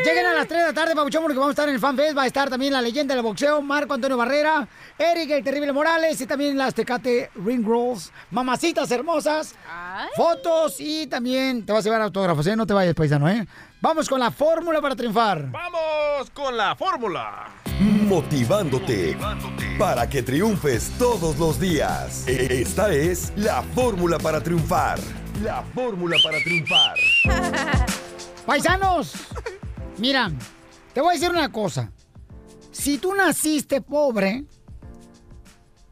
Lleguen 0.05 0.26
a 0.26 0.35
las 0.35 0.49
3 0.49 0.61
de 0.61 0.66
la 0.68 0.72
tarde, 0.72 0.95
Pabuchón, 0.97 1.22
porque 1.22 1.39
vamos 1.39 1.51
a 1.51 1.53
estar 1.53 1.68
en 1.68 1.74
el 1.74 1.80
FanFest. 1.80 2.16
Va 2.18 2.22
a 2.22 2.26
estar 2.26 2.51
también 2.51 2.72
la 2.72 2.80
leyenda 2.83 3.14
del 3.14 3.22
boxeo, 3.22 3.62
Marco 3.62 3.95
Antonio 3.95 4.16
Barrera, 4.16 4.66
Eric 4.99 5.30
el 5.30 5.45
Terrible 5.45 5.72
Morales 5.72 6.20
y 6.20 6.26
también 6.26 6.57
las 6.59 6.74
Tecate 6.74 7.30
Ring 7.37 7.64
Rolls, 7.66 8.12
mamacitas 8.30 8.91
hermosas, 8.91 9.55
fotos 10.16 10.76
y 10.80 11.07
también 11.07 11.64
te 11.64 11.72
vas 11.72 11.85
a 11.85 11.89
llevar 11.89 12.03
autógrafos, 12.03 12.47
¿eh? 12.47 12.57
No 12.57 12.66
te 12.66 12.74
vayas, 12.74 12.95
paisano, 12.95 13.28
¿eh? 13.28 13.47
Vamos 13.80 14.09
con 14.09 14.20
la 14.20 14.30
fórmula 14.30 14.80
para 14.80 14.95
triunfar. 14.97 15.51
¡Vamos 15.51 16.30
con 16.33 16.57
la 16.57 16.74
fórmula! 16.76 17.49
Motivándote 17.80 19.16
para 19.78 20.09
que 20.09 20.22
triunfes 20.22 20.93
todos 20.99 21.37
los 21.39 21.59
días. 21.59 22.26
E- 22.28 22.61
Esta 22.62 22.93
es 22.93 23.33
la 23.37 23.62
fórmula 23.74 24.18
para 24.18 24.41
triunfar. 24.41 24.99
La 25.41 25.62
fórmula 25.74 26.16
para 26.22 26.39
triunfar. 26.43 26.97
Paisanos, 28.47 29.14
mira, 29.99 30.30
te 30.93 31.01
voy 31.01 31.11
a 31.11 31.12
decir 31.14 31.30
una 31.30 31.51
cosa. 31.51 31.93
Si 32.70 32.99
tú 32.99 33.14
naciste 33.14 33.80
pobre, 33.80 34.45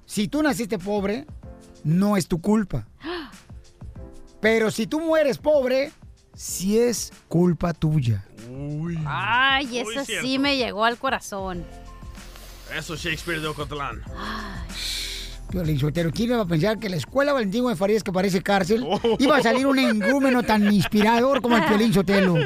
si 0.05 0.29
tú 0.29 0.43
naciste 0.43 0.79
pobre, 0.79 1.27
no 1.85 2.17
es 2.17 2.29
tu 2.29 2.41
culpa. 2.41 2.87
Pero 4.41 4.71
si 4.71 4.87
tú 4.87 5.01
mueres 5.01 5.39
pobre, 5.39 5.93
sí 6.35 6.79
es 6.79 7.13
culpa 7.29 7.73
tuya. 7.73 8.25
Ay, 9.07 9.79
eso 9.79 10.05
sí 10.05 10.39
me 10.39 10.57
llegó 10.57 10.85
al 10.85 10.99
corazón. 10.99 11.65
Eso 12.77 12.95
es 12.95 13.01
Shakespeare 13.01 13.41
de 13.41 13.49
Ocotlán. 13.49 14.03
Piolín 15.51 15.79
Sotelo, 15.79 16.11
¿quién 16.13 16.31
iba 16.31 16.41
a 16.41 16.47
pensar 16.47 16.79
que 16.79 16.89
la 16.89 16.97
escuela 16.97 17.33
Valentín 17.33 17.67
de 17.67 17.75
Farías, 17.75 18.03
que 18.05 18.13
parece 18.13 18.41
cárcel, 18.43 18.85
Oh. 18.87 19.01
iba 19.19 19.37
a 19.37 19.43
salir 19.43 19.67
un 19.67 19.79
engúmeno 19.79 20.43
tan 20.43 20.73
inspirador 20.73 21.43
como 21.43 21.57
el 21.57 21.65
Piolín 21.65 21.93
Sotelo? 21.93 22.37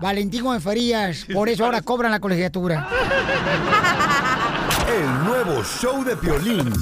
Valentín 0.00 0.50
de 0.50 0.60
Farías, 0.60 1.26
por 1.32 1.48
eso 1.48 1.64
ahora 1.64 1.82
cobran 1.82 2.10
la 2.10 2.20
colegiatura. 2.20 2.88
El 4.88 5.24
nuevo 5.24 5.62
show 5.62 6.02
de 6.04 6.16
Piolín. 6.16 6.72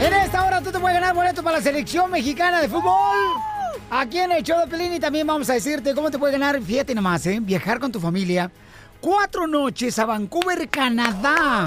En 0.00 0.12
esta 0.12 0.44
hora 0.44 0.60
tú 0.60 0.72
te 0.72 0.78
puedes 0.80 0.98
ganar 0.98 1.14
boletos 1.14 1.44
para 1.44 1.58
la 1.58 1.62
selección 1.62 2.10
mexicana 2.10 2.60
de 2.60 2.68
fútbol. 2.68 3.51
Aquí 3.94 4.16
en 4.16 4.32
el 4.32 4.42
show 4.42 4.58
de 4.58 4.66
Pelín 4.68 4.94
y 4.94 4.98
también 4.98 5.26
vamos 5.26 5.50
a 5.50 5.52
decirte 5.52 5.94
cómo 5.94 6.10
te 6.10 6.18
puedes 6.18 6.32
ganar, 6.32 6.58
fíjate 6.62 6.94
nomás, 6.94 7.26
¿eh? 7.26 7.38
Viajar 7.42 7.78
con 7.78 7.92
tu 7.92 8.00
familia. 8.00 8.50
Cuatro 9.02 9.46
noches 9.46 9.98
a 9.98 10.06
Vancouver, 10.06 10.66
Canadá. 10.70 11.66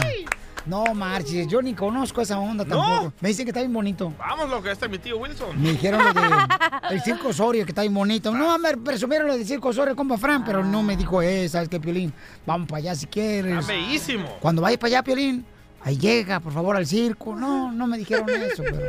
No 0.65 0.86
marches, 0.95 1.47
yo 1.47 1.61
ni 1.61 1.76
conozco 1.76 2.21
esa 2.21 2.39
onda 2.39 2.65
tampoco. 2.65 3.13
Me 3.21 3.30
dicen 3.30 3.45
que 3.45 3.51
está 3.51 3.59
bien 3.59 3.71
bonito. 3.71 4.11
Vamos, 4.17 4.49
loco, 4.49 4.67
este 4.67 4.86
es 4.86 4.91
mi 4.91 4.97
tío 4.97 5.19
Wilson. 5.19 5.61
Me 5.61 5.73
dijeron 5.73 6.03
lo 6.03 6.13
de 6.13 6.21
el 6.95 7.01
Circo 7.03 7.28
Osorio, 7.28 7.63
que 7.63 7.73
está 7.73 7.82
bien 7.82 7.93
bonito. 7.93 8.32
No, 8.32 8.57
me 8.57 8.76
presumieron 8.76 9.28
lo 9.28 9.38
del 9.38 9.45
Circo 9.45 9.67
Osorio, 9.67 9.95
compa 9.95 10.17
Fran, 10.17 10.43
pero 10.43 10.65
no 10.65 10.82
me 10.82 10.97
dijo, 10.97 11.21
eh, 11.21 11.47
¿sabes 11.47 11.69
qué, 11.69 11.80
Piolín? 11.80 12.11
Vamos 12.43 12.67
para 12.67 12.80
allá 12.80 12.95
si 12.95 13.05
quieres. 13.05 13.59
Está 13.59 13.73
bellísimo. 13.73 14.38
Cuando 14.39 14.63
vayas 14.63 14.80
para 14.80 14.88
allá, 14.88 15.03
Piolín, 15.03 15.45
ahí 15.84 15.95
llega, 15.95 16.39
por 16.39 16.53
favor, 16.53 16.76
al 16.76 16.88
circo. 16.88 17.36
No, 17.36 17.71
no 17.71 17.86
me 17.86 17.99
dijeron 17.99 18.28
eso, 18.32 18.63
pero 18.63 18.80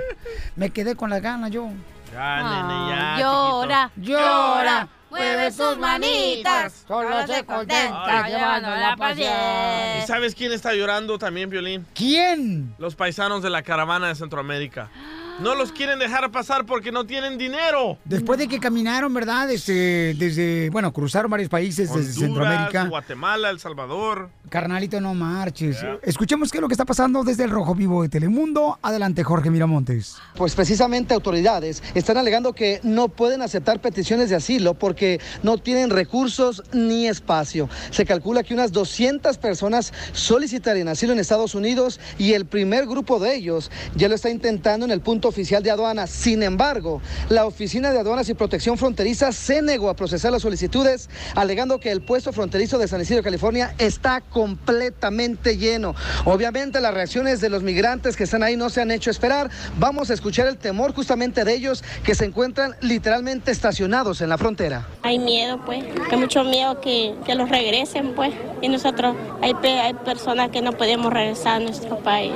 me 0.57 0.71
quedé 0.71 0.97
con 0.97 1.11
las 1.11 1.21
ganas 1.21 1.51
yo. 1.51 1.69
Ya, 2.13 2.43
nene, 2.43 2.89
ya. 2.89 3.19
Llora, 3.21 3.91
chiquito. 3.95 4.19
llora, 4.19 4.89
mueve 5.11 5.51
sus 5.53 5.77
manitas. 5.79 6.85
Solo 6.87 7.27
se 7.27 7.45
contenta 7.45 8.25
Ay, 8.25 8.33
llevándola 8.33 8.97
pa' 8.97 9.13
¿Y 9.13 10.07
sabes 10.07 10.35
quién 10.35 10.53
está 10.53 10.75
llorando 10.75 11.19
también, 11.19 11.51
Violín? 11.51 11.87
¿Quién? 11.95 12.75
Los 12.79 12.95
paisanos 12.95 13.43
de 13.43 13.51
la 13.51 13.63
caravana 13.63 14.09
de 14.09 14.15
Centroamérica. 14.15 14.89
No 15.39 15.55
los 15.55 15.71
quieren 15.71 15.99
dejar 15.99 16.31
pasar 16.31 16.65
porque 16.65 16.91
no 16.91 17.05
tienen 17.05 17.37
dinero. 17.37 17.99
Después 18.07 18.39
de 18.39 18.49
que 18.49 18.59
caminaron, 18.59 19.13
¿verdad? 19.13 19.47
Desde, 19.49 20.15
desde 20.15 20.71
bueno, 20.71 20.91
cruzaron 20.95 21.31
varios 21.31 21.51
países 21.51 21.93
desde 21.93 22.13
Centroamérica. 22.15 22.87
Guatemala, 22.87 23.51
El 23.51 23.61
Salvador. 23.61 24.31
Carnalito, 24.49 24.99
no 25.01 25.13
marches. 25.13 25.85
Escuchemos 26.03 26.51
qué 26.51 26.59
es 26.59 26.63
lo 26.63 26.69
que 26.69 26.75
está 26.75 26.87
pasando 26.87 27.23
desde 27.23 27.45
el 27.45 27.51
Rojo 27.51 27.75
Vivo 27.75 28.03
de 28.03 28.09
Telemundo. 28.09 28.79
Adelante, 28.81 29.25
Jorge 29.25 29.51
Miramontes. 29.51 30.17
Pues 30.37 30.55
precisamente 30.55 31.13
autoridades 31.13 31.83
están 31.95 32.17
alegando 32.17 32.55
que 32.55 32.81
no 32.83 33.09
pueden 33.09 33.43
aceptar 33.43 33.81
peticiones 33.81 34.31
de 34.31 34.37
asilo 34.37 34.73
porque 34.75 35.21
no 35.43 35.59
tienen 35.59 35.91
recursos 35.91 36.63
ni 36.73 37.09
espacio. 37.09 37.69
Se 37.91 38.07
calcula 38.07 38.43
que 38.43 38.55
unas 38.55 38.73
200 38.73 39.37
personas 39.37 39.93
solicitarían 40.13 40.89
asilo 40.89 41.13
en 41.13 41.19
Estados 41.19 41.55
Unidos 41.55 42.01
y 42.17 42.33
el 42.33 42.47
primer 42.47 42.87
grupo 42.87 43.19
de 43.19 43.35
ellos 43.35 43.71
ya 43.97 44.09
lo 44.09 44.15
está 44.15 44.31
intentando 44.31 44.87
en 44.87 44.93
el 44.93 45.01
punto 45.01 45.26
oficial 45.29 45.63
de 45.63 45.71
aduanas. 45.71 46.11
Sin 46.11 46.43
embargo, 46.43 47.01
la 47.29 47.47
Oficina 47.47 47.93
de 47.93 47.99
Aduanas 47.99 48.29
y 48.29 48.35
Protección 48.35 48.79
Fronteriza 48.79 49.33
se 49.33 49.63
negó 49.63 49.91
a 49.91 49.97
procesar 49.97 50.33
las 50.33 50.43
solicitudes, 50.43 51.09
alegando 51.35 51.81
que 51.81 51.91
el 51.91 52.03
puesto 52.03 52.33
fronterizo 52.33 52.79
de 52.79 52.89
San 52.89 53.01
Isidro, 53.01 53.23
California, 53.23 53.75
está 53.79 54.21
completamente 54.21 55.57
lleno. 55.57 55.95
Obviamente 56.25 56.81
las 56.81 56.95
reacciones 56.95 57.41
de 57.41 57.49
los 57.49 57.63
migrantes 57.63 58.17
que 58.17 58.25
están 58.25 58.43
ahí 58.43 58.57
no 58.57 58.71
se 58.71 58.81
han 58.81 58.91
hecho 58.91 59.11
esperar. 59.11 59.51
Vamos 59.79 60.11
a 60.11 60.15
escuchar 60.15 60.47
el 60.47 60.59
temor 60.59 60.95
justamente 60.95 61.45
de 61.45 61.55
ellos 61.55 61.85
que 62.05 62.15
se 62.15 62.25
encuentran 62.25 62.77
literalmente 62.81 63.51
estacionados 63.51 64.21
en 64.21 64.29
la 64.29 64.39
frontera. 64.39 64.87
Hay 65.03 65.19
miedo, 65.19 65.61
pues, 65.65 65.85
hay 66.11 66.19
mucho 66.19 66.45
miedo 66.45 66.81
que, 66.81 67.15
que 67.25 67.35
los 67.35 67.49
regresen, 67.49 68.15
pues. 68.15 68.33
Y 68.63 68.69
nosotros, 68.69 69.17
hay, 69.43 69.53
hay 69.65 69.95
personas 69.95 70.51
que 70.51 70.63
no 70.63 70.73
podemos 70.73 71.13
regresar 71.13 71.57
a 71.57 71.61
nuestro 71.61 71.99
país. 71.99 72.33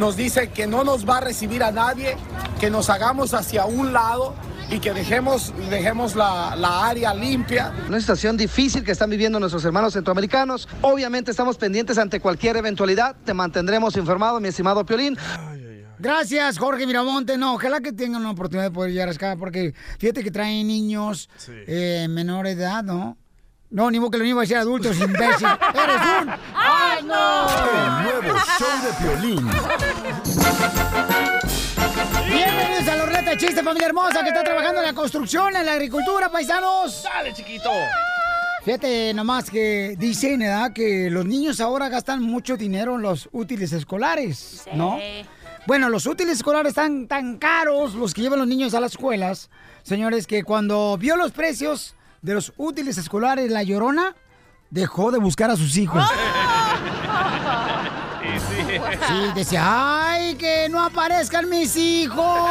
Nos 0.00 0.16
dice 0.16 0.48
que 0.48 0.66
no 0.66 0.82
nos 0.82 1.06
va 1.06 1.18
a 1.18 1.20
recibir 1.20 1.62
a 1.62 1.70
nadie, 1.70 2.16
que 2.58 2.70
nos 2.70 2.88
hagamos 2.88 3.34
hacia 3.34 3.66
un 3.66 3.92
lado 3.92 4.34
y 4.70 4.78
que 4.78 4.94
dejemos, 4.94 5.52
dejemos 5.68 6.16
la, 6.16 6.56
la 6.56 6.86
área 6.86 7.12
limpia. 7.12 7.74
Una 7.86 8.00
situación 8.00 8.34
difícil 8.38 8.82
que 8.82 8.92
están 8.92 9.10
viviendo 9.10 9.38
nuestros 9.38 9.62
hermanos 9.62 9.92
centroamericanos. 9.92 10.66
Obviamente 10.80 11.30
estamos 11.30 11.58
pendientes 11.58 11.98
ante 11.98 12.18
cualquier 12.18 12.56
eventualidad. 12.56 13.14
Te 13.26 13.34
mantendremos 13.34 13.94
informado, 13.98 14.40
mi 14.40 14.48
estimado 14.48 14.86
Piolín. 14.86 15.18
Gracias, 15.98 16.56
Jorge 16.56 16.86
Miramonte. 16.86 17.36
No, 17.36 17.52
ojalá 17.52 17.82
que 17.82 17.92
tengan 17.92 18.22
una 18.22 18.30
oportunidad 18.30 18.68
de 18.68 18.70
poder 18.70 18.92
llegar 18.92 19.10
acá, 19.10 19.36
porque 19.38 19.74
fíjate 19.98 20.24
que 20.24 20.30
traen 20.30 20.66
niños 20.66 21.28
eh, 21.46 22.06
menores 22.08 22.56
de 22.56 22.62
edad, 22.62 22.82
¿no? 22.82 23.18
No, 23.70 23.88
ni 23.88 24.00
modo 24.00 24.10
que 24.10 24.18
los 24.18 24.24
niños 24.24 24.36
vayan 24.36 24.58
a 24.58 24.62
ser 24.62 24.68
adultos, 24.68 24.98
imbécil. 24.98 25.46
¡Eres 25.74 26.02
un! 26.22 26.30
¡Ay, 26.56 27.04
no! 27.04 27.46
El 27.70 28.22
nuevo 28.22 28.38
show 28.58 28.68
de 28.82 28.92
Piolín. 28.98 29.48
Bienvenidos 32.26 32.88
a 32.88 32.96
los 32.96 33.08
retos 33.08 33.24
de 33.26 33.36
chiste, 33.36 33.62
familia 33.62 33.86
hermosa, 33.86 34.24
que 34.24 34.30
está 34.30 34.42
trabajando 34.42 34.80
en 34.80 34.86
la 34.86 34.92
construcción, 34.92 35.54
en 35.54 35.64
la 35.64 35.74
agricultura, 35.74 36.28
paisanos. 36.32 37.04
Dale, 37.04 37.32
chiquito. 37.32 37.70
Fíjate 38.64 39.14
nomás 39.14 39.48
que 39.48 39.94
dicen, 39.96 40.40
¿verdad? 40.40 40.72
Que 40.72 41.08
los 41.08 41.24
niños 41.24 41.60
ahora 41.60 41.88
gastan 41.88 42.24
mucho 42.24 42.56
dinero 42.56 42.96
en 42.96 43.02
los 43.02 43.28
útiles 43.30 43.72
escolares, 43.72 44.64
¿no? 44.74 44.98
Bueno, 45.68 45.88
los 45.90 46.06
útiles 46.06 46.38
escolares 46.38 46.70
están 46.70 47.06
tan 47.06 47.38
caros, 47.38 47.94
los 47.94 48.14
que 48.14 48.22
llevan 48.22 48.40
los 48.40 48.48
niños 48.48 48.74
a 48.74 48.80
las 48.80 48.92
escuelas, 48.92 49.48
señores, 49.84 50.26
que 50.26 50.42
cuando 50.42 50.98
vio 50.98 51.16
los 51.16 51.30
precios 51.30 51.94
de 52.22 52.34
los 52.34 52.52
útiles 52.56 52.98
escolares, 52.98 53.50
la 53.50 53.62
llorona 53.62 54.14
dejó 54.70 55.10
de 55.10 55.18
buscar 55.18 55.50
a 55.50 55.56
sus 55.56 55.76
hijos. 55.76 56.02
Sí, 58.20 59.14
decía, 59.34 59.62
¡ay, 60.12 60.34
que 60.36 60.68
no 60.70 60.80
aparezcan 60.80 61.48
mis 61.48 61.74
hijos! 61.76 62.50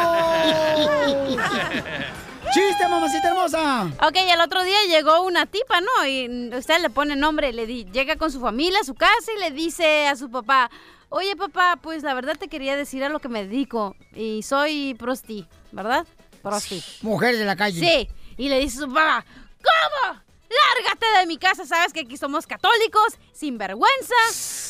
¡Chiste, 2.52 2.88
mamacita 2.88 3.28
hermosa! 3.28 3.84
Ok, 4.06 4.16
el 4.16 4.40
otro 4.40 4.62
día 4.64 4.76
llegó 4.88 5.22
una 5.22 5.46
tipa, 5.46 5.80
¿no? 5.80 6.06
Y 6.06 6.50
usted 6.54 6.80
le 6.80 6.90
pone 6.90 7.14
nombre, 7.16 7.52
le 7.52 7.66
di- 7.66 7.84
llega 7.92 8.16
con 8.16 8.30
su 8.32 8.40
familia 8.40 8.80
a 8.80 8.84
su 8.84 8.94
casa 8.94 9.30
y 9.36 9.40
le 9.40 9.50
dice 9.52 10.08
a 10.08 10.16
su 10.16 10.30
papá, 10.30 10.70
oye 11.08 11.36
papá, 11.36 11.78
pues 11.80 12.02
la 12.02 12.12
verdad 12.14 12.36
te 12.38 12.48
quería 12.48 12.76
decir 12.76 13.04
a 13.04 13.08
lo 13.08 13.20
que 13.20 13.28
me 13.28 13.44
dedico 13.46 13.94
y 14.14 14.42
soy 14.42 14.94
prosti, 14.98 15.46
¿verdad? 15.72 16.06
Prosti. 16.42 16.82
Mujer 17.02 17.36
de 17.38 17.44
la 17.44 17.54
calle. 17.56 17.80
Sí, 17.80 18.08
y 18.36 18.48
le 18.48 18.58
dice 18.58 18.78
a 18.78 18.80
su 18.82 18.88
papá, 18.88 19.24
¿cómo? 19.62 20.20
Lárgate 20.50 21.06
de 21.20 21.26
mi 21.26 21.38
casa, 21.38 21.64
sabes 21.64 21.92
que 21.92 22.00
aquí 22.00 22.16
somos 22.16 22.44
católicos, 22.46 23.18
sin 23.32 23.56
vergüenza. 23.56 24.14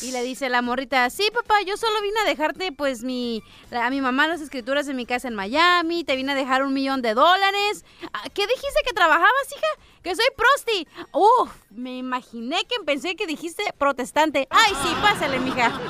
Y 0.03 0.11
le 0.11 0.21
dice 0.21 0.47
la 0.47 0.61
morrita, 0.61 1.09
sí, 1.09 1.27
papá, 1.33 1.55
yo 1.65 1.75
solo 1.75 2.01
vine 2.03 2.19
a 2.19 2.23
dejarte, 2.23 2.71
pues, 2.71 3.03
mi, 3.03 3.41
a 3.71 3.89
mi 3.89 3.99
mamá 3.99 4.27
las 4.27 4.41
escrituras 4.41 4.85
de 4.85 4.93
mi 4.93 5.07
casa 5.07 5.27
en 5.27 5.33
Miami, 5.33 6.03
te 6.03 6.15
vine 6.15 6.33
a 6.33 6.35
dejar 6.35 6.61
un 6.61 6.73
millón 6.73 7.01
de 7.01 7.15
dólares. 7.15 7.83
Ah, 8.13 8.25
¿Qué 8.31 8.45
dijiste 8.45 8.81
que 8.85 8.93
trabajabas, 8.93 9.31
hija? 9.57 9.67
Que 10.03 10.15
soy 10.15 10.25
prosti. 10.37 10.87
Uf, 11.13 11.51
me 11.71 11.97
imaginé 11.97 12.63
que 12.65 12.75
pensé 12.85 13.15
que 13.15 13.25
dijiste 13.25 13.63
protestante. 13.79 14.47
Ay, 14.51 14.73
sí, 14.83 14.95
pásale, 15.01 15.39
mija. 15.39 15.71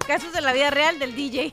Casos 0.06 0.32
de 0.32 0.40
la 0.40 0.52
vida 0.52 0.70
real 0.70 0.98
del 0.98 1.14
DJ. 1.14 1.52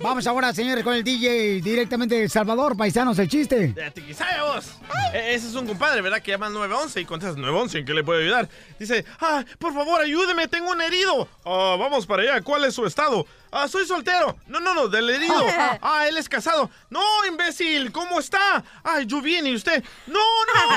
Vamos 0.00 0.28
ahora, 0.28 0.54
señores, 0.54 0.84
con 0.84 0.94
el 0.94 1.02
DJ 1.02 1.60
directamente 1.60 2.14
de 2.14 2.22
El 2.22 2.30
Salvador, 2.30 2.76
paisanos, 2.76 3.18
el 3.18 3.26
chiste. 3.28 3.68
De 3.68 3.84
Atiquizaya, 3.84 4.44
vos. 4.44 4.64
E- 5.12 5.34
Ese 5.34 5.48
es 5.48 5.54
un 5.56 5.66
compadre, 5.66 6.00
¿verdad? 6.02 6.22
Que 6.22 6.30
llama 6.30 6.48
911 6.48 7.00
y 7.00 7.04
contestas 7.04 7.36
911, 7.36 7.78
¿en 7.78 7.84
qué 7.84 7.94
le 7.94 8.04
puedo 8.04 8.20
ayudar? 8.20 8.48
Dice, 8.78 9.04
ah, 9.20 9.44
por 9.58 9.74
favor, 9.74 10.00
ayúdeme, 10.00 10.46
tengo 10.46 10.70
un 10.70 10.80
herido. 10.80 11.28
Ah, 11.44 11.74
vamos 11.76 12.06
para 12.06 12.22
allá, 12.22 12.40
¿cuál 12.42 12.64
es 12.64 12.74
su 12.74 12.86
estado? 12.86 13.26
Ah, 13.50 13.66
soy 13.66 13.86
soltero. 13.86 14.36
No, 14.46 14.60
no, 14.60 14.72
no, 14.72 14.86
del 14.86 15.10
herido. 15.10 15.34
Ah, 15.82 16.06
él 16.08 16.16
es 16.16 16.28
casado. 16.28 16.70
No, 16.90 17.02
imbécil, 17.26 17.90
¿cómo 17.90 18.20
está? 18.20 18.62
Ay, 18.84 19.04
yo 19.04 19.20
bien, 19.20 19.48
¿y 19.48 19.54
usted? 19.56 19.82
No, 20.06 20.20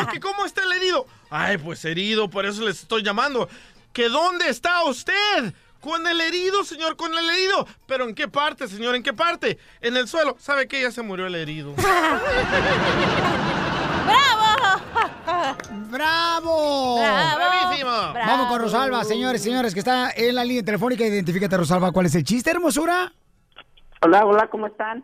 no, 0.02 0.12
que 0.12 0.20
cómo 0.20 0.46
está 0.46 0.64
el 0.64 0.72
herido. 0.72 1.06
Ay, 1.30 1.60
pues 1.60 1.86
herido, 1.86 2.28
por 2.28 2.48
eso 2.48 2.64
les 2.64 2.82
estoy 2.82 3.04
llamando. 3.04 3.48
¿Que 3.94 4.10
dónde 4.10 4.50
está 4.50 4.84
usted? 4.86 5.54
Con 5.82 6.08
el 6.08 6.22
herido, 6.22 6.64
señor, 6.64 6.96
con 6.96 7.12
el 7.18 7.30
herido. 7.30 7.68
¿Pero 7.88 8.08
en 8.08 8.16
qué 8.16 8.28
parte, 8.28 8.68
señor? 8.68 8.96
¿En 8.96 9.04
qué 9.04 9.14
parte? 9.14 9.58
En 9.82 9.98
el 9.98 10.08
suelo. 10.08 10.36
¿Sabe 10.40 10.68
qué? 10.68 10.82
Ya 10.82 10.92
se 10.92 11.02
murió 11.02 11.26
el 11.26 11.36
herido. 11.36 11.74
¡Bravo! 15.90 17.00
¡Bravísimo! 17.00 17.92
Vamos 18.14 18.48
con 18.48 18.62
Rosalba, 18.62 19.04
señores, 19.04 19.42
señores, 19.42 19.74
que 19.74 19.80
está 19.80 20.12
en 20.16 20.36
la 20.36 20.44
línea 20.44 20.64
telefónica. 20.64 21.04
Identifícate, 21.06 21.58
Rosalba, 21.58 21.92
¿cuál 21.92 22.06
es 22.06 22.16
el 22.16 22.24
chiste, 22.24 22.52
hermosura? 22.52 23.12
Hola, 24.02 24.26
hola, 24.26 24.48
¿cómo 24.48 24.68
están? 24.68 25.04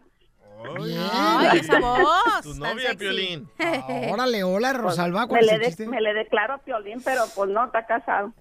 Ay, 0.63 1.59
esa 1.59 1.79
voz. 1.79 2.41
Tu 2.43 2.53
novia, 2.55 2.93
Piolín. 2.97 3.49
Órale, 4.11 4.43
hola, 4.43 4.73
Rosalba, 4.73 5.21
me 5.21 5.27
¿cuál 5.27 5.41
es 5.41 5.47
le, 5.47 5.53
el 5.53 5.59
de- 5.61 5.65
chiste? 5.67 5.87
me 5.87 6.01
le 6.01 6.13
declaro 6.13 6.55
a 6.55 6.57
Piolín, 6.59 7.01
pero 7.03 7.23
pues 7.35 7.49
no, 7.49 7.65
está 7.65 7.85
casado. 7.85 8.33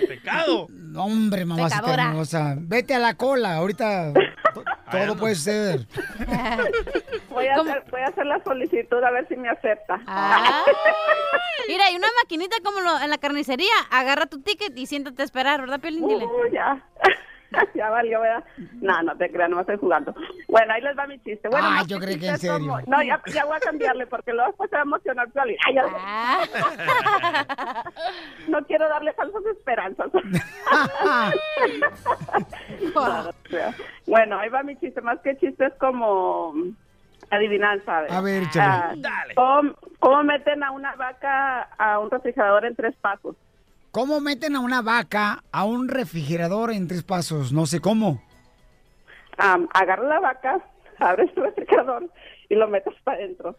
El 0.00 0.06
pecado. 0.08 0.66
No, 0.70 1.04
hombre, 1.04 1.44
mamacita 1.44 1.94
hermosa. 1.94 2.54
Vete 2.58 2.94
a 2.94 2.98
la 2.98 3.14
cola, 3.14 3.56
ahorita 3.56 4.12
to- 4.54 4.64
todo 4.90 5.16
puede 5.16 5.34
ser. 5.34 5.86
Voy 7.30 7.46
a, 7.46 7.54
hacer, 7.54 7.84
voy 7.90 8.00
a 8.02 8.08
hacer 8.08 8.26
la 8.26 8.44
solicitud 8.44 9.02
a 9.02 9.10
ver 9.10 9.26
si 9.26 9.36
me 9.36 9.48
acepta. 9.48 9.98
Ah. 10.06 10.62
Mira, 11.66 11.86
hay 11.86 11.96
una 11.96 12.08
maquinita 12.22 12.56
como 12.62 12.80
lo- 12.82 13.00
en 13.00 13.08
la 13.08 13.16
carnicería. 13.16 13.72
Agarra 13.90 14.26
tu 14.26 14.42
ticket 14.42 14.76
y 14.76 14.84
siéntate 14.86 15.22
a 15.22 15.24
esperar, 15.24 15.60
¿verdad, 15.62 15.80
Piolín? 15.80 16.06
Dile. 16.06 16.24
Uh, 16.26 16.52
ya. 16.52 16.84
ya 17.74 17.90
valió, 17.90 18.20
¿verdad? 18.20 18.44
No, 18.80 19.02
no 19.02 19.16
te 19.16 19.30
creas, 19.30 19.50
no 19.50 19.60
estoy 19.60 19.76
jugando. 19.78 20.14
Bueno, 20.48 20.72
ahí 20.72 20.80
les 20.82 20.96
va 20.98 21.06
mi 21.06 21.18
chiste. 21.20 21.48
Bueno, 21.48 21.70
más 21.70 21.86
yo 21.86 21.98
creí 21.98 22.18
que 22.18 22.28
en 22.28 22.38
como- 22.38 22.40
serio. 22.40 22.78
No, 22.86 23.02
ya, 23.02 23.20
ya 23.32 23.44
voy 23.44 23.56
a 23.56 23.60
cambiarle 23.60 24.06
porque 24.06 24.32
luego 24.32 24.48
después 24.48 24.70
se 24.70 24.76
va 24.76 24.82
a 24.82 24.84
emocionar. 24.84 25.28
Ay, 25.34 25.74
ya- 25.74 25.86
no 28.48 28.64
quiero 28.66 28.88
darle 28.88 29.12
falsas 29.14 29.44
esperanzas. 29.46 30.10
No, 32.94 33.22
no 33.24 33.30
bueno, 34.06 34.38
ahí 34.38 34.48
va 34.48 34.62
mi 34.62 34.76
chiste. 34.76 35.00
Más 35.00 35.18
que 35.20 35.36
chiste 35.38 35.66
es 35.66 35.74
como 35.74 36.54
adivinanza. 37.30 37.98
A 38.10 38.20
ver, 38.20 38.42
échale. 38.44 39.02
Ah, 39.06 39.24
¿cómo, 39.34 39.74
cómo 39.98 40.22
meten 40.24 40.62
a 40.62 40.70
una 40.70 40.94
vaca 40.96 41.62
a 41.78 41.98
un 41.98 42.10
refrigerador 42.10 42.64
en 42.66 42.76
tres 42.76 42.94
pasos? 42.96 43.36
¿Cómo 43.92 44.20
meten 44.20 44.56
a 44.56 44.60
una 44.60 44.80
vaca 44.82 45.44
a 45.52 45.64
un 45.64 45.88
refrigerador 45.88 46.72
en 46.72 46.88
tres 46.88 47.02
pasos? 47.02 47.52
No 47.52 47.66
sé 47.66 47.80
cómo. 47.80 48.22
Am, 49.36 49.68
agarras 49.74 50.08
la 50.08 50.20
vaca, 50.20 50.60
abres 50.98 51.30
el 51.36 51.42
refrigerador 51.44 52.08
y 52.48 52.54
lo 52.54 52.68
metes 52.68 52.94
para 53.04 53.18
adentro. 53.18 53.54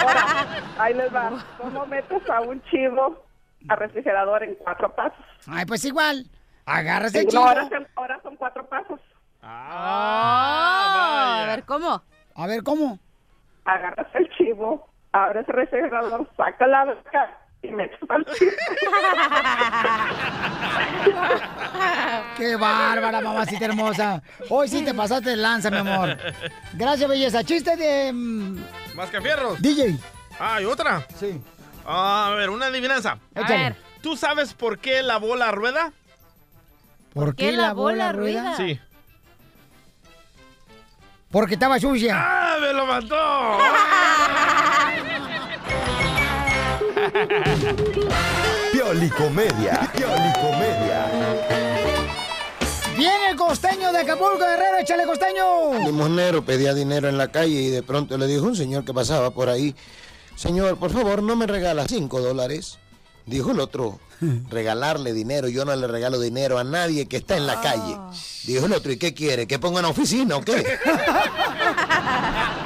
Ahora, 0.00 0.46
ahí 0.78 0.94
les 0.94 1.12
va. 1.14 1.32
¿Cómo 1.58 1.84
metes 1.86 2.28
a 2.30 2.40
un 2.42 2.62
chivo 2.70 3.24
al 3.68 3.76
refrigerador 3.76 4.44
en 4.44 4.54
cuatro 4.54 4.94
pasos? 4.94 5.24
Ay, 5.48 5.64
pues 5.66 5.84
igual. 5.84 6.26
Agarras 6.66 7.12
el 7.16 7.24
No, 7.24 7.30
chivo. 7.30 7.44
ahora, 7.46 7.68
son, 7.68 7.86
ahora 7.96 8.20
son 8.22 8.36
cuatro 8.36 8.66
pasos. 8.68 9.00
Ah, 9.42 11.42
a 11.42 11.46
ver, 11.56 11.64
¿cómo? 11.64 12.02
A 12.36 12.46
ver, 12.46 12.62
¿cómo? 12.62 12.98
Agarras 13.64 14.06
el 14.14 14.30
chivo, 14.36 14.88
abres 15.12 15.46
el 15.48 15.54
refrigerador, 15.54 16.28
sacas 16.36 16.68
la 16.68 16.84
vaca 16.84 17.38
y. 17.64 17.70
Qué 22.36 22.56
bárbara, 22.56 23.20
mamacita 23.20 23.64
hermosa. 23.66 24.22
Hoy 24.48 24.68
sí 24.68 24.82
te 24.82 24.94
pasaste 24.94 25.30
de 25.30 25.36
lanza, 25.36 25.70
mi 25.70 25.78
amor. 25.78 26.16
Gracias, 26.74 27.08
belleza. 27.08 27.44
Chiste 27.44 27.76
de... 27.76 28.12
mm, 28.12 28.58
¿Más 28.94 29.10
que 29.10 29.20
fierros? 29.20 29.60
DJ. 29.60 29.96
Ah, 30.38 30.60
¿y 30.60 30.64
otra? 30.64 31.06
Sí. 31.18 31.40
Ah, 31.86 32.30
a 32.32 32.34
ver, 32.34 32.50
una 32.50 32.66
adivinanza. 32.66 33.18
Échale. 33.34 33.54
A 33.54 33.58
ver. 33.70 33.76
¿Tú 34.02 34.16
sabes 34.16 34.54
por 34.54 34.78
qué 34.78 35.02
la 35.02 35.18
bola 35.18 35.50
rueda? 35.50 35.92
¿Por 37.12 37.34
qué 37.36 37.52
la 37.52 37.72
bola 37.72 38.12
rueda? 38.12 38.56
Sí. 38.56 38.80
Porque 41.30 41.54
estaba 41.54 41.78
sucia. 41.80 42.14
¡Ah, 42.16 42.56
me 42.60 42.72
lo 42.72 42.86
mató! 42.86 43.58
Piolicomedia. 48.72 49.90
Piolicomedia. 49.96 51.06
Viene 52.96 53.30
el 53.30 53.36
costeño 53.36 53.92
de 53.92 53.98
Acapulco, 53.98 54.38
Guerrero. 54.38 54.78
Échale, 54.80 55.04
costeño. 55.06 55.78
Limonero 55.84 56.44
pedía 56.44 56.74
dinero 56.74 57.08
en 57.08 57.16
la 57.16 57.28
calle 57.28 57.60
y 57.60 57.70
de 57.70 57.82
pronto 57.82 58.18
le 58.18 58.26
dijo 58.26 58.46
un 58.46 58.56
señor 58.56 58.84
que 58.84 58.92
pasaba 58.92 59.30
por 59.30 59.48
ahí, 59.48 59.76
Señor, 60.36 60.76
por 60.78 60.90
favor, 60.90 61.22
¿no 61.22 61.36
me 61.36 61.46
regala 61.46 61.86
cinco 61.86 62.20
dólares? 62.20 62.78
Dijo 63.26 63.52
el 63.52 63.60
otro, 63.60 64.00
regalarle 64.50 65.12
dinero, 65.12 65.48
yo 65.48 65.64
no 65.64 65.74
le 65.74 65.86
regalo 65.86 66.20
dinero 66.20 66.58
a 66.58 66.64
nadie 66.64 67.06
que 67.06 67.16
está 67.16 67.36
en 67.36 67.46
la 67.46 67.60
calle. 67.60 67.96
Dijo 68.44 68.66
el 68.66 68.72
otro, 68.72 68.92
¿y 68.92 68.98
qué 68.98 69.14
quiere? 69.14 69.46
¿Que 69.46 69.58
ponga 69.58 69.78
una 69.78 69.88
oficina 69.88 70.36
o 70.36 70.42
qué? 70.42 70.56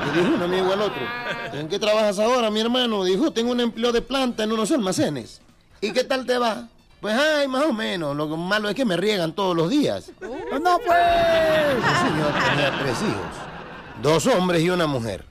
Le 0.07 0.21
dijo 0.21 0.35
un 0.35 0.43
amigo 0.43 0.73
al 0.73 0.81
otro, 0.81 1.03
¿en 1.59 1.69
qué 1.69 1.79
trabajas 1.79 2.19
ahora, 2.19 2.51
mi 2.51 2.61
hermano? 2.61 3.05
Dijo, 3.05 3.33
tengo 3.33 3.53
un 3.53 3.61
empleo 3.61 3.93
de 3.93 4.03
planta 4.03 4.45
en 4.45 4.53
unos 4.53 4.71
almacenes. 4.71 5.41
¿Y 5.81 5.93
qué 5.93 6.05
tal 6.05 6.27
te 6.27 6.39
va? 6.39 6.69
Pues, 7.01 7.15
ay, 7.15 7.47
más 7.47 7.65
o 7.65 7.73
menos. 7.73 8.17
Lo 8.17 8.27
malo 8.37 8.69
es 8.69 8.75
que 8.75 8.85
me 8.85 8.97
riegan 8.97 9.33
todos 9.33 9.57
los 9.57 9.71
días. 9.71 10.11
¡No, 10.21 10.79
pues! 10.79 10.99
El 11.77 12.11
señor 12.11 12.33
tenía 12.49 12.79
tres 12.81 12.99
hijos, 13.03 14.03
dos 14.03 14.27
hombres 14.27 14.63
y 14.63 14.71
una 14.71 14.87
mujer. 14.87 15.25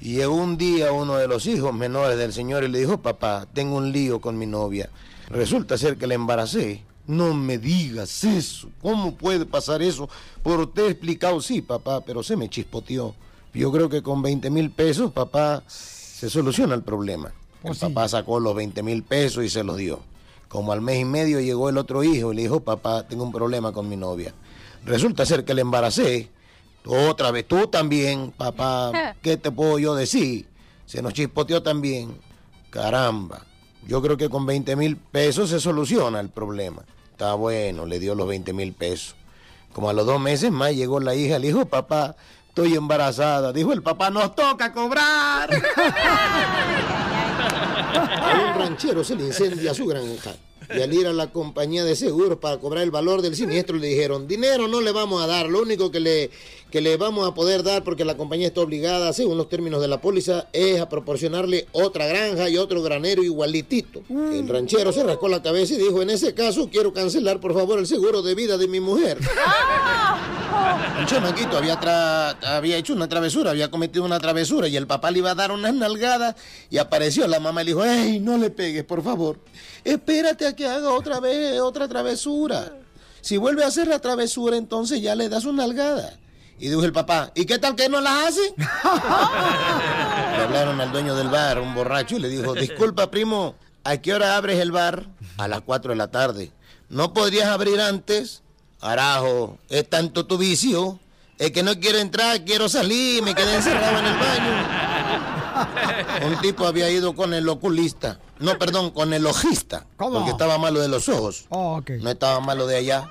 Y 0.00 0.18
un 0.20 0.56
día 0.56 0.90
uno 0.90 1.14
de 1.14 1.28
los 1.28 1.46
hijos 1.46 1.72
menores 1.72 2.18
del 2.18 2.32
señor 2.32 2.64
y 2.64 2.68
le 2.68 2.80
dijo, 2.80 2.98
papá, 2.98 3.46
tengo 3.52 3.76
un 3.76 3.92
lío 3.92 4.20
con 4.20 4.36
mi 4.36 4.46
novia. 4.46 4.90
Resulta 5.28 5.78
ser 5.78 5.96
que 5.96 6.08
la 6.08 6.14
embaracé. 6.14 6.82
No 7.06 7.34
me 7.34 7.58
digas 7.58 8.24
eso. 8.24 8.68
¿Cómo 8.80 9.14
puede 9.14 9.46
pasar 9.46 9.80
eso? 9.80 10.08
Por 10.42 10.58
usted 10.58 10.88
explicado, 10.88 11.40
sí, 11.40 11.62
papá, 11.62 12.00
pero 12.00 12.22
se 12.22 12.36
me 12.36 12.48
chispoteó. 12.48 13.14
Yo 13.54 13.70
creo 13.70 13.88
que 13.88 14.02
con 14.02 14.22
20 14.22 14.50
mil 14.50 14.70
pesos, 14.70 15.12
papá, 15.12 15.62
se 15.66 16.30
soluciona 16.30 16.74
el 16.74 16.82
problema. 16.82 17.32
El 17.62 17.76
papá 17.76 18.08
sacó 18.08 18.40
los 18.40 18.54
20 18.54 18.82
mil 18.82 19.02
pesos 19.02 19.44
y 19.44 19.48
se 19.48 19.62
los 19.62 19.76
dio. 19.76 20.00
Como 20.48 20.72
al 20.72 20.80
mes 20.80 21.00
y 21.00 21.04
medio 21.04 21.40
llegó 21.40 21.68
el 21.68 21.78
otro 21.78 22.02
hijo 22.02 22.32
y 22.32 22.36
le 22.36 22.42
dijo, 22.42 22.60
papá, 22.60 23.06
tengo 23.06 23.24
un 23.24 23.32
problema 23.32 23.72
con 23.72 23.88
mi 23.88 23.96
novia. 23.96 24.34
Resulta 24.84 25.26
ser 25.26 25.44
que 25.44 25.54
le 25.54 25.62
embaracé. 25.62 26.28
Otra 26.84 27.30
vez, 27.30 27.46
tú 27.46 27.68
también, 27.68 28.32
papá, 28.32 29.14
¿qué 29.22 29.36
te 29.36 29.50
puedo 29.50 29.78
yo 29.78 29.94
decir? 29.94 30.46
Se 30.86 31.02
nos 31.02 31.12
chispoteó 31.12 31.62
también. 31.62 32.16
Caramba, 32.70 33.44
yo 33.86 34.00
creo 34.02 34.16
que 34.16 34.28
con 34.28 34.46
20 34.46 34.76
mil 34.76 34.96
pesos 34.96 35.50
se 35.50 35.60
soluciona 35.60 36.20
el 36.20 36.30
problema. 36.30 36.84
Está 37.10 37.34
bueno, 37.34 37.86
le 37.86 37.98
dio 37.98 38.14
los 38.14 38.26
20 38.26 38.52
mil 38.52 38.72
pesos. 38.72 39.14
Como 39.72 39.88
a 39.88 39.92
los 39.92 40.06
dos 40.06 40.20
meses 40.20 40.50
más 40.50 40.74
llegó 40.74 41.00
la 41.00 41.14
hija, 41.14 41.38
le 41.38 41.48
dijo, 41.48 41.66
papá, 41.66 42.16
estoy 42.52 42.74
embarazada. 42.74 43.50
Dijo 43.50 43.72
el 43.72 43.82
papá, 43.82 44.10
nos 44.10 44.34
toca 44.34 44.74
cobrar. 44.74 45.48
A 47.94 48.52
un 48.52 48.60
ranchero 48.60 49.02
se 49.02 49.16
le 49.16 49.24
incendia 49.24 49.72
su 49.72 49.86
granja. 49.86 50.34
Y 50.68 50.82
al 50.82 50.92
ir 50.92 51.06
a 51.06 51.14
la 51.14 51.28
compañía 51.28 51.82
de 51.82 51.96
seguros 51.96 52.38
para 52.38 52.58
cobrar 52.58 52.84
el 52.84 52.90
valor 52.90 53.22
del 53.22 53.34
siniestro 53.36 53.78
le 53.78 53.86
dijeron, 53.88 54.28
dinero 54.28 54.68
no 54.68 54.82
le 54.82 54.92
vamos 54.92 55.22
a 55.22 55.26
dar, 55.26 55.46
lo 55.48 55.62
único 55.62 55.90
que 55.90 56.00
le, 56.00 56.30
que 56.72 56.80
le 56.80 56.96
vamos 56.96 57.28
a 57.28 57.34
poder 57.34 57.62
dar 57.62 57.84
porque 57.84 58.02
la 58.02 58.16
compañía 58.16 58.46
está 58.46 58.62
obligada, 58.62 59.12
según 59.12 59.36
los 59.36 59.50
términos 59.50 59.82
de 59.82 59.88
la 59.88 60.00
póliza, 60.00 60.46
es 60.54 60.80
a 60.80 60.88
proporcionarle 60.88 61.68
otra 61.72 62.06
granja 62.06 62.48
y 62.48 62.56
otro 62.56 62.82
granero 62.82 63.22
igualitito. 63.22 64.00
El 64.08 64.48
ranchero 64.48 64.90
se 64.90 65.04
rascó 65.04 65.28
la 65.28 65.42
cabeza 65.42 65.74
y 65.74 65.76
dijo, 65.76 66.00
en 66.00 66.08
ese 66.08 66.32
caso 66.32 66.70
quiero 66.72 66.94
cancelar 66.94 67.40
por 67.40 67.52
favor 67.52 67.78
el 67.78 67.86
seguro 67.86 68.22
de 68.22 68.34
vida 68.34 68.56
de 68.56 68.68
mi 68.68 68.80
mujer. 68.80 69.18
Un 70.98 71.06
chamaquito 71.06 71.58
había, 71.58 71.78
había 72.56 72.78
hecho 72.78 72.94
una 72.94 73.06
travesura, 73.06 73.50
había 73.50 73.70
cometido 73.70 74.06
una 74.06 74.18
travesura 74.18 74.66
y 74.66 74.74
el 74.74 74.86
papá 74.86 75.10
le 75.10 75.18
iba 75.18 75.32
a 75.32 75.34
dar 75.34 75.52
unas 75.52 75.74
nalgadas 75.74 76.36
y 76.70 76.78
apareció 76.78 77.26
la 77.26 77.38
mamá 77.38 77.60
y 77.60 77.66
le 77.66 77.70
dijo, 77.72 77.84
¡Ey, 77.84 78.18
no 78.18 78.38
le 78.38 78.48
pegues, 78.48 78.84
por 78.84 79.02
favor! 79.02 79.38
Espérate 79.84 80.46
a 80.46 80.56
que 80.56 80.66
haga 80.66 80.90
otra 80.90 81.20
vez 81.20 81.60
otra 81.60 81.86
travesura. 81.86 82.78
Si 83.20 83.36
vuelve 83.36 83.62
a 83.62 83.66
hacer 83.66 83.88
la 83.88 83.98
travesura, 83.98 84.56
entonces 84.56 85.02
ya 85.02 85.14
le 85.14 85.28
das 85.28 85.44
una 85.44 85.66
nalgada. 85.66 86.18
Y 86.62 86.68
dijo 86.68 86.84
el 86.84 86.92
papá, 86.92 87.32
¿y 87.34 87.44
qué 87.44 87.58
tal 87.58 87.74
que 87.74 87.88
no 87.88 88.00
las 88.00 88.28
hace? 88.28 88.54
le 88.56 90.44
hablaron 90.44 90.80
al 90.80 90.92
dueño 90.92 91.16
del 91.16 91.26
bar, 91.26 91.58
un 91.58 91.74
borracho, 91.74 92.14
y 92.14 92.20
le 92.20 92.28
dijo, 92.28 92.54
disculpa, 92.54 93.10
primo, 93.10 93.56
¿a 93.82 93.96
qué 93.96 94.14
hora 94.14 94.36
abres 94.36 94.60
el 94.60 94.70
bar? 94.70 95.08
A 95.38 95.48
las 95.48 95.62
4 95.62 95.90
de 95.90 95.96
la 95.96 96.12
tarde. 96.12 96.52
¿No 96.88 97.12
podrías 97.12 97.48
abrir 97.48 97.80
antes? 97.80 98.44
Arajo, 98.80 99.58
es 99.70 99.90
tanto 99.90 100.26
tu 100.26 100.38
vicio. 100.38 101.00
Es 101.36 101.50
que 101.50 101.64
no 101.64 101.80
quiero 101.80 101.98
entrar, 101.98 102.44
quiero 102.44 102.68
salir, 102.68 103.24
me 103.24 103.34
quedé 103.34 103.56
encerrado 103.56 103.98
en 103.98 104.04
el 104.04 104.16
baño. 104.16 104.71
Un 106.26 106.40
tipo 106.40 106.66
había 106.66 106.90
ido 106.90 107.14
con 107.14 107.34
el 107.34 107.48
oculista. 107.48 108.18
No, 108.38 108.58
perdón, 108.58 108.90
con 108.90 109.12
el 109.12 109.26
ojista. 109.26 109.86
¿Cómo? 109.96 110.14
Porque 110.16 110.30
estaba 110.30 110.58
malo 110.58 110.80
de 110.80 110.88
los 110.88 111.08
ojos. 111.08 111.46
Oh. 111.48 111.80
No 112.00 112.10
estaba 112.10 112.40
malo 112.40 112.66
de 112.66 112.76
allá. 112.76 113.08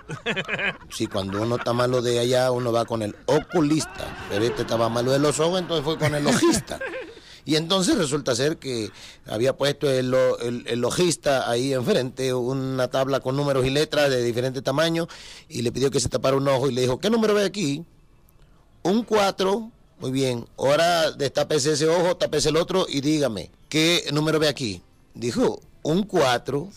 Sí, 0.90 1.08
cuando 1.08 1.42
uno 1.42 1.56
está 1.56 1.74
malo 1.74 2.02
de 2.02 2.20
allá, 2.20 2.52
uno 2.52 2.72
va 2.72 2.86
con 2.86 3.02
el 3.02 3.16
oculista. 3.26 4.26
Pero 4.30 4.46
este 4.46 4.64
estaba 4.64 4.90
malo 4.90 5.12
de 5.12 5.20
los 5.20 5.40
ojos, 5.40 5.60
entonces 5.60 5.84
fue 5.86 5.98
con 5.98 6.14
el 6.16 6.26
ojista. 6.28 6.80
Y 7.44 7.56
entonces 7.56 7.98
resulta 7.98 8.36
ser 8.36 8.58
que 8.58 8.92
había 9.26 9.58
puesto 9.58 9.90
el, 9.90 10.14
o- 10.14 10.38
el, 10.40 10.64
el 10.68 10.86
ojista 10.86 11.50
ahí 11.50 11.74
enfrente 11.74 12.34
una 12.36 12.88
tabla 12.90 13.20
con 13.20 13.36
números 13.36 13.66
y 13.66 13.72
letras 13.72 14.12
de 14.12 14.22
diferente 14.22 14.62
tamaño 14.62 15.08
y 15.50 15.64
le 15.64 15.72
pidió 15.72 15.90
que 15.90 16.00
se 16.00 16.08
tapara 16.08 16.38
un 16.38 16.48
ojo 16.48 16.70
y 16.70 16.74
le 16.74 16.82
dijo, 16.82 17.00
¿qué 17.00 17.10
número 17.10 17.34
ve 17.34 17.44
aquí? 17.46 17.84
Un 18.84 19.04
4. 19.04 19.72
Muy 20.02 20.12
bien. 20.12 20.48
Ahora 20.58 21.12
destápese 21.12 21.74
ese 21.74 21.88
ojo, 21.88 22.18
tápese 22.18 22.50
el 22.50 22.58
otro 22.58 22.88
y 22.90 23.02
dígame, 23.02 23.52
¿qué 23.70 24.10
número 24.12 24.40
ve 24.40 24.48
aquí? 24.48 24.82
Dijo, 25.14 25.62
un 25.84 26.04
4. 26.04 26.68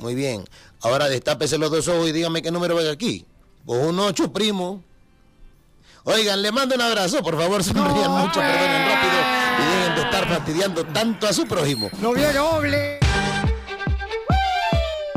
Muy 0.00 0.14
bien. 0.14 0.44
Ahora 0.80 1.08
destápese 1.08 1.58
los 1.58 1.70
dos 1.70 1.86
ojos 1.88 2.08
y 2.08 2.12
dígame 2.12 2.40
qué 2.40 2.50
número 2.50 2.76
ve 2.76 2.90
aquí. 2.90 3.26
Pues 3.66 3.84
un 3.84 3.98
8, 3.98 4.32
primo. 4.32 4.82
Oigan, 6.04 6.40
le 6.40 6.50
mando 6.50 6.74
un 6.74 6.80
abrazo, 6.80 7.22
por 7.22 7.36
favor, 7.36 7.62
sonrían 7.64 8.10
mucho, 8.12 8.40
perdonen 8.40 8.88
rápido 8.88 9.12
y 9.58 9.76
dejen 9.76 9.94
de 9.94 10.00
estar 10.00 10.28
fastidiando 10.28 10.84
tanto 10.86 11.26
a 11.26 11.32
su 11.34 11.46
prójimo. 11.46 11.90
¡Lo 12.00 12.14
vio 12.14 12.32
doble! 12.32 12.98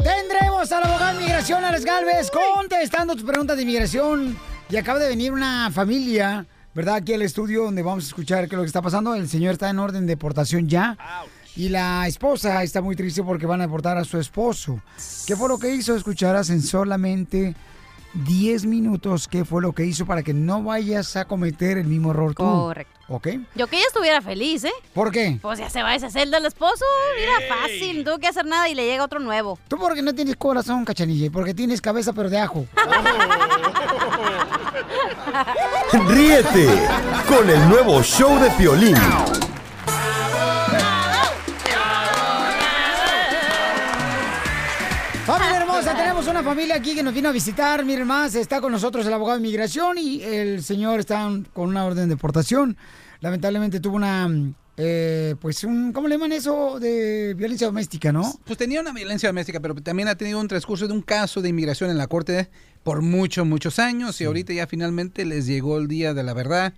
Tendremos 0.04 0.70
al 0.70 0.84
abogado 0.84 1.14
de 1.14 1.22
inmigración, 1.24 1.64
Alex 1.64 1.86
Galvez, 1.86 2.30
contestando 2.30 3.14
tus 3.14 3.24
preguntas 3.24 3.56
de 3.56 3.64
inmigración. 3.64 4.38
Y 4.70 4.76
acaba 4.76 5.00
de 5.00 5.08
venir 5.08 5.32
una 5.32 5.72
familia, 5.72 6.46
¿verdad? 6.74 6.96
Aquí 6.96 7.14
al 7.14 7.22
estudio 7.22 7.64
donde 7.64 7.84
vamos 7.84 8.06
a 8.06 8.08
escuchar 8.08 8.48
qué 8.48 8.56
es 8.56 8.58
lo 8.58 8.62
que 8.62 8.68
está 8.68 8.82
pasando. 8.82 9.16
El 9.16 9.30
señor 9.30 9.54
está 9.54 9.70
en 9.70 9.80
orden 9.80 10.06
de 10.06 10.14
deportación 10.14 10.68
ya. 10.68 10.98
Y 11.56 11.70
la 11.70 12.08
esposa 12.08 12.64
está 12.64 12.82
muy 12.82 12.96
triste 12.96 13.24
porque 13.24 13.46
van 13.46 13.62
a 13.62 13.66
deportar 13.66 13.98
a 13.98 14.04
su 14.04 14.18
esposo. 14.18 14.80
¿Qué 15.28 15.36
fue 15.36 15.48
lo 15.48 15.60
que 15.60 15.74
hizo? 15.74 15.96
Escucharás 15.96 16.50
en 16.50 16.62
solamente 16.62 17.56
10 18.14 18.66
minutos 18.66 19.28
qué 19.28 19.46
fue 19.46 19.62
lo 19.62 19.74
que 19.74 19.86
hizo 19.86 20.06
para 20.06 20.24
que 20.24 20.34
no 20.34 20.64
vayas 20.64 21.16
a 21.16 21.26
cometer 21.26 21.78
el 21.78 21.88
mismo 21.88 22.12
error 22.12 22.34
tú. 22.34 22.44
Correcto. 22.44 22.93
¿Ok? 23.10 23.28
Yo 23.56 23.68
que 23.68 23.78
ella 23.78 23.88
estuviera 23.88 24.22
feliz, 24.22 24.64
¿eh? 24.64 24.72
¿Por 24.94 25.12
qué? 25.12 25.38
Pues 25.42 25.60
ya 25.60 25.70
se 25.70 25.84
va 25.84 25.90
a 25.90 25.94
deshacer 25.94 26.30
del 26.30 26.46
esposo. 26.46 26.86
Mira, 27.20 27.34
fácil. 27.56 27.98
No 28.00 28.04
tuvo 28.12 28.20
que 28.20 28.28
hacer 28.28 28.46
nada 28.46 28.70
y 28.70 28.76
le 28.76 28.86
llega 28.86 29.04
otro 29.04 29.20
nuevo. 29.20 29.60
Tú 29.68 29.78
porque 29.78 30.02
no 30.02 30.16
tienes 30.16 30.38
corazón, 30.38 30.86
cachanilla, 30.86 31.26
y 31.26 31.30
porque 31.30 31.54
tienes 31.54 31.82
cabeza 31.82 32.14
pero 32.14 32.30
de 32.30 32.40
ajo. 32.40 32.66
Ríete 36.08 36.68
con 37.28 37.50
el 37.50 37.70
nuevo 37.70 38.02
show 38.02 38.40
de 38.40 38.50
Piolín. 38.52 38.96
Tenemos 46.14 46.30
una 46.30 46.44
familia 46.44 46.76
aquí 46.76 46.94
que 46.94 47.02
nos 47.02 47.12
vino 47.12 47.30
a 47.30 47.32
visitar. 47.32 47.84
Miren 47.84 48.06
más, 48.06 48.36
está 48.36 48.62
con 48.62 48.72
nosotros 48.72 49.04
el 49.08 49.14
abogado 49.14 49.40
de 49.40 49.48
inmigración 49.48 49.98
y 49.98 50.22
el 50.22 50.64
señor 50.64 51.00
está 51.00 51.28
con 51.54 51.70
una 51.70 51.86
orden 51.86 52.08
de 52.08 52.14
deportación. 52.14 52.78
Lamentablemente 53.20 53.80
tuvo 53.80 53.96
una, 53.96 54.30
eh, 54.78 55.34
pues 55.42 55.64
un, 55.64 55.92
¿cómo 55.92 56.08
le 56.08 56.14
llaman 56.14 56.32
eso? 56.32 56.80
De 56.80 57.34
violencia 57.34 57.66
doméstica, 57.66 58.12
¿no? 58.12 58.32
Pues 58.46 58.60
tenía 58.60 58.80
una 58.82 58.92
violencia 58.92 59.30
doméstica, 59.30 59.60
pero 59.60 59.74
también 59.74 60.08
ha 60.08 60.14
tenido 60.14 60.40
un 60.40 60.48
transcurso 60.48 60.88
de 60.88 60.94
un 60.94 61.02
caso 61.02 61.42
de 61.42 61.50
inmigración 61.50 61.90
en 61.90 61.98
la 61.98 62.06
corte 62.06 62.48
por 62.84 63.02
muchos, 63.02 63.48
muchos 63.48 63.80
años 63.80 64.22
y 64.22 64.26
ahorita 64.26 64.54
ya 64.54 64.68
finalmente 64.68 65.26
les 65.26 65.48
llegó 65.48 65.80
el 65.80 65.88
día 65.88 66.14
de 66.14 66.22
la 66.22 66.36
verdad, 66.36 66.76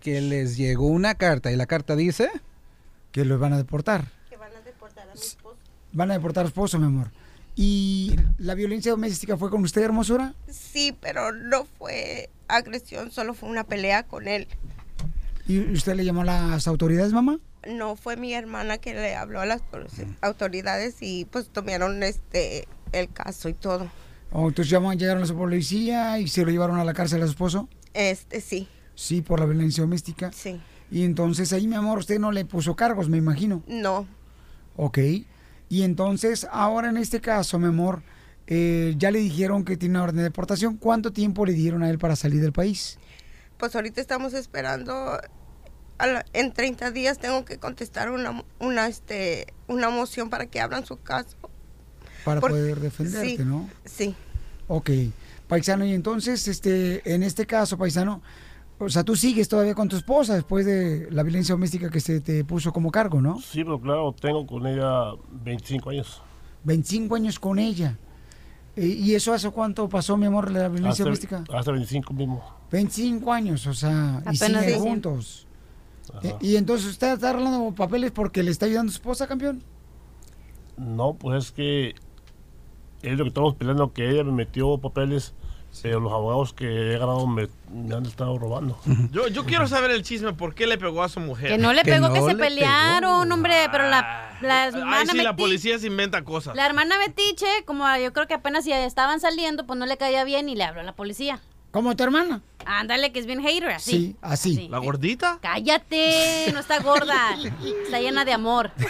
que 0.00 0.22
les 0.22 0.56
llegó 0.56 0.86
una 0.86 1.14
carta 1.14 1.52
y 1.52 1.56
la 1.56 1.66
carta 1.66 1.94
dice... 1.94 2.30
Que 3.12 3.26
los 3.26 3.38
van 3.38 3.52
a 3.52 3.58
deportar. 3.58 4.06
Van 5.92 6.10
a 6.10 6.14
deportar 6.14 6.44
a 6.44 6.46
su 6.46 6.52
esposo, 6.52 6.78
mi 6.78 6.86
amor. 6.86 7.10
¿Y 7.60 8.14
la 8.38 8.54
violencia 8.54 8.92
doméstica 8.92 9.36
fue 9.36 9.50
con 9.50 9.64
usted, 9.64 9.82
hermosura? 9.82 10.32
Sí, 10.48 10.96
pero 11.00 11.32
no 11.32 11.64
fue 11.64 12.30
agresión, 12.46 13.10
solo 13.10 13.34
fue 13.34 13.48
una 13.48 13.64
pelea 13.64 14.04
con 14.04 14.28
él. 14.28 14.46
¿Y 15.48 15.58
usted 15.72 15.96
le 15.96 16.04
llamó 16.04 16.20
a 16.22 16.26
las 16.26 16.68
autoridades, 16.68 17.12
mamá? 17.12 17.40
No 17.68 17.96
fue 17.96 18.16
mi 18.16 18.32
hermana 18.32 18.78
que 18.78 18.94
le 18.94 19.16
habló 19.16 19.40
a 19.40 19.46
las 19.46 19.60
autoridades 20.20 20.98
y 21.00 21.24
pues 21.24 21.48
tomaron 21.48 22.04
este 22.04 22.68
el 22.92 23.10
caso 23.12 23.48
y 23.48 23.54
todo. 23.54 23.90
¿O 24.30 24.46
entonces 24.46 24.70
llamó- 24.70 24.92
llegaron 24.94 25.24
a 25.24 25.26
la 25.26 25.34
policía 25.34 26.20
y 26.20 26.28
se 26.28 26.44
lo 26.44 26.52
llevaron 26.52 26.78
a 26.78 26.84
la 26.84 26.94
cárcel 26.94 27.22
a 27.22 27.26
su 27.26 27.32
esposo? 27.32 27.68
Este 27.92 28.40
sí, 28.40 28.68
Sí, 28.94 29.20
por 29.20 29.40
la 29.40 29.46
violencia 29.46 29.82
doméstica. 29.82 30.30
sí. 30.32 30.60
Y 30.92 31.02
entonces 31.02 31.52
ahí, 31.52 31.66
mi 31.66 31.74
amor, 31.74 31.98
usted 31.98 32.20
no 32.20 32.30
le 32.30 32.44
puso 32.44 32.76
cargos, 32.76 33.08
me 33.08 33.18
imagino. 33.18 33.64
No, 33.66 34.06
Ok. 34.76 34.98
Y 35.68 35.82
entonces, 35.82 36.46
ahora 36.50 36.88
en 36.88 36.96
este 36.96 37.20
caso, 37.20 37.58
mi 37.58 37.66
amor, 37.66 38.02
eh, 38.46 38.94
ya 38.96 39.10
le 39.10 39.18
dijeron 39.18 39.64
que 39.64 39.76
tiene 39.76 39.96
una 39.96 40.04
orden 40.04 40.16
de 40.18 40.22
deportación. 40.24 40.76
¿Cuánto 40.76 41.12
tiempo 41.12 41.44
le 41.44 41.52
dieron 41.52 41.82
a 41.82 41.90
él 41.90 41.98
para 41.98 42.16
salir 42.16 42.40
del 42.40 42.52
país? 42.52 42.98
pues 43.58 43.74
ahorita 43.74 44.00
estamos 44.00 44.34
esperando 44.34 45.18
a 45.98 46.06
la- 46.06 46.24
en 46.32 46.52
30 46.52 46.92
días 46.92 47.18
tengo 47.18 47.44
que 47.44 47.58
contestar 47.58 48.08
una 48.08 48.44
una 48.60 48.86
este 48.86 49.52
una 49.66 49.90
moción 49.90 50.30
para 50.30 50.46
que 50.46 50.60
abran 50.60 50.86
su 50.86 50.96
caso. 50.96 51.36
Para 52.24 52.40
poder 52.40 52.78
defenderte, 52.78 53.36
sí, 53.36 53.44
¿no? 53.44 53.68
Sí. 53.84 54.14
Ok. 54.68 54.90
Paisano, 55.48 55.84
y 55.84 55.92
entonces, 55.92 56.46
este, 56.46 57.02
en 57.12 57.24
este 57.24 57.46
caso, 57.46 57.76
paisano, 57.76 58.22
o 58.78 58.88
sea, 58.88 59.02
tú 59.04 59.16
sigues 59.16 59.48
todavía 59.48 59.74
con 59.74 59.88
tu 59.88 59.96
esposa 59.96 60.34
después 60.34 60.64
de 60.64 61.08
la 61.10 61.22
violencia 61.22 61.54
doméstica 61.54 61.90
que 61.90 62.00
se 62.00 62.20
te 62.20 62.44
puso 62.44 62.72
como 62.72 62.90
cargo, 62.90 63.20
¿no? 63.20 63.40
Sí, 63.40 63.64
pero 63.64 63.80
claro, 63.80 64.14
tengo 64.18 64.46
con 64.46 64.66
ella 64.66 65.12
25 65.44 65.90
años. 65.90 66.22
25 66.64 67.14
años 67.14 67.38
con 67.38 67.58
ella. 67.58 67.98
Eh, 68.76 68.86
¿Y 68.86 69.14
eso 69.14 69.32
hace 69.32 69.50
cuánto 69.50 69.88
pasó, 69.88 70.16
mi 70.16 70.26
amor, 70.26 70.50
la 70.52 70.68
violencia 70.68 70.90
Hace, 70.90 71.04
doméstica? 71.04 71.44
hace 71.52 71.72
25 71.72 72.12
mismo. 72.12 72.44
25 72.70 73.32
años, 73.32 73.66
o 73.66 73.74
sea, 73.74 74.22
y 74.24 74.36
Apenas 74.36 74.64
siguen 74.64 74.82
sí. 74.82 74.88
juntos. 74.88 75.46
Ajá. 76.14 76.28
Eh, 76.28 76.36
y 76.40 76.56
entonces 76.56 76.88
usted 76.88 77.14
está 77.14 77.30
arreglando 77.30 77.74
papeles 77.74 78.12
porque 78.12 78.42
le 78.42 78.50
está 78.50 78.66
ayudando 78.66 78.90
a 78.90 78.92
su 78.92 78.98
esposa, 78.98 79.26
campeón. 79.26 79.62
No, 80.76 81.14
pues 81.14 81.46
es 81.46 81.52
que 81.52 81.94
es 83.02 83.18
lo 83.18 83.24
que 83.24 83.28
estamos 83.28 83.54
peleando, 83.56 83.92
que 83.92 84.08
ella 84.10 84.22
me 84.24 84.32
metió 84.32 84.78
papeles, 84.78 85.34
los 85.84 86.12
abogados 86.12 86.52
que 86.52 86.94
he 86.94 86.98
ganado 86.98 87.26
me, 87.26 87.48
me 87.72 87.94
han 87.94 88.06
estado 88.06 88.38
robando. 88.38 88.78
Yo, 89.10 89.28
yo 89.28 89.44
quiero 89.44 89.66
saber 89.66 89.90
el 89.90 90.02
chisme, 90.02 90.32
¿por 90.32 90.54
qué 90.54 90.66
le 90.66 90.78
pegó 90.78 91.02
a 91.02 91.08
su 91.08 91.20
mujer? 91.20 91.48
Que 91.50 91.58
no 91.58 91.72
le 91.72 91.84
pegó, 91.84 92.12
que 92.12 92.22
se 92.22 92.34
pelearon, 92.34 93.30
hombre. 93.30 93.68
Pero 93.70 93.88
la, 93.88 94.36
la 94.40 94.64
Ay, 94.64 94.68
hermana 94.74 95.12
sí, 95.12 95.18
la 95.22 95.36
policía 95.36 95.78
se 95.78 95.86
inventa 95.86 96.22
cosas. 96.24 96.56
La 96.56 96.66
hermana 96.66 96.98
Metiche, 96.98 97.46
como 97.64 97.84
yo 97.96 98.12
creo 98.12 98.26
que 98.26 98.34
apenas 98.34 98.64
ya 98.64 98.84
estaban 98.84 99.20
saliendo, 99.20 99.66
pues 99.66 99.78
no 99.78 99.86
le 99.86 99.96
caía 99.96 100.24
bien 100.24 100.48
y 100.48 100.56
le 100.56 100.64
habló 100.64 100.80
a 100.80 100.84
la 100.84 100.92
policía. 100.94 101.40
¿Como 101.70 101.94
tu 101.94 102.02
hermana? 102.02 102.40
Ándale, 102.64 103.12
que 103.12 103.18
es 103.18 103.26
bien 103.26 103.42
hater, 103.42 103.70
así. 103.70 103.90
Sí, 103.90 104.16
así. 104.22 104.68
¿La 104.68 104.78
gordita? 104.78 105.38
Cállate, 105.42 106.50
no 106.52 106.60
está 106.60 106.80
gorda, 106.80 107.36
está 107.84 108.00
llena 108.00 108.24
de 108.24 108.32
amor. 108.32 108.70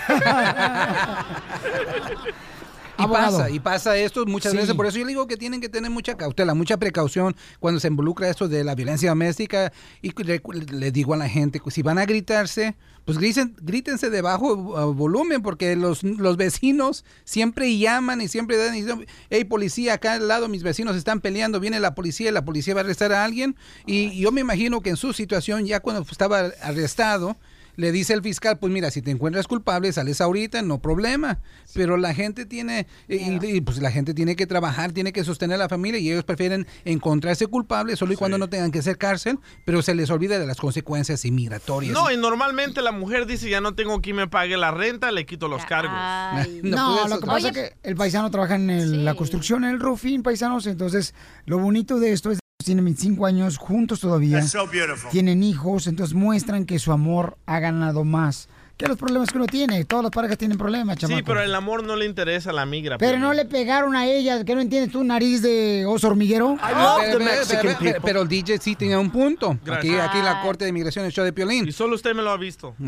Y 2.99 3.07
pasa, 3.07 3.51
y 3.51 3.61
pasa 3.61 3.97
esto 3.97 4.27
muchas 4.27 4.53
Sí. 4.53 4.59
veces, 4.59 4.75
por 4.75 4.87
eso 4.87 4.99
yo 4.99 5.07
digo 5.07 5.27
que 5.27 5.37
tienen 5.37 5.61
que 5.61 5.69
tener 5.69 5.91
mucha 5.91 6.17
cautela, 6.17 6.55
mucha 6.55 6.77
precaución 6.79 7.37
cuando 7.61 7.81
se 7.81 7.89
involucra 7.89 8.29
esto 8.29 8.49
de 8.49 8.65
la 8.65 8.75
violencia 8.75 9.11
doméstica. 9.11 9.73
Y 10.03 10.13
le, 10.23 10.43
le 10.73 10.91
digo 10.93 11.15
a 11.15 11.17
la 11.17 11.29
gente, 11.29 11.61
si 11.71 11.83
van 11.83 11.99
a 11.99 12.07
gritarse, 12.07 12.77
pues 13.05 13.17
griten, 13.19 13.57
grítense 13.63 14.11
de 14.11 14.21
bajo 14.21 14.93
volumen 14.95 15.41
porque 15.43 15.77
los, 15.77 16.03
los 16.03 16.37
vecinos 16.37 17.05
siempre 17.25 17.79
llaman 17.79 18.21
y 18.21 18.29
siempre 18.29 18.57
dan 18.59 18.75
y 18.75 18.83
dicen, 18.83 19.07
hey 19.31 19.45
policía, 19.45 19.95
acá 19.95 20.15
al 20.15 20.29
lado 20.29 20.49
mis 20.49 20.63
vecinos 20.63 20.95
están 20.97 21.21
peleando, 21.21 21.59
viene 21.61 21.81
la 21.81 21.95
policía, 21.95 22.33
la 22.33 22.45
policía 22.45 22.75
va 22.75 22.81
a 22.81 22.85
arrestar 22.85 23.13
a 23.13 23.25
alguien 23.25 23.57
y 23.87 24.19
yo 24.21 24.31
me 24.33 24.43
imagino 24.43 24.81
que 24.83 24.91
en 24.91 24.97
su 24.97 25.13
situación 25.15 25.65
ya 25.67 25.81
cuando 25.81 26.03
estaba 26.03 26.51
arrestado, 26.61 27.37
le 27.79 27.93
dice 27.93 28.13
el 28.13 28.23
fiscal, 28.23 28.59
pues 28.59 28.73
mira, 28.73 28.91
si 28.91 29.03
te 29.03 29.13
encuentras 29.13 29.47
culpable, 29.47 29.93
sales 29.93 30.21
ahorita, 30.21 30.63
no 30.63 30.81
problema. 30.83 31.39
Pero 31.75 31.97
la 31.97 32.13
gente 32.13 32.45
tiene, 32.45 32.89
y, 33.09 33.39
y, 33.47 33.61
pues 33.61 33.79
la 33.81 33.93
gente 33.93 34.15
tiene 34.15 34.35
que 34.35 34.49
trabajar, 34.49 34.91
tiene 34.91 35.13
que 35.13 35.23
sostener 35.23 35.55
a 35.55 35.59
la 35.59 35.69
familia 35.69 36.01
y 36.01 36.11
ellos 36.11 36.25
prefieren 36.25 36.67
encontrarse 36.85 37.47
culpable 37.47 37.95
solo 37.95 38.13
y 38.13 38.17
cuando 38.17 38.37
no 38.37 38.49
tengan 38.49 38.73
que 38.73 38.81
hacer 38.81 38.99
cárcel, 38.99 39.39
pero 39.65 39.81
se 39.81 39.95
les 39.95 40.11
olvida 40.11 40.41
de 40.41 40.47
las 40.47 40.57
consecuencias 40.59 41.25
inmigratorias. 41.25 41.93
No, 41.93 42.11
y 42.11 42.17
normalmente 42.17 42.83
la 42.83 42.91
mujer 42.91 43.27
dice, 43.27 43.49
ya 43.49 43.61
no 43.61 43.77
tengo 43.77 44.01
quien 44.01 44.17
me 44.17 44.27
pague 44.27 44.57
la 44.57 44.73
renta, 44.73 45.13
le 45.13 45.25
quito 45.25 45.47
los 45.47 45.65
cargos. 45.65 45.95
No, 46.65 47.07
lo 47.07 47.21
que 47.21 47.27
pasa 47.27 47.49
es 47.51 47.55
que 47.55 47.77
el 47.85 47.95
paisano 47.95 48.29
trabaja 48.31 48.57
en 48.57 48.71
el- 48.71 49.05
la 49.05 49.15
construcción, 49.15 49.63
en 49.65 49.71
el 49.71 49.79
roofing, 49.81 50.23
paisanos. 50.25 50.67
Entonces, 50.67 51.15
lo 51.47 51.59
bonito 51.59 52.01
de 52.01 52.13
esto 52.13 52.33
es 52.33 52.41
tienen 52.65 52.85
25 52.87 53.25
años 53.25 53.57
juntos 53.57 54.01
todavía. 54.01 54.39
That's 54.39 54.51
so 54.51 54.67
beautiful. 54.67 55.11
Tienen 55.13 55.45
hijos, 55.45 55.87
entonces 55.87 56.13
muestran 56.15 56.65
que 56.67 56.79
su 56.81 56.91
amor 56.93 57.39
ha 57.47 57.61
ganado 57.61 58.03
más 58.05 58.49
que 58.77 58.87
los 58.89 58.97
problemas 58.97 59.31
que 59.31 59.39
uno 59.39 59.47
tiene. 59.47 59.85
Todas 59.85 60.03
las 60.05 60.11
parejas 60.13 60.39
tienen 60.39 60.59
problemas, 60.59 60.97
chamaco. 60.99 61.19
Sí, 61.19 61.25
pero 61.25 61.41
el 61.43 61.55
amor 61.55 61.83
no 61.85 61.95
le 61.97 62.05
interesa 62.05 62.51
a 62.51 62.53
la 62.53 62.67
migra. 62.67 62.99
Pero 62.99 63.19
no 63.19 63.33
le 63.33 63.45
pegaron 63.45 63.95
a 63.97 64.07
ella, 64.07 64.45
que 64.45 64.55
no 64.57 64.61
entiendes 64.61 64.91
tu 64.93 65.03
nariz 65.05 65.41
de 65.43 65.85
oso 65.87 66.09
hormiguero. 66.09 66.57
Pero, 66.61 67.19
pero, 67.19 67.19
pero, 67.49 67.77
pero- 67.79 68.03
pero 68.03 68.23
el 68.23 68.29
DJ 68.29 68.59
sí 68.59 68.75
tenía 68.77 68.99
un 68.99 69.11
punto. 69.11 69.51
Aquí, 69.53 69.89
Gracias. 69.91 70.09
aquí 70.09 70.19
la 70.23 70.41
Corte 70.43 70.65
de 70.65 70.71
Inmigración, 70.71 71.05
el 71.05 71.13
show 71.13 71.25
de 71.25 71.33
Piolín. 71.33 71.67
Y 71.67 71.73
solo 71.73 71.95
usted 71.95 72.13
me 72.15 72.23
lo 72.23 72.31
ha 72.31 72.37
visto. 72.37 72.75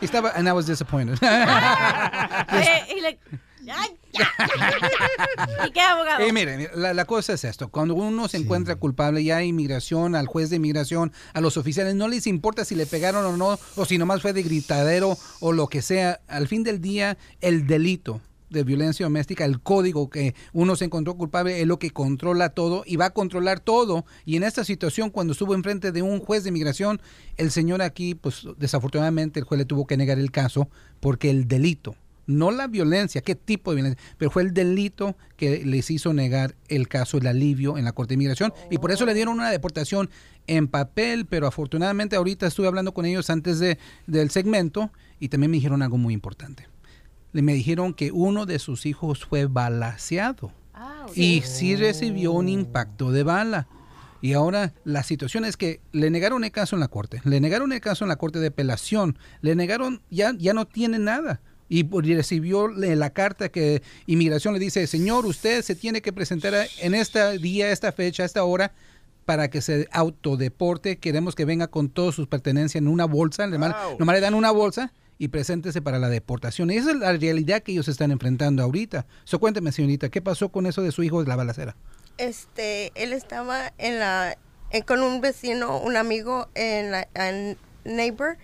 Estaba, 0.00 0.30
and 0.36 0.48
I 0.48 0.52
was 0.52 0.66
disappointed. 0.66 1.16
Oye, 1.22 2.84
y 2.96 3.00
le... 3.00 3.18
¡Ay! 3.72 3.96
¿Y 5.66 5.70
qué, 5.70 5.80
abogado? 5.80 6.24
Eh, 6.24 6.32
mire, 6.32 6.56
mire, 6.56 6.70
la, 6.74 6.94
la 6.94 7.04
cosa 7.04 7.34
es 7.34 7.44
esto. 7.44 7.68
Cuando 7.68 7.94
uno 7.94 8.28
se 8.28 8.38
encuentra 8.38 8.76
culpable, 8.76 9.22
ya 9.22 9.38
hay 9.38 9.48
inmigración, 9.48 10.14
al 10.14 10.26
juez 10.26 10.50
de 10.50 10.56
inmigración, 10.56 11.12
a 11.32 11.40
los 11.40 11.56
oficiales, 11.56 11.94
no 11.94 12.08
les 12.08 12.26
importa 12.26 12.64
si 12.64 12.74
le 12.74 12.86
pegaron 12.86 13.24
o 13.24 13.36
no, 13.36 13.58
o 13.76 13.84
si 13.84 13.98
nomás 13.98 14.22
fue 14.22 14.32
de 14.32 14.42
gritadero 14.42 15.16
o 15.40 15.52
lo 15.52 15.68
que 15.68 15.82
sea. 15.82 16.20
Al 16.28 16.48
fin 16.48 16.62
del 16.62 16.80
día, 16.80 17.18
el 17.40 17.66
delito 17.66 18.20
de 18.50 18.64
violencia 18.64 19.06
doméstica, 19.06 19.44
el 19.44 19.60
código 19.60 20.08
que 20.08 20.34
uno 20.52 20.76
se 20.76 20.84
encontró 20.84 21.16
culpable 21.16 21.60
es 21.60 21.66
lo 21.66 21.78
que 21.78 21.90
controla 21.90 22.50
todo 22.50 22.84
y 22.86 22.96
va 22.96 23.06
a 23.06 23.10
controlar 23.10 23.60
todo. 23.60 24.04
Y 24.24 24.36
en 24.36 24.42
esta 24.42 24.64
situación, 24.64 25.10
cuando 25.10 25.32
estuvo 25.32 25.54
enfrente 25.54 25.92
de 25.92 26.02
un 26.02 26.20
juez 26.20 26.44
de 26.44 26.50
inmigración, 26.50 27.00
el 27.36 27.50
señor 27.50 27.82
aquí, 27.82 28.14
pues 28.14 28.46
desafortunadamente 28.56 29.40
el 29.40 29.46
juez 29.46 29.58
le 29.58 29.64
tuvo 29.64 29.86
que 29.86 29.96
negar 29.96 30.18
el 30.18 30.30
caso 30.30 30.68
porque 31.00 31.30
el 31.30 31.48
delito 31.48 31.96
no 32.26 32.50
la 32.50 32.66
violencia, 32.66 33.20
qué 33.20 33.34
tipo 33.34 33.70
de 33.70 33.76
violencia, 33.76 34.04
pero 34.18 34.30
fue 34.30 34.42
el 34.42 34.52
delito 34.52 35.16
que 35.36 35.64
les 35.64 35.90
hizo 35.90 36.12
negar 36.12 36.56
el 36.68 36.88
caso, 36.88 37.18
el 37.18 37.26
alivio 37.26 37.78
en 37.78 37.84
la 37.84 37.92
Corte 37.92 38.10
de 38.10 38.14
Inmigración. 38.14 38.52
Y 38.70 38.78
por 38.78 38.90
eso 38.90 39.06
le 39.06 39.14
dieron 39.14 39.34
una 39.34 39.50
deportación 39.50 40.10
en 40.46 40.68
papel, 40.68 41.26
pero 41.26 41.46
afortunadamente 41.46 42.16
ahorita 42.16 42.46
estuve 42.46 42.66
hablando 42.66 42.92
con 42.92 43.06
ellos 43.06 43.30
antes 43.30 43.58
de, 43.58 43.78
del 44.06 44.30
segmento 44.30 44.90
y 45.20 45.28
también 45.28 45.50
me 45.50 45.56
dijeron 45.56 45.82
algo 45.82 45.98
muy 45.98 46.14
importante. 46.14 46.68
Le 47.32 47.42
me 47.42 47.54
dijeron 47.54 47.92
que 47.94 48.12
uno 48.12 48.46
de 48.46 48.58
sus 48.58 48.86
hijos 48.86 49.24
fue 49.24 49.46
balaseado 49.46 50.52
y 51.14 51.42
sí 51.42 51.76
recibió 51.76 52.32
un 52.32 52.48
impacto 52.48 53.10
de 53.12 53.22
bala. 53.22 53.68
Y 54.22 54.32
ahora 54.32 54.72
la 54.84 55.02
situación 55.02 55.44
es 55.44 55.56
que 55.56 55.80
le 55.92 56.10
negaron 56.10 56.44
el 56.44 56.50
caso 56.50 56.74
en 56.74 56.80
la 56.80 56.88
corte, 56.88 57.20
le 57.24 57.40
negaron 57.40 57.72
el 57.72 57.80
caso 57.80 58.04
en 58.04 58.08
la 58.08 58.16
corte 58.16 58.38
de 58.38 58.48
apelación, 58.48 59.18
le 59.40 59.54
negaron, 59.54 60.02
ya, 60.10 60.32
ya 60.36 60.54
no 60.54 60.66
tiene 60.66 60.98
nada. 60.98 61.40
Y 61.68 61.80
y 61.80 62.14
recibió 62.14 62.68
la 62.68 63.10
carta 63.10 63.48
que 63.48 63.82
inmigración 64.06 64.54
le 64.54 64.60
dice, 64.60 64.86
señor, 64.86 65.26
usted 65.26 65.62
se 65.62 65.74
tiene 65.74 66.00
que 66.02 66.12
presentar 66.12 66.54
en 66.80 66.94
este 66.94 67.38
día, 67.38 67.70
esta 67.72 67.90
fecha, 67.92 68.24
esta 68.24 68.44
hora, 68.44 68.72
para 69.24 69.48
que 69.50 69.60
se 69.60 69.88
autodeporte. 69.90 70.98
Queremos 70.98 71.34
que 71.34 71.44
venga 71.44 71.66
con 71.66 71.88
todas 71.88 72.14
sus 72.14 72.28
pertenencias 72.28 72.80
en 72.80 72.88
una 72.88 73.04
bolsa. 73.06 73.46
Nomás, 73.46 73.74
nomás 73.98 74.14
le 74.14 74.20
dan 74.20 74.34
una 74.34 74.52
bolsa 74.52 74.92
y 75.18 75.28
preséntese 75.28 75.82
para 75.82 75.98
la 75.98 76.08
deportación. 76.08 76.70
Y 76.70 76.76
esa 76.76 76.90
es 76.90 76.96
la 76.98 77.12
realidad 77.12 77.62
que 77.62 77.72
ellos 77.72 77.88
están 77.88 78.12
enfrentando 78.12 78.62
ahorita. 78.62 79.06
So, 79.24 79.40
cuénteme, 79.40 79.72
señorita, 79.72 80.08
¿qué 80.10 80.20
pasó 80.22 80.50
con 80.50 80.66
eso 80.66 80.82
de 80.82 80.92
su 80.92 81.02
hijo 81.02 81.22
de 81.22 81.28
la 81.28 81.34
balacera? 81.36 81.74
Este, 82.18 82.92
él 82.94 83.12
estaba 83.12 83.72
en 83.78 83.98
la, 83.98 84.38
en- 84.70 84.82
con 84.84 85.02
un 85.02 85.20
vecino, 85.20 85.80
un 85.80 85.96
amigo 85.96 86.48
en 86.54 86.90
la 86.92 87.08
en 87.14 87.56
neighbor 87.86 88.36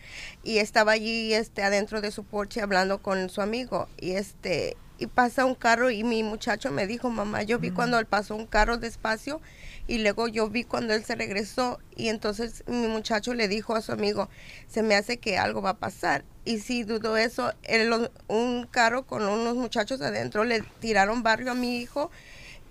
y 0.43 0.59
estaba 0.59 0.93
allí, 0.93 1.35
este, 1.35 1.63
adentro 1.63 2.01
de 2.01 2.11
su 2.11 2.25
porche 2.25 2.61
hablando 2.61 3.03
con 3.03 3.29
su 3.31 3.41
amigo 3.41 3.89
y 4.01 4.13
este 4.13 4.77
y 4.99 5.07
pasa 5.09 5.45
un 5.47 5.57
carro 5.57 5.91
y 5.91 6.05
mi 6.05 6.23
muchacho 6.23 6.71
me 6.71 6.87
dijo, 6.87 7.11
mamá, 7.11 7.43
yo 7.43 7.59
vi 7.59 7.73
cuando 7.73 7.99
él 7.99 8.07
pasó 8.07 8.37
un 8.37 8.47
carro 8.47 8.77
despacio 8.79 9.41
y 9.89 9.99
luego 9.99 10.29
yo 10.29 10.49
vi 10.49 10.63
cuando 10.63 10.95
él 10.95 11.05
se 11.05 11.17
regresó 11.17 11.81
y 11.97 12.09
entonces 12.09 12.63
mi 12.69 12.87
muchacho 12.87 13.35
le 13.35 13.49
dijo 13.49 13.75
a 13.75 13.81
su 13.83 13.91
amigo, 13.91 14.29
se 14.69 14.85
me 14.85 14.95
hace 14.95 15.17
que 15.17 15.39
algo 15.39 15.61
va 15.61 15.71
a 15.71 15.79
pasar. 15.79 16.25
Y 16.45 16.59
si 16.61 16.85
dudó 16.85 17.17
eso, 17.17 17.53
él- 17.65 18.11
un 18.29 18.69
carro 18.71 19.05
con 19.05 19.27
unos 19.27 19.57
muchachos 19.57 20.01
adentro 20.03 20.45
le 20.45 20.63
tiraron 20.79 21.25
barrio 21.25 21.51
a 21.51 21.55
mi 21.55 21.79
hijo 21.81 22.13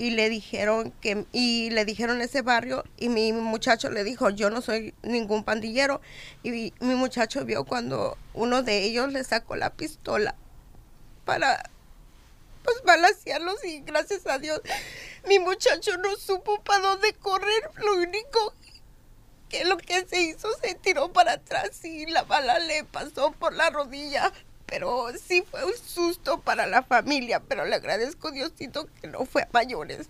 y 0.02 0.10
le 0.10 0.30
dijeron 0.30 0.92
que 1.00 1.28
y 1.32 1.70
le 1.70 1.86
dijeron 1.86 2.22
ese 2.22 2.42
barrio 2.42 2.84
y 2.98 3.10
mi 3.10 3.34
muchacho 3.34 3.92
le 3.92 4.04
dijo 4.04 4.32
yo 4.32 4.50
no 4.50 4.64
soy 4.64 4.96
ningún 5.04 5.44
pandillero 5.44 6.02
y 6.42 6.74
mi, 6.80 6.96
muchacho 6.96 7.46
vio 7.46 7.66
cuando 7.66 8.18
uno 8.34 8.64
de 8.64 8.84
ellos 8.84 9.14
le 9.14 9.24
sacó 9.24 9.56
la 9.56 9.70
pistola 9.70 10.34
para 11.24 11.70
pues 12.64 12.82
balasearlos 12.84 13.64
y 13.64 13.82
gracias 13.82 14.26
a 14.26 14.40
Dios 14.40 14.62
mi 15.28 15.38
muchacho 15.38 15.96
no 15.98 16.16
supo 16.16 16.60
para 16.64 16.80
dónde 16.80 17.14
correr. 17.14 17.70
Lo 17.78 17.94
único 17.98 18.56
que 19.50 19.66
lo 19.66 19.78
que 19.78 20.08
se 20.08 20.20
hizo 20.20 20.50
se 20.64 20.74
tiró 20.74 21.14
para 21.14 21.34
atrás 21.34 21.86
y 21.86 22.08
la 22.08 22.24
bala 22.24 22.58
le 22.58 22.86
pasó 22.86 23.34
por 23.34 23.54
la 23.54 23.70
rodilla 23.70 24.34
pero 24.72 25.08
sí 25.24 25.44
fue 25.52 25.66
un 25.66 25.74
susto 25.86 26.40
para 26.40 26.66
la 26.66 26.82
familia, 26.82 27.42
pero 27.42 27.66
le 27.66 27.76
agradezco 27.76 28.30
a 28.30 28.32
Diosito 28.32 28.88
que 29.02 29.08
no 29.10 29.26
fue 29.26 29.44
a 29.44 29.50
mayores. 29.52 30.08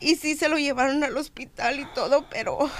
Y 0.00 0.14
sí 0.14 0.36
se 0.36 0.48
lo 0.48 0.58
llevaron 0.58 1.02
al 1.02 1.16
hospital 1.16 1.80
y 1.80 1.86
todo, 1.92 2.24
pero 2.30 2.70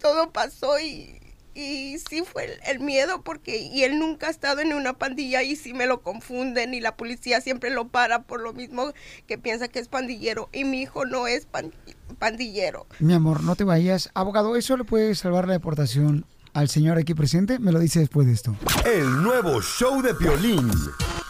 todo 0.00 0.30
pasó 0.32 0.80
y, 0.80 1.20
y 1.54 1.98
sí 1.98 2.22
fue 2.22 2.58
el, 2.66 2.80
miedo 2.80 3.22
porque 3.22 3.58
y 3.58 3.84
él 3.84 3.98
nunca 3.98 4.26
ha 4.26 4.30
estado 4.30 4.60
en 4.60 4.72
una 4.72 4.94
pandilla 4.94 5.42
y 5.44 5.54
sí 5.54 5.72
me 5.72 5.86
lo 5.86 6.00
confunden 6.02 6.74
y 6.74 6.80
la 6.80 6.96
policía 6.96 7.40
siempre 7.40 7.70
lo 7.70 7.86
para 7.88 8.22
por 8.22 8.40
lo 8.40 8.52
mismo 8.52 8.92
que 9.28 9.38
piensa 9.38 9.68
que 9.68 9.78
es 9.78 9.86
pandillero 9.88 10.48
y 10.52 10.64
mi 10.64 10.82
hijo 10.82 11.04
no 11.06 11.26
es 11.28 11.46
pan- 11.46 11.72
pandillero. 12.18 12.86
Mi 12.98 13.14
amor, 13.14 13.44
no 13.44 13.54
te 13.56 13.64
vayas. 13.64 14.10
Abogado, 14.14 14.56
¿eso 14.56 14.76
le 14.76 14.84
puede 14.84 15.14
salvar 15.14 15.46
la 15.46 15.52
deportación 15.54 16.24
al 16.54 16.68
señor 16.68 16.98
aquí 16.98 17.14
presente? 17.14 17.58
Me 17.58 17.72
lo 17.72 17.78
dice 17.78 18.00
después 18.00 18.26
de 18.26 18.32
esto. 18.32 18.56
El 18.84 19.22
nuevo 19.22 19.60
show 19.62 20.02
de 20.02 20.14
Piolín. 20.14 20.70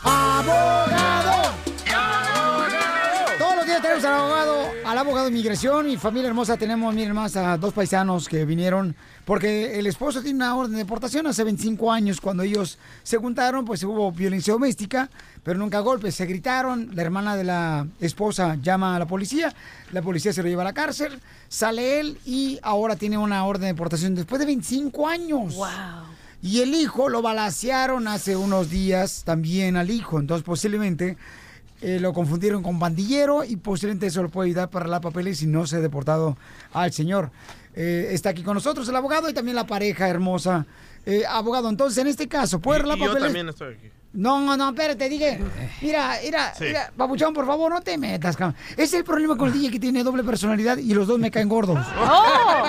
¡Abogado! 0.03 1.60
Tenemos 3.83 4.05
al 4.05 4.13
abogado, 4.13 4.69
al 4.85 4.99
abogado 4.99 5.27
de 5.27 5.31
inmigración 5.33 5.89
y 5.89 5.97
familia 5.97 6.29
hermosa. 6.29 6.59
Tenemos, 6.59 6.95
miren 6.95 7.15
más, 7.15 7.35
a 7.37 7.57
dos 7.57 7.73
paisanos 7.73 8.29
que 8.29 8.45
vinieron 8.45 8.95
porque 9.25 9.79
el 9.79 9.87
esposo 9.87 10.21
tiene 10.21 10.37
una 10.37 10.55
orden 10.55 10.73
de 10.73 10.79
deportación 10.79 11.27
hace 11.27 11.45
25 11.45 11.91
años. 11.91 12.21
Cuando 12.21 12.43
ellos 12.43 12.79
se 13.03 13.17
juntaron, 13.17 13.65
pues 13.65 13.83
hubo 13.85 14.13
violencia 14.13 14.53
doméstica, 14.53 15.09
pero 15.43 15.59
nunca 15.59 15.81
golpes. 15.81 16.15
Se 16.15 16.27
gritaron, 16.27 16.91
la 16.95 17.03
hermana 17.03 17.37
de 17.37 17.45
la 17.45 17.87
esposa 18.01 18.57
llama 18.61 18.97
a 18.97 18.99
la 18.99 19.07
policía, 19.07 19.55
la 19.93 20.03
policía 20.03 20.35
se 20.35 20.43
lo 20.43 20.49
lleva 20.51 20.63
a 20.63 20.67
la 20.67 20.75
cárcel, 20.75 21.19
sale 21.49 22.01
él 22.01 22.19
y 22.27 22.59
ahora 22.63 22.97
tiene 22.97 23.17
una 23.17 23.47
orden 23.47 23.63
de 23.63 23.69
deportación 23.69 24.15
después 24.15 24.41
de 24.41 24.47
25 24.47 25.09
años. 25.09 25.55
¡Wow! 25.55 25.69
Y 26.43 26.61
el 26.61 26.75
hijo 26.75 27.09
lo 27.09 27.23
balacearon 27.23 28.09
hace 28.09 28.37
unos 28.37 28.69
días 28.69 29.23
también 29.25 29.77
al 29.77 29.91
hijo. 29.91 30.19
Entonces 30.19 30.45
posiblemente 30.45 31.17
eh, 31.83 31.99
lo 32.01 32.13
confundieron 32.13 32.63
con 32.63 32.79
pandillero 32.79 33.45
y 33.45 33.57
posiblemente 33.57 34.07
eso 34.07 34.23
lo 34.23 34.29
puede 34.29 34.49
ayudar 34.49 34.71
para 34.71 34.87
la 34.87 35.01
papeles 35.01 35.41
y 35.43 35.47
no 35.47 35.67
se 35.67 35.77
ha 35.77 35.81
deportado 35.81 36.37
al 36.73 36.93
señor. 36.93 37.31
Eh, 37.75 38.09
está 38.11 38.31
aquí 38.31 38.43
con 38.43 38.55
nosotros 38.55 38.89
el 38.89 38.97
abogado 38.97 39.31
y 39.31 39.35
también 39.35 39.55
la 39.57 39.67
pareja 39.67 40.09
hermosa. 40.09 40.67
Eh, 41.07 41.25
abogado, 41.27 41.69
entonces 41.71 41.97
en 41.99 42.09
este 42.09 42.29
caso, 42.29 42.59
¿puede 42.61 42.79
Y- 42.79 42.81
arreglar 42.81 42.99
y 42.99 43.01
yo 43.01 43.07
papeles? 43.09 43.27
también 43.29 43.49
estoy 43.49 43.75
aquí. 43.75 43.91
No, 44.13 44.57
no, 44.57 44.69
espérate, 44.71 45.09
dije. 45.09 45.41
Mira, 45.81 46.19
mira, 46.25 46.53
Sí. 46.59 46.65
mira, 46.65 46.93
babuchón, 46.97 47.33
por 47.33 47.47
favor, 47.47 47.73
no 47.73 47.81
te 47.81 47.97
metas, 47.97 48.37
cabrón. 48.37 48.57
Ese 48.73 48.83
es 48.83 48.93
el 48.95 49.05
problema 49.05 49.37
con 49.37 49.47
el 49.49 49.55
DJ 49.55 49.71
que 49.71 49.79
tiene 49.79 50.03
doble 50.03 50.25
personalidad 50.25 50.79
y 50.79 50.93
los 50.95 51.07
dos 51.07 51.21
me 51.21 51.31
caen 51.31 51.49
gordos. 51.49 51.79
¡Oh! 51.97 52.63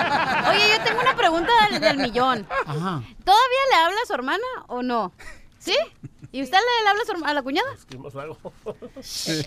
Oye, 0.50 0.60
yo 0.78 0.84
tengo 0.84 1.00
una 1.00 1.16
pregunta 1.16 1.50
del, 1.70 1.80
del 1.80 1.98
millón. 1.98 2.46
Ajá. 2.64 3.02
¿Todavía 3.24 3.62
le 3.70 3.76
habla 3.84 3.96
a 4.02 4.06
su 4.06 4.14
hermana 4.14 4.44
o 4.68 4.82
no? 4.84 5.12
¿Sí? 5.58 5.74
¿Y 6.34 6.42
usted 6.42 6.56
le, 6.56 6.82
le 6.84 6.88
habla 6.88 7.02
a, 7.02 7.04
su 7.06 7.12
herma- 7.12 7.28
a 7.28 7.34
la 7.34 7.42
cuñada? 7.42 7.68
¿Qué 7.88 7.98
más 7.98 8.14
hago? 8.16 8.38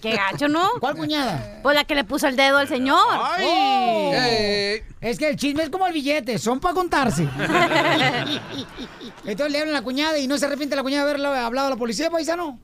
Qué 0.02 0.12
gacho, 0.16 0.48
¿no? 0.48 0.70
¿Cuál 0.80 0.96
cuñada? 0.96 1.60
Pues 1.64 1.76
la 1.76 1.84
que 1.84 1.96
le 1.96 2.04
puso 2.04 2.28
el 2.28 2.36
dedo 2.36 2.58
al 2.60 2.68
señor. 2.68 3.00
¡Oh! 3.42 4.12
Es 5.02 5.18
que 5.18 5.30
el 5.30 5.36
chisme 5.36 5.64
es 5.64 5.70
como 5.72 5.88
el 5.88 5.94
billete, 5.94 6.38
son 6.38 6.60
para 6.60 6.76
contarse. 6.76 7.24
Entonces 9.26 9.52
le 9.52 9.60
hablan 9.60 9.76
a 9.76 9.80
la 9.80 9.84
cuñada 9.84 10.18
y 10.20 10.28
no 10.28 10.38
se 10.38 10.46
arrepiente 10.46 10.76
la 10.76 10.84
cuñada 10.84 11.06
de 11.06 11.10
haberle 11.12 11.28
hablado 11.40 11.68
a 11.68 11.70
la 11.72 11.76
policía, 11.76 12.10
paisano. 12.12 12.60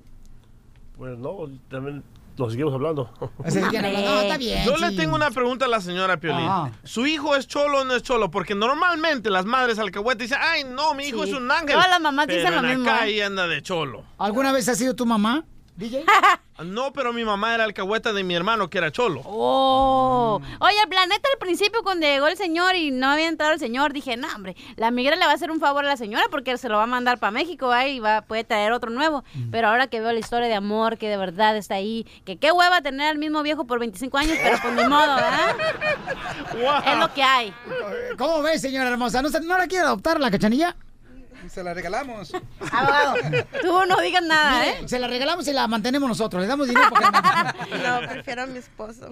Pues 0.98 1.18
no, 1.18 1.50
también 1.70 2.04
nos 2.38 2.52
seguimos 2.52 2.74
hablando. 2.74 3.10
No, 3.40 4.22
está 4.22 4.38
bien. 4.38 4.64
Yo 4.66 4.76
sí. 4.78 4.82
le 4.82 4.92
tengo 4.96 5.16
una 5.16 5.32
pregunta 5.32 5.66
a 5.66 5.68
la 5.68 5.82
señora 5.82 6.18
Piolín. 6.18 6.50
¿Su 6.84 7.06
hijo 7.08 7.36
es 7.36 7.48
cholo 7.48 7.82
o 7.82 7.84
no 7.84 7.96
es 7.96 8.04
cholo? 8.04 8.32
Porque 8.32 8.56
normalmente 8.56 9.30
las 9.30 9.46
madres 9.46 9.80
alcahuetes 9.80 10.30
dicen, 10.30 10.40
ay, 10.42 10.64
no, 10.64 10.94
mi 10.94 11.06
hijo 11.06 11.24
Sí. 11.24 11.32
es 11.32 11.36
un 11.38 11.52
ángel. 11.52 11.74
Todas 11.74 11.90
las 11.90 12.02
mamás 12.02 12.26
Pero 12.28 12.40
dicen 12.40 12.56
lo 12.56 12.62
mismo, 12.64 12.90
acá 12.90 13.00
¿eh? 13.00 13.04
ahí 13.04 13.22
anda 13.22 13.48
de 13.48 13.62
cholo. 13.62 14.04
¿Alguna 14.18 14.52
vez 14.52 14.68
ha 14.70 14.76
sido 14.76 14.96
tu 14.96 15.06
mamá, 15.06 15.46
DJ? 15.78 16.06
No, 16.64 16.94
pero 16.94 17.12
mi 17.12 17.26
mamá 17.26 17.56
era 17.56 17.64
alcahueta 17.64 18.14
de 18.14 18.24
mi 18.24 18.36
hermano 18.36 18.70
que 18.70 18.78
era 18.78 18.92
cholo. 18.92 19.24
Oh. 19.26 20.40
Oye, 20.60 20.76
el 20.84 20.90
planeta 20.90 21.28
al 21.34 21.40
principio 21.40 21.82
cuando 21.82 22.06
llegó 22.06 22.28
el 22.28 22.38
señor 22.38 22.76
y 22.76 22.92
no 22.92 23.08
había 23.10 23.30
entrado 23.30 23.54
el 23.54 23.60
señor, 23.60 23.94
dije, 23.94 24.16
no, 24.16 24.28
hombre, 24.36 24.56
la 24.76 24.92
migra 24.92 25.16
le 25.16 25.26
va 25.26 25.32
a 25.32 25.34
hacer 25.34 25.50
un 25.50 25.60
favor 25.60 25.84
a 25.84 25.88
la 25.88 25.98
señora 25.98 26.24
porque 26.30 26.56
se 26.60 26.70
lo 26.70 26.78
va 26.78 26.84
a 26.84 26.88
mandar 26.88 27.18
para 27.18 27.32
México 27.32 27.74
¿eh? 27.74 27.90
y 27.94 28.00
va, 28.00 28.22
puede 28.22 28.44
traer 28.44 28.74
otro 28.74 28.92
nuevo. 28.92 29.24
Pero 29.50 29.70
ahora 29.70 29.88
que 29.88 30.02
veo 30.02 30.12
la 30.12 30.20
historia 30.20 30.48
de 30.48 30.54
amor 30.54 31.00
que 31.00 31.10
de 31.10 31.18
verdad 31.18 31.58
está 31.58 31.76
ahí, 31.76 32.06
que 32.26 32.38
qué 32.38 32.52
hueva 32.52 32.82
tener 32.82 33.08
al 33.08 33.18
mismo 33.18 33.42
viejo 33.42 33.66
por 33.66 33.80
25 33.80 34.16
años, 34.20 34.38
pero 34.44 34.58
pues 34.62 34.76
ni 34.76 34.84
modo, 34.88 35.16
¿verdad? 35.16 35.56
Es 36.86 36.98
lo 37.00 37.12
que 37.12 37.24
hay. 37.24 37.52
¿Cómo 38.20 38.44
ves, 38.44 38.62
señora 38.62 38.88
hermosa? 38.90 39.24
¿No, 39.24 39.30
se- 39.30 39.42
no 39.42 39.58
la 39.58 39.66
quiere 39.66 39.86
adoptar 39.86 40.20
la 40.20 40.30
cachanilla? 40.30 40.76
Se 41.50 41.64
la 41.64 41.74
regalamos. 41.74 42.32
Abogado, 42.72 43.16
tú 43.62 43.86
no 43.88 44.00
digas 44.02 44.24
nada, 44.24 44.60
Mire, 44.60 44.72
¿eh? 44.82 44.88
Se 44.88 45.00
la 45.00 45.08
regalamos 45.08 45.48
y 45.48 45.54
la 45.54 45.68
mantenemos 45.68 46.08
nosotros. 46.08 46.42
Le 46.42 46.48
damos 46.48 46.68
dinero 46.68 46.89
para 46.92 47.54
que 47.54 47.78
No, 47.78 48.08
prefiero 48.10 48.44
a 48.44 48.46
mi 48.46 48.60
esposo. 48.60 49.12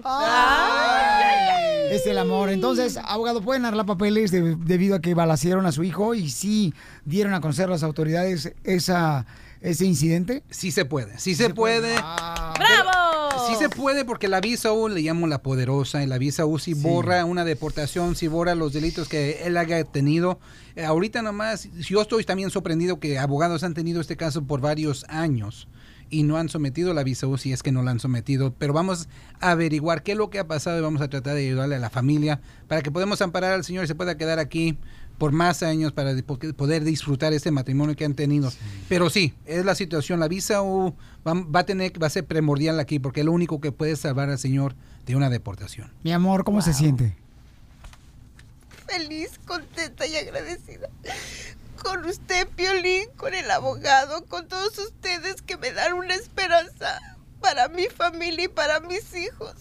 Es 1.90 2.06
el 2.06 2.18
amor. 2.18 2.50
Entonces, 2.50 2.96
abogado, 2.96 3.42
¿pueden 3.42 3.64
arreglar 3.64 3.86
papeles 3.86 4.30
de- 4.30 4.54
debido 4.56 4.96
a 4.96 5.00
que 5.00 5.14
balacieron 5.14 5.66
a 5.66 5.72
su 5.72 5.82
hijo 5.82 6.14
y 6.14 6.30
sí 6.30 6.72
dieron 7.04 7.34
a 7.34 7.40
conocer 7.40 7.66
a 7.66 7.70
las 7.72 7.82
autoridades 7.82 8.52
esa, 8.64 9.26
ese 9.60 9.84
incidente? 9.84 10.42
Sí 10.50 10.70
se 10.70 10.84
puede, 10.84 11.18
sí 11.18 11.34
se 11.34 11.50
puede. 11.50 11.94
¡Bravo! 11.94 13.20
Sí 13.48 13.56
se 13.56 13.68
pude 13.68 14.04
porque 14.04 14.28
la 14.28 14.40
visa 14.40 14.72
U 14.72 14.88
le 14.88 15.00
llamo 15.00 15.26
la 15.26 15.42
poderosa 15.42 16.02
y 16.02 16.06
la 16.06 16.18
visa 16.18 16.46
U 16.46 16.58
si 16.58 16.74
borra 16.74 17.24
una 17.24 17.44
deportación, 17.44 18.14
si 18.14 18.28
borra 18.28 18.54
los 18.54 18.72
delitos 18.72 19.08
que 19.08 19.42
él 19.44 19.56
haya 19.56 19.82
tenido. 19.84 20.38
Eh, 20.76 20.84
ahorita 20.84 21.22
nomás, 21.22 21.68
yo 21.72 22.02
estoy 22.02 22.24
también 22.24 22.50
sorprendido 22.50 23.00
que 23.00 23.18
abogados 23.18 23.64
han 23.64 23.74
tenido 23.74 24.00
este 24.00 24.16
caso 24.16 24.44
por 24.44 24.60
varios 24.60 25.04
años 25.08 25.68
y 26.10 26.24
no 26.24 26.36
han 26.36 26.48
sometido 26.48 26.92
la 26.92 27.04
visa 27.04 27.26
U 27.26 27.38
si 27.38 27.52
es 27.52 27.62
que 27.62 27.72
no 27.72 27.82
la 27.82 27.92
han 27.92 28.00
sometido. 28.00 28.52
Pero 28.58 28.72
vamos 28.72 29.08
a 29.40 29.52
averiguar 29.52 30.02
qué 30.02 30.12
es 30.12 30.18
lo 30.18 30.30
que 30.30 30.38
ha 30.38 30.46
pasado 30.46 30.78
y 30.78 30.82
vamos 30.82 31.00
a 31.00 31.08
tratar 31.08 31.34
de 31.34 31.46
ayudarle 31.46 31.76
a 31.76 31.80
la 31.80 31.90
familia 31.90 32.40
para 32.68 32.82
que 32.82 32.90
podamos 32.90 33.22
amparar 33.22 33.52
al 33.52 33.64
señor 33.64 33.84
y 33.84 33.88
se 33.88 33.94
pueda 33.94 34.16
quedar 34.16 34.38
aquí 34.38 34.78
por 35.20 35.32
más 35.32 35.62
años 35.62 35.92
para 35.92 36.14
poder 36.56 36.82
disfrutar 36.82 37.34
este 37.34 37.50
matrimonio 37.50 37.94
que 37.94 38.06
han 38.06 38.14
tenido. 38.14 38.50
Pero 38.88 39.10
sí, 39.10 39.34
es 39.44 39.66
la 39.66 39.74
situación. 39.74 40.18
La 40.18 40.28
visa 40.28 40.62
U 40.62 40.96
va, 41.28 41.34
va 41.34 41.60
a 41.60 41.66
tener, 41.66 42.02
va 42.02 42.06
a 42.06 42.10
ser 42.10 42.24
primordial 42.24 42.80
aquí 42.80 42.98
porque 42.98 43.20
es 43.20 43.26
lo 43.26 43.32
único 43.32 43.60
que 43.60 43.70
puede 43.70 43.96
salvar 43.96 44.30
al 44.30 44.38
señor 44.38 44.74
de 45.04 45.16
una 45.16 45.28
deportación. 45.28 45.92
Mi 46.02 46.12
amor, 46.12 46.42
¿cómo 46.44 46.62
se 46.62 46.72
siente? 46.72 47.14
Feliz, 48.86 49.38
contenta 49.46 50.06
y 50.06 50.16
agradecida. 50.16 50.88
Con 51.84 52.06
usted, 52.06 52.48
Piolín, 52.56 53.04
con 53.18 53.34
el 53.34 53.50
abogado, 53.50 54.24
con 54.24 54.48
todos 54.48 54.78
ustedes 54.78 55.42
que 55.42 55.58
me 55.58 55.70
dan 55.72 55.92
una 55.92 56.14
esperanza 56.14 56.98
para 57.42 57.68
mi 57.68 57.88
familia 57.88 58.46
y 58.46 58.48
para 58.48 58.80
mis 58.80 59.14
hijos. 59.14 59.54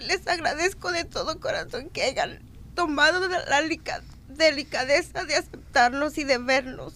Les 0.00 0.26
agradezco 0.26 0.90
de 0.90 1.04
todo 1.04 1.38
corazón 1.38 1.90
que 1.90 2.02
hayan 2.02 2.40
tomado 2.74 3.20
la 3.28 3.60
lica- 3.60 4.02
delicadeza 4.38 5.24
de 5.24 5.36
aceptarnos 5.36 6.16
y 6.16 6.24
de 6.24 6.38
vernos. 6.38 6.94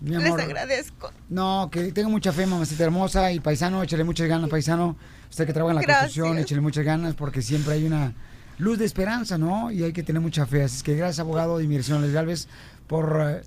Mi 0.00 0.16
Les 0.16 0.32
agradezco. 0.32 1.10
No, 1.30 1.70
que 1.72 1.92
tenga 1.92 2.08
mucha 2.08 2.32
fe, 2.32 2.46
mamacita 2.46 2.84
hermosa. 2.84 3.32
Y 3.32 3.40
paisano, 3.40 3.82
échale 3.82 4.04
muchas 4.04 4.28
ganas, 4.28 4.50
paisano. 4.50 4.96
Usted 5.30 5.46
que 5.46 5.52
trabaja 5.52 5.72
en 5.72 5.76
la 5.76 5.82
Gracias. 5.82 6.04
construcción, 6.04 6.38
échale 6.38 6.60
muchas 6.60 6.84
ganas 6.84 7.14
porque 7.14 7.40
siempre 7.42 7.74
hay 7.74 7.84
una 7.86 8.12
luz 8.58 8.78
de 8.78 8.84
esperanza, 8.84 9.38
¿no? 9.38 9.70
Y 9.70 9.82
hay 9.82 9.92
que 9.92 10.02
tener 10.02 10.20
mucha 10.20 10.46
fe. 10.46 10.64
Así 10.64 10.76
es 10.76 10.82
que 10.82 10.94
gracias, 10.94 11.20
abogado 11.20 11.58
de 11.58 11.64
inmigración 11.64 11.98
Alex 11.98 12.12
Galvez, 12.12 12.48
por 12.86 13.22
eh, 13.26 13.42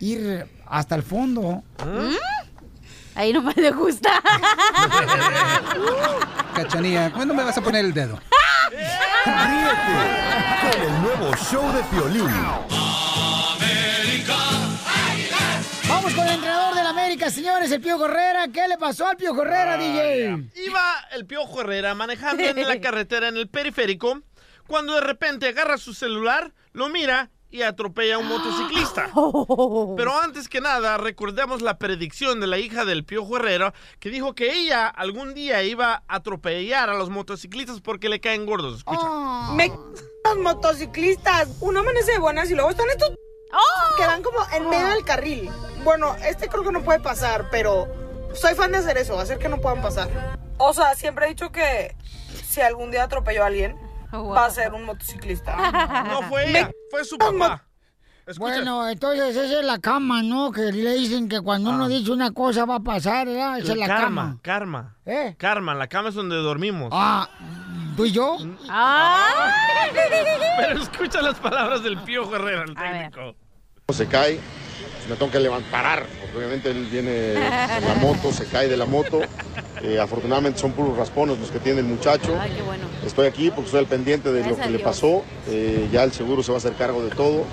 ir 0.00 0.46
hasta 0.66 0.94
el 0.94 1.02
fondo. 1.02 1.62
¿Mm? 1.84 2.14
Ahí 3.14 3.32
nomás 3.32 3.56
le 3.56 3.70
gusta. 3.70 4.10
Cachanilla, 6.54 7.12
¿cuándo 7.12 7.34
me 7.34 7.44
vas 7.44 7.58
a 7.58 7.60
poner 7.60 7.84
el 7.84 7.92
dedo? 7.92 8.18
Ríete 9.26 10.29
el 10.72 11.02
nuevo 11.02 11.34
show 11.36 11.72
de 11.72 11.82
Piolín. 11.84 12.30
Vamos 15.88 16.14
con 16.14 16.26
el 16.26 16.34
entrenador 16.34 16.74
del 16.74 16.86
América, 16.86 17.30
señores, 17.30 17.72
el 17.72 17.80
Pío 17.80 17.98
Correra. 17.98 18.46
¿Qué 18.52 18.68
le 18.68 18.78
pasó 18.78 19.06
al 19.06 19.16
Pío 19.16 19.34
Correra, 19.34 19.76
DJ? 19.76 20.50
Iba 20.66 21.08
el 21.12 21.26
Piojo 21.26 21.60
Herrera 21.62 21.94
manejando 21.94 22.42
en 22.42 22.68
la 22.68 22.80
carretera 22.80 23.28
en 23.28 23.36
el 23.36 23.48
periférico 23.48 24.22
cuando 24.66 24.94
de 24.94 25.00
repente 25.00 25.48
agarra 25.48 25.78
su 25.78 25.92
celular, 25.92 26.52
lo 26.72 26.88
mira 26.88 27.30
y 27.50 27.62
atropella 27.62 28.16
a 28.16 28.18
un 28.18 28.28
motociclista. 28.28 29.10
Pero 29.96 30.18
antes 30.20 30.48
que 30.48 30.60
nada, 30.60 30.96
recordemos 30.98 31.62
la 31.62 31.78
predicción 31.78 32.40
de 32.40 32.46
la 32.46 32.58
hija 32.58 32.84
del 32.84 33.04
Piojo 33.04 33.36
Herrera 33.36 33.74
que 33.98 34.10
dijo 34.10 34.34
que 34.34 34.52
ella 34.52 34.86
algún 34.86 35.34
día 35.34 35.62
iba 35.62 36.04
a 36.06 36.16
atropellar 36.16 36.90
a 36.90 36.94
los 36.94 37.10
motociclistas 37.10 37.80
porque 37.80 38.08
le 38.08 38.20
caen 38.20 38.46
gordos. 38.46 38.78
Escucha. 38.78 39.08
Me 39.54 39.72
los 40.24 40.38
motociclistas. 40.38 41.48
Uno 41.60 41.80
amanece 41.80 42.12
de 42.12 42.18
buenas 42.18 42.50
y 42.50 42.54
luego 42.54 42.70
están 42.70 42.88
estos 42.90 43.10
que 43.96 44.06
van 44.06 44.22
como 44.22 44.38
en 44.54 44.68
medio 44.68 44.86
del 44.88 45.04
carril. 45.04 45.50
Bueno, 45.82 46.14
este 46.24 46.48
creo 46.48 46.62
que 46.62 46.72
no 46.72 46.82
puede 46.82 47.00
pasar, 47.00 47.48
pero 47.50 47.88
soy 48.34 48.54
fan 48.54 48.72
de 48.72 48.78
hacer 48.78 48.96
eso, 48.98 49.18
hacer 49.18 49.38
que 49.38 49.48
no 49.48 49.60
puedan 49.60 49.82
pasar. 49.82 50.38
O 50.58 50.72
sea, 50.72 50.94
siempre 50.94 51.26
he 51.26 51.28
dicho 51.30 51.50
que 51.50 51.96
si 52.46 52.60
algún 52.60 52.90
día 52.90 53.04
atropello 53.04 53.42
a 53.42 53.46
alguien, 53.46 53.76
va 54.34 54.46
a 54.46 54.50
ser 54.50 54.72
un 54.72 54.84
motociclista. 54.84 56.04
No 56.04 56.22
fue 56.22 56.50
ella, 56.50 56.70
fue 56.90 57.04
su 57.04 57.18
papá. 57.18 57.64
Bueno, 58.38 58.88
entonces 58.88 59.36
esa 59.36 59.58
es 59.58 59.64
la 59.64 59.78
cama, 59.78 60.22
¿no? 60.22 60.52
Que 60.52 60.72
le 60.72 60.94
dicen 60.94 61.28
que 61.28 61.40
cuando 61.40 61.70
uno 61.70 61.88
dice 61.88 62.12
una 62.12 62.30
cosa 62.30 62.64
va 62.64 62.76
a 62.76 62.80
pasar, 62.80 63.26
¿verdad? 63.26 63.58
Esa 63.58 63.72
es 63.72 63.78
la 63.78 63.86
karma, 63.86 64.22
cama. 64.22 64.38
karma. 64.42 64.96
¿Eh? 65.06 65.34
Karma, 65.36 65.74
la 65.74 65.88
cama 65.88 66.10
es 66.10 66.14
donde 66.14 66.36
dormimos. 66.36 66.90
Ah, 66.92 67.28
¿tú 67.96 68.04
y 68.04 68.12
yo? 68.12 68.38
Pero 70.58 70.80
escucha 70.80 71.22
las 71.22 71.38
palabras 71.40 71.82
del 71.82 71.98
Piojo 72.02 72.36
Herrera, 72.36 72.64
el 72.64 72.74
técnico. 72.74 73.34
se 73.92 74.06
cae, 74.06 74.38
me 75.08 75.16
tengo 75.16 75.32
que 75.32 75.40
levantar, 75.40 76.06
porque 76.20 76.36
obviamente 76.36 76.70
él 76.70 76.86
viene 76.90 77.32
en 77.34 77.88
la 77.88 77.94
moto, 77.96 78.32
se 78.32 78.46
cae 78.46 78.68
de 78.68 78.76
la 78.76 78.86
moto. 78.86 79.20
Eh, 79.82 79.98
afortunadamente 79.98 80.58
son 80.60 80.72
puros 80.72 80.96
raspones 80.96 81.38
los 81.38 81.50
que 81.50 81.58
tiene 81.58 81.80
el 81.80 81.86
muchacho. 81.86 82.36
Ay, 82.38 82.52
qué 82.56 82.62
bueno. 82.62 82.84
Estoy 83.06 83.26
aquí 83.26 83.50
porque 83.50 83.66
estoy 83.66 83.80
al 83.80 83.86
pendiente 83.86 84.30
de 84.30 84.40
Gracias 84.40 84.58
lo 84.58 84.62
que 84.62 84.68
a 84.68 84.70
le 84.72 84.78
pasó. 84.84 85.22
Eh, 85.48 85.88
ya 85.92 86.04
el 86.04 86.12
seguro 86.12 86.42
se 86.42 86.52
va 86.52 86.56
a 86.56 86.58
hacer 86.58 86.74
cargo 86.74 87.02
de 87.02 87.10
todo. 87.10 87.44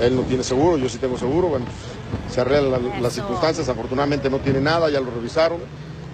Él 0.00 0.16
no 0.16 0.22
tiene 0.22 0.42
seguro, 0.44 0.76
yo 0.76 0.88
sí 0.88 0.98
tengo 0.98 1.16
seguro. 1.18 1.48
Bueno, 1.48 1.66
pues, 1.66 2.34
se 2.34 2.40
arreglan 2.40 2.72
la- 2.72 3.00
las 3.00 3.12
circunstancias. 3.12 3.68
Afortunadamente 3.68 4.28
no 4.28 4.38
tiene 4.38 4.60
nada, 4.60 4.90
ya 4.90 5.00
lo 5.00 5.10
revisaron. 5.10 5.58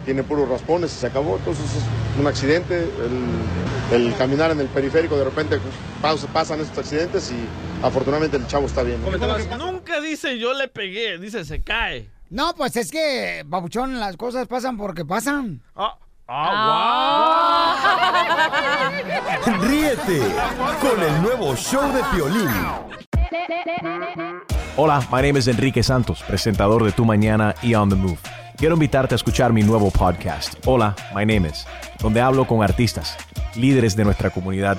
Tiene 0.05 0.23
puros 0.23 0.49
raspones 0.51 0.93
y 0.93 0.97
se 0.97 1.07
acabó. 1.07 1.37
Entonces 1.39 1.65
es 1.65 2.21
un 2.21 2.27
accidente. 2.27 2.87
El, 3.91 4.05
el 4.07 4.15
caminar 4.17 4.51
en 4.51 4.61
el 4.61 4.67
periférico, 4.67 5.17
de 5.17 5.25
repente 5.25 5.59
pas- 6.03 6.27
pasan 6.27 6.61
estos 6.61 6.79
accidentes 6.79 7.31
y 7.33 7.85
afortunadamente 7.85 8.37
el 8.37 8.47
chavo 8.47 8.67
está 8.67 8.83
bien. 8.83 8.99
Nunca 9.57 10.01
dice 10.03 10.39
yo 10.39 10.53
le 10.53 10.69
pegué, 10.69 11.17
dice 11.19 11.45
se 11.47 11.63
cae. 11.63 12.09
No, 12.31 12.55
pues 12.55 12.77
es 12.77 12.91
que, 12.91 13.45
babuchón, 13.47 14.01
las 14.01 14.17
cosas 14.17 14.49
pasan 14.49 14.77
porque 14.77 15.05
pasan. 15.05 15.63
Ah, 15.77 15.99
Ríete 19.61 20.21
con 20.81 21.03
el 21.03 21.23
nuevo 21.23 21.55
show 21.55 21.83
de 21.93 22.03
Piolín. 22.15 22.49
Hola, 24.77 25.07
my 25.13 25.21
name 25.23 25.39
is 25.39 25.49
Enrique 25.49 25.83
Santos, 25.83 26.23
presentador 26.27 26.83
de 26.83 26.93
Tu 26.93 27.05
Mañana 27.05 27.55
y 27.63 27.75
On 27.75 27.91
the 27.91 27.95
Move. 27.95 28.19
Quiero 28.57 28.75
invitarte 28.75 29.15
a 29.15 29.17
escuchar 29.17 29.53
mi 29.53 29.63
nuevo 29.63 29.91
podcast, 29.91 30.55
Hola, 30.65 30.97
my 31.15 31.27
name 31.27 31.49
is, 31.49 31.67
donde 32.01 32.21
hablo 32.21 32.47
con 32.47 32.63
artistas, 32.63 33.17
líderes 33.55 33.95
de 33.97 34.05
nuestra 34.05 34.31
comunidad 34.31 34.79